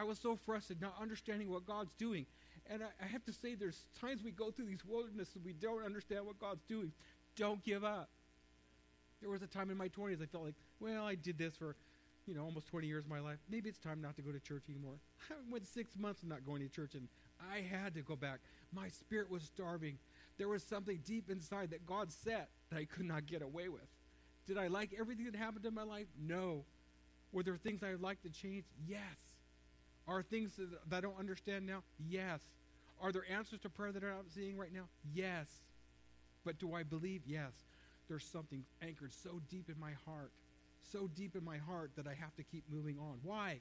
I 0.00 0.04
was 0.04 0.18
so 0.18 0.34
frustrated 0.34 0.80
not 0.80 0.94
understanding 1.00 1.50
what 1.50 1.66
God's 1.66 1.92
doing. 1.98 2.24
And 2.70 2.82
I, 2.82 2.86
I, 3.04 3.06
have 3.06 3.22
to 3.26 3.32
say, 3.32 3.54
there's 3.54 3.82
times 4.00 4.22
we 4.24 4.30
go 4.30 4.50
through 4.50 4.66
these 4.66 4.84
wildernesses, 4.84 5.36
we 5.44 5.52
don't 5.52 5.84
understand 5.84 6.24
what 6.24 6.38
God's 6.38 6.62
doing. 6.68 6.92
Don't 7.36 7.62
give 7.62 7.84
up. 7.84 8.08
There 9.20 9.28
was 9.28 9.42
a 9.42 9.46
time 9.46 9.70
in 9.70 9.76
my 9.76 9.88
20s 9.88 10.22
I 10.22 10.26
felt 10.26 10.44
like, 10.44 10.54
well, 10.78 11.04
I 11.04 11.16
did 11.16 11.36
this 11.36 11.54
for, 11.54 11.76
you 12.26 12.34
know, 12.34 12.44
almost 12.44 12.68
20 12.68 12.86
years 12.86 13.04
of 13.04 13.10
my 13.10 13.20
life, 13.20 13.36
maybe 13.50 13.68
it's 13.68 13.78
time 13.78 14.00
not 14.00 14.16
to 14.16 14.22
go 14.22 14.32
to 14.32 14.40
church 14.40 14.62
anymore. 14.70 14.94
I 15.30 15.34
went 15.50 15.66
six 15.66 15.98
months 15.98 16.22
of 16.22 16.28
not 16.28 16.46
going 16.46 16.62
to 16.62 16.68
church, 16.68 16.94
and 16.94 17.06
I 17.52 17.60
had 17.60 17.94
to 17.94 18.00
go 18.00 18.16
back. 18.16 18.38
My 18.72 18.88
spirit 18.88 19.30
was 19.30 19.42
starving. 19.42 19.98
There 20.38 20.48
was 20.48 20.62
something 20.62 21.00
deep 21.04 21.28
inside 21.28 21.70
that 21.72 21.84
God 21.84 22.10
set 22.10 22.48
that 22.70 22.78
I 22.78 22.86
could 22.86 23.04
not 23.04 23.26
get 23.26 23.42
away 23.42 23.68
with. 23.68 23.88
Did 24.46 24.56
I 24.56 24.68
like 24.68 24.94
everything 24.98 25.26
that 25.26 25.36
happened 25.36 25.66
in 25.66 25.74
my 25.74 25.82
life? 25.82 26.06
No. 26.18 26.64
Were 27.32 27.42
there 27.42 27.56
things 27.58 27.82
I 27.82 27.90
would 27.90 28.02
like 28.02 28.22
to 28.22 28.30
change? 28.30 28.64
Yes. 28.88 29.00
Are 30.08 30.22
things 30.22 30.52
that, 30.56 30.96
I 30.96 31.00
don't 31.00 31.18
understand 31.18 31.66
now? 31.66 31.82
Yes. 32.08 32.40
Are 33.00 33.12
there 33.12 33.24
answers 33.30 33.60
to 33.60 33.68
prayer 33.68 33.92
that 33.92 34.02
I'm 34.02 34.10
not 34.10 34.24
seeing 34.34 34.56
right 34.56 34.72
now? 34.72 34.84
Yes. 35.14 35.46
But 36.44 36.58
do 36.58 36.74
I 36.74 36.82
believe? 36.82 37.22
Yes. 37.26 37.52
There's 38.08 38.24
something 38.24 38.64
anchored 38.82 39.12
so 39.22 39.40
deep 39.48 39.68
in 39.68 39.78
my 39.78 39.92
heart, 40.04 40.32
so 40.92 41.08
deep 41.14 41.36
in 41.36 41.44
my 41.44 41.58
heart 41.58 41.92
that 41.96 42.06
I 42.06 42.14
have 42.14 42.34
to 42.36 42.42
keep 42.42 42.64
moving 42.70 42.98
on. 42.98 43.18
Why? 43.22 43.60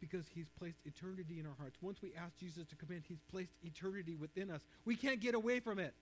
Because 0.00 0.26
He's 0.34 0.48
placed 0.58 0.78
eternity 0.84 1.40
in 1.40 1.46
our 1.46 1.54
hearts. 1.58 1.78
Once 1.80 2.02
we 2.02 2.12
ask 2.14 2.36
Jesus 2.38 2.66
to 2.66 2.76
come 2.76 2.90
in, 2.90 3.02
He's 3.08 3.22
placed 3.30 3.52
eternity 3.64 4.14
within 4.14 4.50
us. 4.50 4.60
We 4.84 4.94
can't 4.94 5.20
get 5.20 5.34
away 5.34 5.60
from 5.60 5.78
it. 5.78 5.94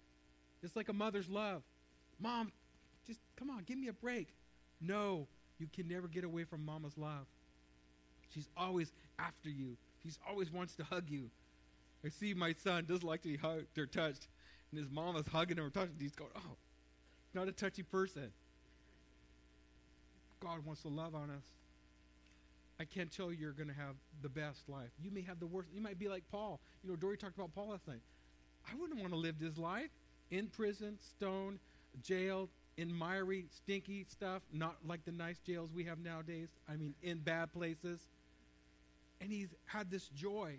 It's 0.63 0.75
like 0.75 0.89
a 0.89 0.93
mother's 0.93 1.29
love. 1.29 1.63
Mom, 2.19 2.51
just 3.07 3.21
come 3.37 3.51
on, 3.51 3.63
give 3.65 3.79
me 3.79 3.89
a 3.89 3.93
break. 3.93 4.29
No, 4.81 5.29
you 5.59 5.69
can 5.73 5.87
never 5.89 6.09
get 6.09 6.25
away 6.25 6.45
from 6.45 6.65
mama's 6.65 6.97
love. 6.99 7.27
She's 8.35 8.49
always 8.57 8.93
after 9.19 9.49
you. 9.49 9.77
She's 10.03 10.19
always 10.29 10.51
wants 10.51 10.75
to 10.77 10.85
hug 10.85 11.05
you. 11.09 11.31
I 12.05 12.09
see 12.09 12.33
my 12.33 12.53
son 12.53 12.87
doesn't 12.87 13.07
like 13.07 13.23
to 13.23 13.29
be 13.29 13.37
hugged 13.37 13.79
or 13.79 13.87
touched, 13.87 14.29
and 14.71 14.81
his 14.81 14.91
mom 14.91 15.17
is 15.17 15.27
hugging 15.27 15.59
him 15.59 15.65
or 15.65 15.71
touching. 15.71 15.97
He's 15.99 16.15
going, 16.15 16.31
"Oh, 16.37 16.57
not 17.35 17.49
a 17.49 17.53
touchy 17.53 17.83
person." 17.83 18.33
God 20.41 20.65
wants 20.65 20.83
to 20.83 20.89
love 20.89 21.15
on 21.15 21.31
us. 21.31 21.45
I 22.79 22.85
can't 22.85 23.13
tell 23.13 23.31
you 23.31 23.37
you're 23.39 23.53
going 23.53 23.69
to 23.69 23.75
have 23.75 23.95
the 24.23 24.31
best 24.31 24.67
life. 24.67 24.89
You 25.03 25.11
may 25.11 25.21
have 25.21 25.39
the 25.39 25.47
worst. 25.47 25.69
You 25.75 25.83
might 25.83 25.99
be 25.99 26.09
like 26.09 26.23
Paul. 26.31 26.61
You 26.83 26.89
know, 26.89 26.97
Dory 26.97 27.19
talked 27.19 27.37
about 27.37 27.55
Paul 27.55 27.69
last 27.69 27.87
night. 27.87 28.01
I 28.67 28.75
wouldn't 28.81 28.99
want 28.99 29.13
to 29.13 29.19
live 29.19 29.39
this 29.39 29.59
life 29.59 29.91
in 30.31 30.47
prison, 30.47 30.97
stoned, 30.99 31.59
jailed, 32.03 32.49
in 32.79 32.93
miry, 32.95 33.45
stinky 33.55 34.07
stuff, 34.09 34.41
not 34.53 34.77
like 34.87 35.05
the 35.05 35.13
nice 35.13 35.39
jails 35.41 35.71
we 35.75 35.85
have 35.85 35.99
nowadays. 35.99 36.49
I 36.69 36.77
mean, 36.77 36.95
in 37.03 37.19
bad 37.19 37.53
places. 37.53 38.01
And 39.21 39.33
he's 39.33 39.55
had 39.67 39.91
this 39.91 40.09
joy. 40.09 40.55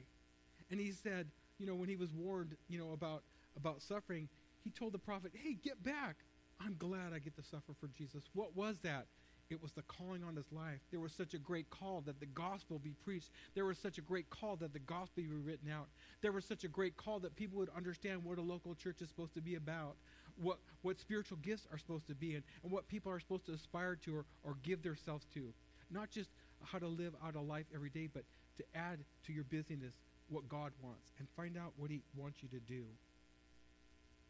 And 0.69 0.80
he 0.80 0.91
said, 0.91 1.28
you 1.58 1.65
know, 1.65 1.76
when 1.76 1.89
he 1.89 1.95
was 1.95 2.12
warned, 2.13 2.56
you 2.69 2.80
know, 2.80 2.93
about 2.93 3.24
about 3.58 3.82
suffering, 3.82 4.30
he 4.63 4.69
told 4.69 4.93
the 4.93 5.00
prophet, 5.00 5.32
"Hey, 5.34 5.54
get 5.54 5.84
back. 5.84 6.17
I'm 6.60 6.76
glad 6.78 7.13
I 7.13 7.19
get 7.19 7.36
to 7.36 7.43
suffer 7.43 7.74
for 7.80 7.88
Jesus." 7.88 8.24
What 8.34 8.56
was 8.56 8.80
that? 8.80 9.08
It 9.50 9.62
was 9.62 9.74
the 9.74 9.82
calling 9.82 10.24
on 10.24 10.36
his 10.36 10.50
life. 10.54 10.80
There 10.91 11.02
was 11.02 11.12
such 11.12 11.34
a 11.34 11.38
great 11.38 11.69
call 11.69 12.02
that 12.06 12.21
the 12.21 12.26
gospel 12.28 12.80
be 12.80 12.93
preached. 13.04 13.32
There 13.54 13.65
was 13.65 13.78
such 13.78 13.97
a 13.97 14.02
great 14.02 14.30
call 14.30 14.56
that 14.56 14.71
the 14.71 14.80
gospel 14.80 15.24
be 15.24 15.28
written 15.28 15.69
out. 15.69 15.89
There 16.21 16.32
was 16.32 16.45
such 16.45 16.63
a 16.63 16.69
great 16.69 16.95
call 16.95 17.19
that 17.19 17.36
people 17.36 17.58
would 17.58 17.69
understand 17.76 18.24
what 18.24 18.38
a 18.38 18.41
local 18.41 18.74
church 18.76 19.02
is 19.02 19.10
supposed 19.10 19.34
to 19.34 19.41
be 19.41 19.56
about, 19.56 19.97
what, 20.38 20.60
what 20.84 20.97
spiritual 21.00 21.38
gifts 21.41 21.67
are 21.69 21.78
supposed 21.78 22.08
to 22.08 22.15
be, 22.15 22.36
and, 22.36 22.43
and 22.63 22.71
what 22.71 22.88
people 22.88 23.12
are 23.12 23.19
supposed 23.19 23.45
to 23.47 23.52
aspire 23.52 23.97
to 24.06 24.15
or, 24.15 24.26
or 24.43 24.56
give 24.63 24.84
themselves 24.84 25.26
to. 25.34 25.54
Not 25.89 26.10
just 26.10 26.30
how 26.63 26.80
to 26.80 26.88
live 26.88 27.13
out 27.21 27.36
a 27.36 27.41
life 27.41 27.65
every 27.76 27.89
day, 27.89 28.08
but 28.08 28.24
to 28.62 28.80
add 28.80 29.00
to 29.26 29.34
your 29.34 29.43
busyness 29.43 29.93
what 30.30 30.47
God 30.47 30.71
wants 30.82 31.12
and 31.19 31.28
find 31.36 31.58
out 31.58 31.74
what 31.78 31.91
He 31.91 32.02
wants 32.15 32.39
you 32.41 32.50
to 32.50 32.60
do. 32.60 32.84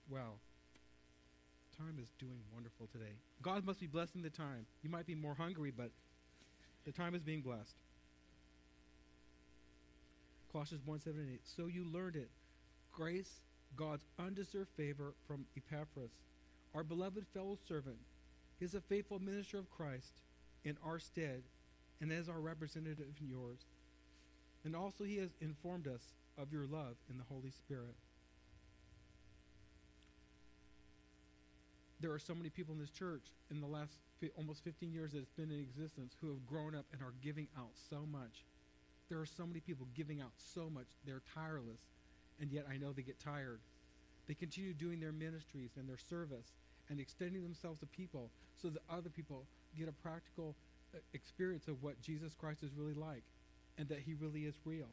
Well, 0.10 0.40
time 1.78 1.98
is 2.02 2.10
doing 2.20 2.40
wonderful 2.54 2.88
today. 2.92 3.14
God 3.42 3.66
must 3.66 3.80
be 3.80 3.88
blessing 3.88 4.22
the 4.22 4.30
time. 4.30 4.66
You 4.84 4.90
might 4.90 5.06
be 5.06 5.16
more 5.16 5.36
hungry, 5.36 5.72
but 5.76 5.92
the 6.86 6.92
time 6.92 7.16
is 7.16 7.22
being 7.22 7.42
blessed. 7.42 7.76
Colossians 10.52 10.82
1 10.86 11.00
7 11.00 11.20
and 11.20 11.30
8. 11.34 11.42
So 11.44 11.68
you 11.68 11.86
learned 11.86 12.16
it. 12.16 12.30
Grace, 12.92 13.40
God's 13.76 14.06
undeserved 14.20 14.70
favor 14.76 15.14
from 15.26 15.46
Epaphras, 15.56 16.12
our 16.76 16.84
beloved 16.84 17.26
fellow 17.34 17.58
servant, 17.68 17.98
is 18.60 18.76
a 18.76 18.82
faithful 18.82 19.20
minister 19.20 19.58
of 19.58 19.70
Christ 19.72 20.14
in 20.66 20.78
our 20.84 21.00
stead 21.00 21.44
and 22.02 22.12
as 22.12 22.28
our 22.28 22.40
representative 22.40 23.06
in 23.20 23.30
yours. 23.30 23.66
And 24.64 24.76
also, 24.76 25.04
he 25.04 25.18
has 25.18 25.32
informed 25.42 25.88
us 25.88 26.02
of 26.38 26.52
your 26.52 26.66
love 26.66 26.96
in 27.10 27.18
the 27.18 27.24
Holy 27.24 27.52
Spirit. 27.52 27.96
There 32.00 32.12
are 32.12 32.20
so 32.20 32.34
many 32.34 32.50
people 32.50 32.74
in 32.74 32.80
this 32.80 32.92
church 32.92 33.28
in 33.50 33.62
the 33.62 33.68
last 33.68 33.94
fi- 34.20 34.32
almost 34.36 34.64
15 34.64 34.92
years 34.92 35.12
that 35.12 35.20
it's 35.20 35.32
been 35.32 35.52
in 35.52 35.60
existence 35.60 36.16
who 36.20 36.30
have 36.30 36.46
grown 36.48 36.76
up 36.76 36.86
and 36.94 37.02
are 37.02 37.14
giving 37.22 37.48
out 37.58 37.72
so 37.90 38.06
much. 38.12 38.46
There 39.10 39.20
are 39.20 39.26
so 39.26 39.46
many 39.46 39.60
people 39.60 39.88
giving 39.94 40.22
out 40.22 40.32
so 40.38 40.70
much. 40.70 40.88
They're 41.06 41.22
tireless, 41.34 41.82
and 42.40 42.52
yet 42.52 42.66
I 42.72 42.78
know 42.78 42.92
they 42.92 43.02
get 43.02 43.20
tired. 43.20 43.60
They 44.28 44.34
continue 44.34 44.74
doing 44.74 45.00
their 45.00 45.12
ministries 45.12 45.72
and 45.78 45.88
their 45.88 45.98
service 45.98 46.54
and 46.90 47.00
extending 47.00 47.44
themselves 47.44 47.80
to 47.82 47.86
people 47.88 48.32
so 48.56 48.70
that 48.70 48.82
other 48.90 49.10
people 49.10 49.46
get 49.78 49.88
a 49.88 49.92
practical 49.92 50.56
uh, 50.96 51.00
experience 51.14 51.68
of 51.68 51.84
what 51.84 52.02
Jesus 52.02 52.34
Christ 52.34 52.64
is 52.64 52.72
really 52.76 52.94
like 52.94 53.24
and 53.78 53.88
that 53.90 54.00
he 54.00 54.14
really 54.14 54.42
is 54.42 54.56
real. 54.66 54.90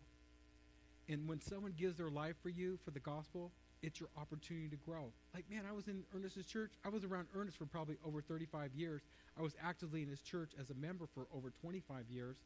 And 1.08 1.26
when 1.28 1.40
someone 1.40 1.74
gives 1.78 1.96
their 1.96 2.10
life 2.10 2.34
for 2.42 2.50
you 2.50 2.78
for 2.84 2.90
the 2.90 3.00
gospel, 3.00 3.50
it's 3.82 4.00
your 4.00 4.08
opportunity 4.16 4.68
to 4.68 4.76
grow. 4.76 5.12
Like, 5.34 5.44
man, 5.50 5.62
I 5.68 5.72
was 5.72 5.88
in 5.88 6.02
Ernest's 6.14 6.50
church. 6.50 6.72
I 6.84 6.88
was 6.88 7.04
around 7.04 7.28
Ernest 7.34 7.56
for 7.56 7.66
probably 7.66 7.96
over 8.04 8.20
35 8.20 8.70
years. 8.74 9.02
I 9.38 9.42
was 9.42 9.52
actively 9.62 10.02
in 10.02 10.08
his 10.08 10.20
church 10.20 10.52
as 10.60 10.70
a 10.70 10.74
member 10.74 11.06
for 11.14 11.26
over 11.34 11.52
25 11.62 12.04
years. 12.10 12.36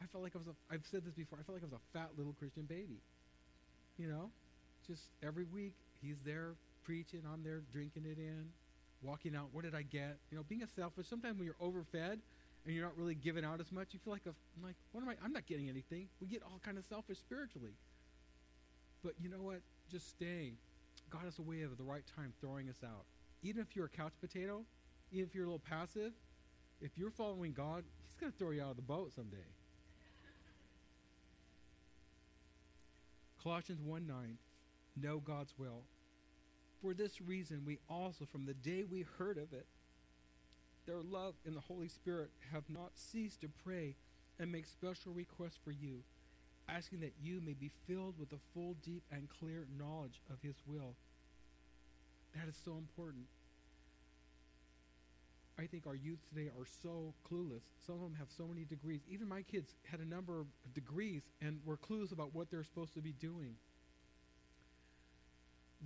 I 0.00 0.06
felt 0.06 0.22
like 0.22 0.34
I 0.34 0.38
was 0.38 0.46
a, 0.46 0.54
I've 0.72 0.84
said 0.90 1.04
this 1.04 1.14
before, 1.14 1.38
I 1.40 1.42
felt 1.42 1.56
like 1.56 1.64
I 1.64 1.72
was 1.72 1.80
a 1.80 1.98
fat 1.98 2.10
little 2.16 2.34
Christian 2.38 2.64
baby. 2.64 3.00
You 3.98 4.08
know? 4.08 4.30
Just 4.86 5.02
every 5.22 5.44
week, 5.44 5.74
he's 6.00 6.16
there 6.24 6.52
preaching, 6.84 7.22
I'm 7.32 7.42
there 7.42 7.62
drinking 7.72 8.04
it 8.06 8.18
in, 8.18 8.46
walking 9.02 9.34
out. 9.34 9.48
What 9.52 9.64
did 9.64 9.74
I 9.74 9.82
get? 9.82 10.16
You 10.30 10.38
know, 10.38 10.44
being 10.48 10.62
a 10.62 10.68
selfish, 10.76 11.06
sometimes 11.08 11.36
when 11.38 11.46
you're 11.46 11.60
overfed, 11.60 12.18
and 12.66 12.74
you're 12.74 12.84
not 12.84 12.98
really 12.98 13.14
giving 13.14 13.44
out 13.44 13.60
as 13.60 13.70
much, 13.70 13.88
you 13.92 14.00
feel 14.00 14.12
like 14.12 14.26
a 14.26 14.30
I'm 14.30 14.62
like, 14.64 14.74
what 14.90 15.02
am 15.02 15.08
I? 15.08 15.14
I'm 15.24 15.32
not 15.32 15.46
getting 15.46 15.68
anything. 15.68 16.08
We 16.20 16.26
get 16.26 16.42
all 16.42 16.60
kind 16.64 16.76
of 16.76 16.84
selfish 16.84 17.18
spiritually. 17.18 17.74
But 19.04 19.14
you 19.20 19.28
know 19.28 19.40
what? 19.40 19.60
Just 19.90 20.08
staying. 20.08 20.56
God 21.10 21.22
has 21.24 21.38
a 21.38 21.42
way 21.42 21.62
of 21.62 21.70
at 21.70 21.78
the 21.78 21.84
right 21.84 22.02
time 22.16 22.32
throwing 22.40 22.68
us 22.68 22.82
out. 22.84 23.04
Even 23.42 23.62
if 23.62 23.76
you're 23.76 23.86
a 23.86 23.88
couch 23.88 24.12
potato, 24.20 24.64
even 25.12 25.26
if 25.26 25.34
you're 25.34 25.44
a 25.44 25.46
little 25.46 25.60
passive, 25.60 26.12
if 26.80 26.98
you're 26.98 27.10
following 27.10 27.52
God, 27.52 27.84
He's 28.08 28.16
going 28.20 28.32
to 28.32 28.38
throw 28.38 28.50
you 28.50 28.62
out 28.62 28.70
of 28.70 28.76
the 28.76 28.82
boat 28.82 29.12
someday. 29.14 29.36
Colossians 33.40 33.80
1 33.80 34.06
9, 34.08 34.38
know 35.00 35.18
God's 35.20 35.54
will. 35.56 35.84
For 36.82 36.94
this 36.94 37.20
reason, 37.20 37.62
we 37.64 37.78
also, 37.88 38.24
from 38.24 38.44
the 38.44 38.54
day 38.54 38.84
we 38.90 39.06
heard 39.18 39.38
of 39.38 39.52
it, 39.52 39.66
their 40.86 41.02
love 41.02 41.34
in 41.44 41.54
the 41.54 41.60
Holy 41.60 41.88
Spirit 41.88 42.30
have 42.52 42.64
not 42.68 42.90
ceased 42.94 43.40
to 43.42 43.48
pray 43.64 43.96
and 44.38 44.50
make 44.50 44.66
special 44.66 45.12
requests 45.12 45.58
for 45.62 45.70
you, 45.70 46.02
asking 46.68 47.00
that 47.00 47.14
you 47.20 47.40
may 47.44 47.54
be 47.54 47.70
filled 47.86 48.18
with 48.18 48.30
the 48.30 48.38
full, 48.54 48.76
deep, 48.84 49.02
and 49.10 49.28
clear 49.28 49.66
knowledge 49.78 50.20
of 50.30 50.36
His 50.42 50.56
will. 50.66 50.94
That 52.34 52.48
is 52.48 52.56
so 52.64 52.72
important. 52.72 53.24
I 55.58 55.66
think 55.66 55.86
our 55.86 55.94
youth 55.94 56.18
today 56.28 56.50
are 56.58 56.66
so 56.82 57.14
clueless. 57.30 57.62
Some 57.86 57.94
of 57.96 58.02
them 58.02 58.14
have 58.18 58.28
so 58.36 58.46
many 58.46 58.64
degrees. 58.64 59.00
Even 59.08 59.26
my 59.26 59.40
kids 59.42 59.74
had 59.84 60.00
a 60.00 60.04
number 60.04 60.38
of 60.38 60.46
degrees 60.74 61.22
and 61.40 61.60
were 61.64 61.78
clueless 61.78 62.12
about 62.12 62.34
what 62.34 62.50
they're 62.50 62.62
supposed 62.62 62.92
to 62.94 63.00
be 63.00 63.12
doing. 63.12 63.54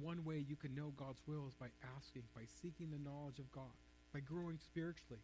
One 0.00 0.24
way 0.24 0.44
you 0.48 0.56
can 0.56 0.74
know 0.74 0.92
God's 0.96 1.20
will 1.26 1.46
is 1.46 1.54
by 1.54 1.68
asking, 1.96 2.22
by 2.34 2.42
seeking 2.60 2.90
the 2.90 2.98
knowledge 2.98 3.38
of 3.38 3.50
God 3.52 3.70
by 4.12 4.20
growing 4.20 4.58
spiritually 4.58 5.20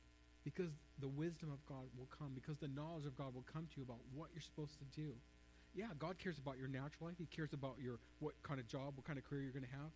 because 0.47 0.71
the 1.01 1.09
wisdom 1.09 1.51
of 1.51 1.59
God 1.67 1.91
will 1.99 2.07
come, 2.07 2.31
because 2.35 2.57
the 2.59 2.71
knowledge 2.71 3.05
of 3.05 3.19
God 3.19 3.35
will 3.35 3.45
come 3.53 3.67
to 3.67 3.75
you 3.77 3.83
about 3.83 3.99
what 4.15 4.31
you're 4.33 4.47
supposed 4.47 4.79
to 4.79 4.87
do. 4.95 5.11
Yeah, 5.75 5.91
God 5.99 6.17
cares 6.23 6.39
about 6.39 6.57
your 6.57 6.69
natural 6.69 7.11
life. 7.11 7.19
He 7.19 7.27
cares 7.27 7.53
about 7.53 7.77
your 7.83 7.99
what 8.21 8.35
kind 8.47 8.61
of 8.61 8.67
job, 8.69 8.95
what 8.95 9.05
kind 9.05 9.19
of 9.19 9.27
career 9.27 9.43
you're 9.43 9.53
going 9.53 9.67
to 9.67 9.77
have. 9.77 9.91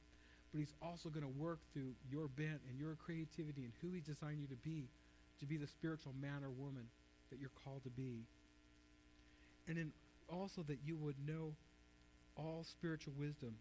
But 0.52 0.58
he's 0.58 0.74
also 0.82 1.08
going 1.08 1.22
to 1.22 1.30
work 1.38 1.60
through 1.72 1.94
your 2.10 2.26
bent 2.26 2.60
and 2.68 2.76
your 2.76 2.96
creativity 2.96 3.62
and 3.62 3.72
who 3.80 3.94
he 3.94 4.00
designed 4.00 4.40
you 4.40 4.48
to 4.48 4.58
be, 4.58 4.90
to 5.38 5.46
be 5.46 5.56
the 5.56 5.68
spiritual 5.68 6.12
man 6.20 6.42
or 6.42 6.50
woman 6.50 6.90
that 7.30 7.38
you're 7.38 7.54
called 7.64 7.84
to 7.84 7.90
be. 7.90 8.26
And 9.68 9.78
then 9.78 9.92
also 10.28 10.62
that 10.66 10.78
you 10.84 10.96
would 10.96 11.16
know 11.24 11.54
all 12.36 12.66
spiritual 12.68 13.14
wisdom 13.16 13.54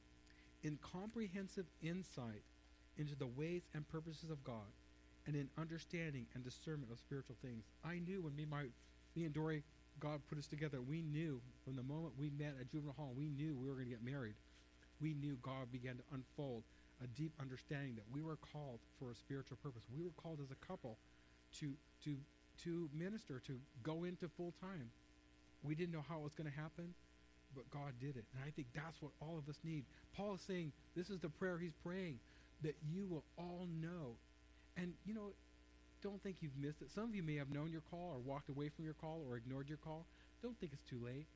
in 0.63 0.80
comprehensive 0.82 1.65
insight 1.84 2.41
into 2.97 3.15
the 3.15 3.27
ways 3.27 3.61
and 3.75 3.88
purposes 3.88 4.32
of 4.32 4.43
God 4.43 4.73
and 5.30 5.38
in 5.38 5.47
understanding 5.61 6.25
and 6.34 6.43
discernment 6.43 6.91
of 6.91 6.97
spiritual 6.97 7.36
things. 7.39 7.63
I 7.86 7.99
knew 7.99 8.23
when 8.23 8.36
me, 8.36 8.45
my, 8.49 8.65
me 9.15 9.25
and 9.25 9.34
Dory, 9.34 9.61
God 9.99 10.21
put 10.27 10.39
us 10.39 10.47
together, 10.47 10.82
we 10.82 11.03
knew 11.03 11.39
from 11.63 11.75
the 11.75 11.84
moment 11.84 12.13
we 12.17 12.32
met 12.32 12.55
at 12.59 12.71
Juvenile 12.71 12.95
Hall, 12.97 13.13
we 13.15 13.30
knew 13.30 13.55
we 13.55 13.67
were 13.69 13.75
going 13.75 13.86
to 13.86 13.91
get 13.91 14.03
married. 14.03 14.34
We 14.99 15.13
knew 15.13 15.38
God 15.43 15.71
began 15.71 15.97
to 15.97 16.03
unfold 16.15 16.63
a 17.03 17.07
deep 17.13 17.32
understanding 17.39 17.93
that 17.95 18.09
we 18.11 18.23
were 18.23 18.38
called 18.38 18.80
for 18.97 19.11
a 19.11 19.15
spiritual 19.15 19.57
purpose. 19.61 19.84
We 19.95 20.03
were 20.03 20.17
called 20.17 20.39
as 20.43 20.49
a 20.49 20.65
couple 20.65 20.97
to, 21.59 21.73
to, 22.05 22.17
to 22.63 22.89
minister, 22.97 23.39
to 23.45 23.59
go 23.84 24.05
into 24.05 24.27
full 24.36 24.55
time. 24.59 24.89
We 25.61 25.75
didn't 25.75 25.93
know 25.93 26.03
how 26.09 26.17
it 26.17 26.23
was 26.23 26.34
going 26.34 26.49
to 26.49 26.57
happen, 26.57 26.95
but 27.55 27.69
God 27.69 27.93
did 28.01 28.17
it. 28.17 28.25
And 28.34 28.41
I 28.43 28.49
think 28.49 28.67
that's 28.73 28.99
what 28.99 29.11
all 29.21 29.38
of 29.38 29.47
us 29.47 29.59
need. 29.63 29.86
Paul 30.17 30.34
is 30.34 30.41
saying 30.41 30.71
this 30.95 31.11
is 31.11 31.19
the 31.19 31.30
prayer 31.30 31.59
he's 31.59 31.77
praying 31.86 32.17
that 32.63 32.75
you 32.91 33.05
will 33.05 33.23
all 33.38 33.67
know. 33.80 34.17
And, 34.80 34.93
you 35.05 35.13
know, 35.13 35.34
don't 36.01 36.23
think 36.23 36.38
you've 36.39 36.55
missed 36.57 36.82
it. 36.82 36.89
Some 36.89 37.03
of 37.03 37.15
you 37.15 37.23
may 37.23 37.36
have 37.36 37.51
known 37.51 37.71
your 37.71 37.84
call 37.91 38.15
or 38.15 38.19
walked 38.19 38.49
away 38.49 38.69
from 38.69 38.86
your 38.86 38.93
call 38.93 39.21
or 39.27 39.36
ignored 39.36 39.67
your 39.67 39.77
call. 39.77 40.05
Don't 40.41 40.57
think 40.59 40.71
it's 40.71 40.89
too 40.89 40.99
late. 41.03 41.27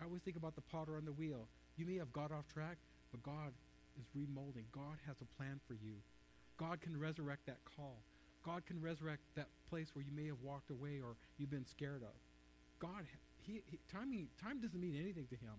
I 0.00 0.04
always 0.04 0.20
think 0.22 0.36
about 0.36 0.54
the 0.54 0.60
potter 0.60 0.96
on 0.96 1.04
the 1.04 1.12
wheel. 1.12 1.48
You 1.76 1.86
may 1.86 1.96
have 1.96 2.12
got 2.12 2.30
off 2.30 2.46
track, 2.52 2.76
but 3.10 3.22
God 3.22 3.52
is 3.98 4.04
remolding. 4.16 4.68
God 4.72 5.00
has 5.06 5.16
a 5.22 5.36
plan 5.40 5.60
for 5.66 5.74
you. 5.74 5.96
God 6.58 6.80
can 6.82 6.98
resurrect 6.98 7.46
that 7.46 7.58
call. 7.64 8.02
God 8.44 8.66
can 8.66 8.80
resurrect 8.80 9.22
that 9.36 9.48
place 9.68 9.88
where 9.94 10.04
you 10.04 10.12
may 10.12 10.26
have 10.26 10.40
walked 10.42 10.70
away 10.70 11.00
or 11.02 11.16
you've 11.38 11.50
been 11.50 11.66
scared 11.66 12.02
of. 12.02 12.16
God, 12.78 13.04
he, 13.40 13.62
he, 13.70 13.78
timing, 13.90 14.28
time 14.42 14.60
doesn't 14.60 14.80
mean 14.80 14.96
anything 15.00 15.26
to 15.28 15.36
him. 15.36 15.56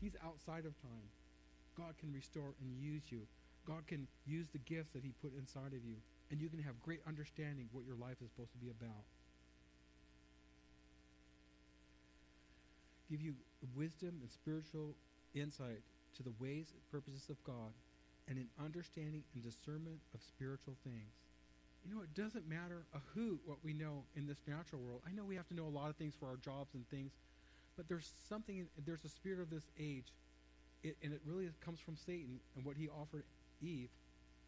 He's 0.00 0.16
outside 0.24 0.64
of 0.66 0.76
time. 0.80 1.08
God 1.76 1.96
can 1.98 2.12
restore 2.12 2.54
and 2.60 2.78
use 2.78 3.02
you. 3.08 3.20
God 3.66 3.86
can 3.86 4.06
use 4.26 4.46
the 4.52 4.58
gifts 4.58 4.92
that 4.92 5.02
he 5.02 5.12
put 5.20 5.36
inside 5.36 5.72
of 5.72 5.84
you. 5.84 5.96
And 6.30 6.40
you 6.40 6.48
can 6.48 6.62
have 6.62 6.80
great 6.82 7.00
understanding 7.06 7.68
what 7.72 7.84
your 7.84 7.96
life 7.96 8.16
is 8.22 8.30
supposed 8.30 8.52
to 8.52 8.58
be 8.58 8.70
about. 8.70 9.04
Give 13.10 13.20
you 13.20 13.34
wisdom 13.76 14.18
and 14.20 14.30
spiritual 14.30 14.94
insight 15.34 15.82
to 16.16 16.22
the 16.22 16.32
ways 16.40 16.72
and 16.72 16.80
purposes 16.90 17.28
of 17.28 17.42
God 17.44 17.72
and 18.28 18.38
an 18.38 18.48
understanding 18.62 19.22
and 19.34 19.42
discernment 19.42 20.00
of 20.14 20.22
spiritual 20.22 20.74
things. 20.82 21.12
You 21.84 21.94
know, 21.94 22.00
it 22.00 22.14
doesn't 22.14 22.48
matter 22.48 22.86
a 22.94 22.98
who 23.14 23.38
what 23.44 23.58
we 23.62 23.74
know 23.74 24.04
in 24.16 24.26
this 24.26 24.40
natural 24.46 24.80
world. 24.80 25.02
I 25.06 25.12
know 25.12 25.24
we 25.24 25.36
have 25.36 25.48
to 25.48 25.54
know 25.54 25.66
a 25.66 25.76
lot 25.76 25.90
of 25.90 25.96
things 25.96 26.14
for 26.18 26.26
our 26.26 26.36
jobs 26.36 26.72
and 26.74 26.88
things, 26.88 27.12
but 27.76 27.88
there's 27.88 28.10
something, 28.28 28.58
in, 28.58 28.68
there's 28.86 29.04
a 29.04 29.10
spirit 29.10 29.40
of 29.40 29.50
this 29.50 29.64
age, 29.78 30.06
it, 30.82 30.96
and 31.02 31.12
it 31.12 31.20
really 31.26 31.46
comes 31.62 31.80
from 31.80 31.96
Satan 31.96 32.40
and 32.56 32.64
what 32.64 32.76
he 32.76 32.88
offered 32.88 33.24
Eve 33.60 33.90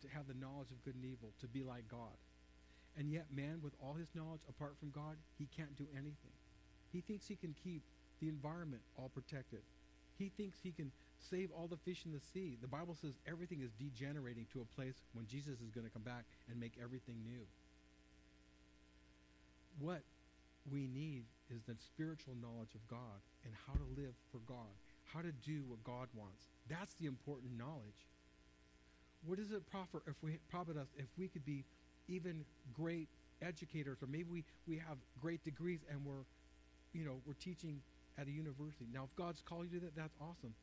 to 0.06 0.14
have 0.14 0.26
the 0.26 0.34
knowledge 0.34 0.70
of 0.70 0.82
good 0.84 0.94
and 0.94 1.04
evil, 1.04 1.32
to 1.40 1.46
be 1.46 1.62
like 1.62 1.88
God. 1.88 2.16
And 2.96 3.10
yet, 3.12 3.26
man, 3.34 3.60
with 3.62 3.74
all 3.82 3.94
his 3.94 4.08
knowledge 4.14 4.40
apart 4.48 4.76
from 4.78 4.90
God, 4.90 5.16
he 5.38 5.46
can't 5.54 5.76
do 5.76 5.86
anything. 5.92 6.32
He 6.92 7.00
thinks 7.00 7.26
he 7.26 7.36
can 7.36 7.54
keep 7.62 7.82
the 8.20 8.28
environment 8.28 8.82
all 8.96 9.10
protected. 9.12 9.60
He 10.18 10.30
thinks 10.36 10.58
he 10.62 10.72
can 10.72 10.90
save 11.18 11.50
all 11.50 11.66
the 11.66 11.76
fish 11.76 12.04
in 12.06 12.12
the 12.12 12.20
sea. 12.20 12.56
The 12.60 12.68
Bible 12.68 12.96
says 13.00 13.18
everything 13.28 13.60
is 13.60 13.72
degenerating 13.78 14.46
to 14.52 14.62
a 14.62 14.74
place 14.74 15.02
when 15.12 15.26
Jesus 15.26 15.60
is 15.60 15.70
going 15.70 15.86
to 15.86 15.92
come 15.92 16.02
back 16.02 16.24
and 16.48 16.58
make 16.58 16.72
everything 16.82 17.16
new. 17.22 17.44
What 19.78 20.00
we 20.70 20.86
need 20.86 21.24
is 21.50 21.62
the 21.62 21.76
spiritual 21.78 22.34
knowledge 22.40 22.74
of 22.74 22.86
God 22.88 23.20
and 23.44 23.52
how 23.66 23.74
to 23.74 24.00
live 24.00 24.14
for 24.32 24.38
God, 24.48 24.72
how 25.04 25.20
to 25.20 25.32
do 25.44 25.62
what 25.68 25.84
God 25.84 26.08
wants. 26.14 26.48
That's 26.68 26.94
the 26.94 27.06
important 27.06 27.56
knowledge. 27.58 28.08
What 29.26 29.38
does 29.38 29.50
it 29.50 29.68
profit 29.70 30.02
if 30.06 30.14
we 30.22 30.38
profit 30.48 30.76
us 30.76 30.88
if 30.96 31.06
we 31.18 31.28
could 31.28 31.44
be 31.44 31.64
even 32.08 32.44
great 32.72 33.08
educators 33.42 33.98
or 34.02 34.06
maybe 34.06 34.30
we, 34.30 34.44
we 34.66 34.76
have 34.76 34.96
great 35.20 35.44
degrees 35.44 35.80
and 35.90 36.04
we're 36.04 36.24
you 36.92 37.04
know 37.04 37.16
we're 37.26 37.34
teaching 37.34 37.80
at 38.18 38.26
a 38.26 38.30
university. 38.30 38.86
Now 38.92 39.04
if 39.04 39.14
God's 39.16 39.42
called 39.42 39.66
you 39.70 39.80
to 39.80 39.86
that, 39.86 39.96
that's 39.96 40.16
awesome. 40.20 40.54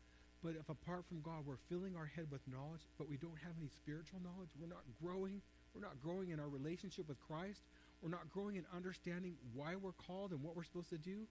But 0.44 0.56
if 0.60 0.68
apart 0.70 1.06
from 1.08 1.22
God 1.22 1.46
we're 1.46 1.62
filling 1.70 1.96
our 1.96 2.06
head 2.06 2.28
with 2.32 2.42
knowledge, 2.48 2.82
but 2.98 3.10
we 3.10 3.18
don't 3.18 3.38
have 3.44 3.54
any 3.60 3.70
spiritual 3.70 4.20
knowledge, 4.24 4.50
we're 4.60 4.68
not 4.68 4.84
growing, 5.02 5.42
we're 5.74 5.82
not 5.82 6.02
growing 6.02 6.30
in 6.32 6.40
our 6.40 6.50
relationship 6.50 7.08
with 7.08 7.20
Christ, 7.22 7.62
we're 8.02 8.10
not 8.10 8.30
growing 8.30 8.58
in 8.58 8.66
understanding 8.76 9.36
why 9.54 9.76
we're 9.76 9.94
called 9.94 10.32
and 10.32 10.44
what 10.44 10.56
we're 10.56 10.66
supposed 10.66 10.90
to 10.90 10.98
do, 10.98 11.24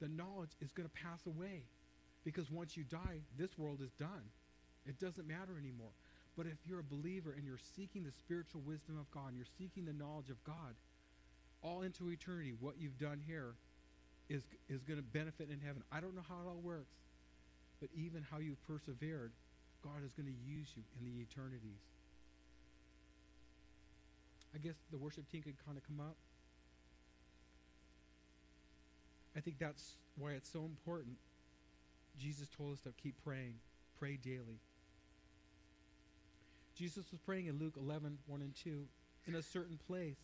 the 0.00 0.08
knowledge 0.08 0.56
is 0.60 0.72
going 0.72 0.88
to 0.88 0.94
pass 0.94 1.20
away. 1.26 1.62
Because 2.24 2.50
once 2.50 2.76
you 2.76 2.84
die, 2.84 3.20
this 3.36 3.58
world 3.58 3.80
is 3.82 3.92
done. 4.00 4.24
It 4.86 4.98
doesn't 4.98 5.28
matter 5.28 5.58
anymore. 5.58 5.92
But 6.36 6.46
if 6.46 6.58
you're 6.66 6.80
a 6.80 6.84
believer 6.84 7.32
and 7.32 7.46
you're 7.46 7.62
seeking 7.76 8.02
the 8.02 8.12
spiritual 8.12 8.60
wisdom 8.66 8.98
of 8.98 9.10
God, 9.10 9.28
and 9.28 9.36
you're 9.36 9.54
seeking 9.58 9.84
the 9.84 9.92
knowledge 9.92 10.30
of 10.30 10.42
God, 10.44 10.74
all 11.62 11.82
into 11.82 12.10
eternity, 12.10 12.52
what 12.58 12.74
you've 12.78 12.98
done 12.98 13.20
here 13.24 13.54
is, 14.28 14.42
is 14.68 14.82
going 14.82 14.98
to 14.98 15.04
benefit 15.04 15.48
in 15.50 15.60
heaven. 15.60 15.82
I 15.92 16.00
don't 16.00 16.14
know 16.14 16.24
how 16.28 16.36
it 16.44 16.48
all 16.48 16.60
works, 16.62 16.96
but 17.80 17.88
even 17.94 18.26
how 18.28 18.38
you've 18.38 18.62
persevered, 18.66 19.32
God 19.82 20.04
is 20.04 20.12
going 20.12 20.26
to 20.26 20.50
use 20.50 20.68
you 20.76 20.82
in 20.98 21.04
the 21.04 21.22
eternities. 21.22 21.82
I 24.54 24.58
guess 24.58 24.74
the 24.90 24.98
worship 24.98 25.30
team 25.30 25.42
could 25.42 25.56
kind 25.64 25.76
of 25.76 25.86
come 25.86 26.00
up. 26.00 26.16
I 29.36 29.40
think 29.40 29.58
that's 29.58 29.96
why 30.16 30.32
it's 30.32 30.50
so 30.50 30.64
important. 30.64 31.16
Jesus 32.18 32.48
told 32.56 32.72
us 32.74 32.80
to 32.80 32.92
keep 33.02 33.16
praying, 33.24 33.54
pray 33.98 34.16
daily. 34.16 34.60
Jesus 36.74 37.10
was 37.10 37.20
praying 37.20 37.46
in 37.46 37.58
Luke 37.58 37.74
11, 37.76 38.18
1 38.26 38.40
and 38.40 38.54
2, 38.62 38.84
in 39.26 39.34
a 39.36 39.42
certain 39.42 39.78
place. 39.86 40.16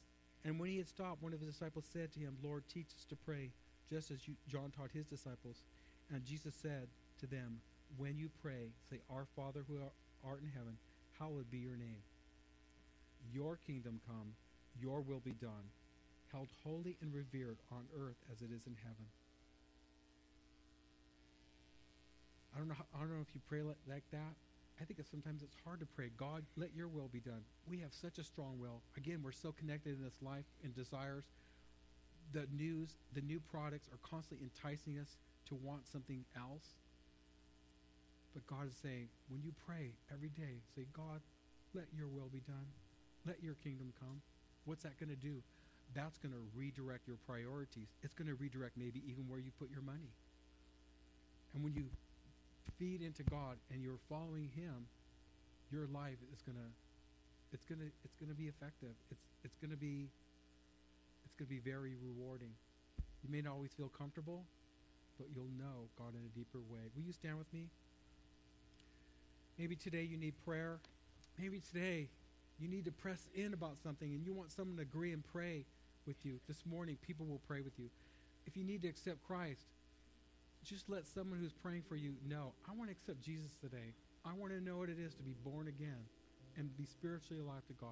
And 0.44 0.58
when 0.58 0.70
he 0.70 0.78
had 0.78 0.88
stopped, 0.88 1.22
one 1.22 1.32
of 1.32 1.40
his 1.40 1.50
disciples 1.50 1.84
said 1.92 2.12
to 2.12 2.20
him, 2.20 2.36
Lord, 2.42 2.64
teach 2.72 2.88
us 2.96 3.04
to 3.10 3.16
pray, 3.16 3.50
just 3.90 4.10
as 4.10 4.26
you, 4.26 4.34
John 4.48 4.72
taught 4.76 4.90
his 4.92 5.06
disciples. 5.06 5.62
And 6.12 6.24
Jesus 6.24 6.54
said 6.60 6.88
to 7.20 7.26
them, 7.26 7.60
When 7.98 8.18
you 8.18 8.30
pray, 8.42 8.72
say, 8.90 8.98
Our 9.10 9.26
Father 9.36 9.64
who 9.68 9.76
art 10.26 10.40
in 10.42 10.50
heaven, 10.56 10.76
hallowed 11.18 11.50
be 11.50 11.58
your 11.58 11.76
name. 11.76 12.02
Your 13.32 13.58
kingdom 13.66 14.00
come, 14.06 14.32
your 14.80 15.02
will 15.02 15.20
be 15.20 15.32
done, 15.32 15.70
held 16.32 16.48
holy 16.64 16.96
and 17.02 17.12
revered 17.14 17.58
on 17.70 17.84
earth 17.94 18.16
as 18.32 18.40
it 18.40 18.48
is 18.54 18.66
in 18.66 18.76
heaven. 18.82 19.06
I 22.54 22.58
don't 22.58 22.68
know. 22.68 22.74
How, 22.74 22.84
I 22.96 23.00
don't 23.00 23.14
know 23.14 23.22
if 23.22 23.34
you 23.34 23.40
pray 23.48 23.62
like, 23.62 23.76
like 23.88 24.04
that. 24.10 24.34
I 24.80 24.84
think 24.84 24.98
it's 24.98 25.10
sometimes 25.10 25.42
it's 25.42 25.56
hard 25.64 25.80
to 25.80 25.86
pray. 25.86 26.10
God, 26.16 26.42
let 26.56 26.74
Your 26.74 26.88
will 26.88 27.08
be 27.12 27.20
done. 27.20 27.42
We 27.68 27.78
have 27.80 27.92
such 27.92 28.18
a 28.18 28.24
strong 28.24 28.58
will. 28.58 28.80
Again, 28.96 29.20
we're 29.22 29.32
so 29.32 29.52
connected 29.52 29.98
in 29.98 30.02
this 30.02 30.16
life 30.22 30.46
and 30.64 30.74
desires. 30.74 31.24
The 32.32 32.46
news, 32.56 32.94
the 33.12 33.20
new 33.20 33.40
products 33.40 33.88
are 33.88 33.98
constantly 34.02 34.48
enticing 34.48 34.98
us 34.98 35.18
to 35.48 35.54
want 35.54 35.86
something 35.86 36.24
else. 36.36 36.64
But 38.32 38.46
God 38.46 38.68
is 38.68 38.76
saying, 38.80 39.08
when 39.28 39.42
you 39.42 39.52
pray 39.66 39.90
every 40.12 40.30
day, 40.30 40.62
say, 40.74 40.86
God, 40.92 41.20
let 41.74 41.84
Your 41.96 42.08
will 42.08 42.30
be 42.32 42.40
done. 42.40 42.66
Let 43.26 43.42
Your 43.42 43.54
kingdom 43.54 43.92
come. 44.00 44.22
What's 44.64 44.84
that 44.84 44.98
going 44.98 45.10
to 45.10 45.16
do? 45.16 45.42
That's 45.94 46.16
going 46.18 46.32
to 46.32 46.40
redirect 46.54 47.08
your 47.08 47.18
priorities. 47.26 47.88
It's 48.02 48.14
going 48.14 48.28
to 48.28 48.34
redirect 48.34 48.76
maybe 48.78 49.02
even 49.08 49.28
where 49.28 49.40
you 49.40 49.50
put 49.58 49.70
your 49.70 49.82
money. 49.82 50.14
And 51.52 51.64
when 51.64 51.74
you 51.74 51.86
feed 52.80 53.02
into 53.02 53.22
God 53.24 53.60
and 53.70 53.82
you're 53.82 54.00
following 54.08 54.48
Him, 54.56 54.88
your 55.70 55.86
life 55.92 56.16
is 56.32 56.40
gonna, 56.40 56.72
it's 57.52 57.64
gonna, 57.68 57.92
it's 58.02 58.16
gonna 58.16 58.34
be 58.34 58.48
effective. 58.48 58.96
It's, 59.10 59.20
it's 59.44 59.56
gonna 59.60 59.76
be, 59.76 60.08
it's 61.24 61.34
gonna 61.36 61.52
be 61.52 61.60
very 61.60 61.94
rewarding. 62.02 62.50
You 63.22 63.30
may 63.30 63.42
not 63.42 63.52
always 63.52 63.72
feel 63.76 63.92
comfortable, 63.92 64.44
but 65.18 65.28
you'll 65.34 65.52
know 65.58 65.92
God 65.98 66.14
in 66.16 66.24
a 66.24 66.32
deeper 66.34 66.58
way. 66.72 66.88
Will 66.96 67.04
you 67.04 67.12
stand 67.12 67.36
with 67.36 67.52
me? 67.52 67.66
Maybe 69.58 69.76
today 69.76 70.02
you 70.02 70.16
need 70.16 70.32
prayer. 70.42 70.78
Maybe 71.38 71.60
today 71.60 72.08
you 72.58 72.66
need 72.66 72.86
to 72.86 72.92
press 72.92 73.28
in 73.34 73.52
about 73.52 73.76
something 73.82 74.08
and 74.08 74.24
you 74.24 74.32
want 74.32 74.50
someone 74.50 74.76
to 74.76 74.82
agree 74.82 75.12
and 75.12 75.22
pray 75.32 75.66
with 76.06 76.16
you. 76.24 76.40
This 76.48 76.64
morning, 76.64 76.96
people 77.06 77.26
will 77.26 77.42
pray 77.46 77.60
with 77.60 77.78
you. 77.78 77.90
If 78.46 78.56
you 78.56 78.64
need 78.64 78.80
to 78.82 78.88
accept 78.88 79.22
Christ, 79.22 79.60
just 80.64 80.88
let 80.88 81.06
someone 81.06 81.38
who's 81.38 81.52
praying 81.52 81.82
for 81.88 81.96
you 81.96 82.14
know, 82.28 82.52
I 82.68 82.72
want 82.76 82.90
to 82.90 82.92
accept 82.92 83.20
Jesus 83.22 83.52
today. 83.60 83.94
I 84.24 84.32
want 84.34 84.52
to 84.52 84.60
know 84.60 84.76
what 84.76 84.90
it 84.90 84.98
is 84.98 85.14
to 85.14 85.22
be 85.22 85.34
born 85.42 85.68
again 85.68 86.04
and 86.56 86.76
be 86.76 86.84
spiritually 86.84 87.42
alive 87.42 87.64
to 87.68 87.72
God. 87.72 87.88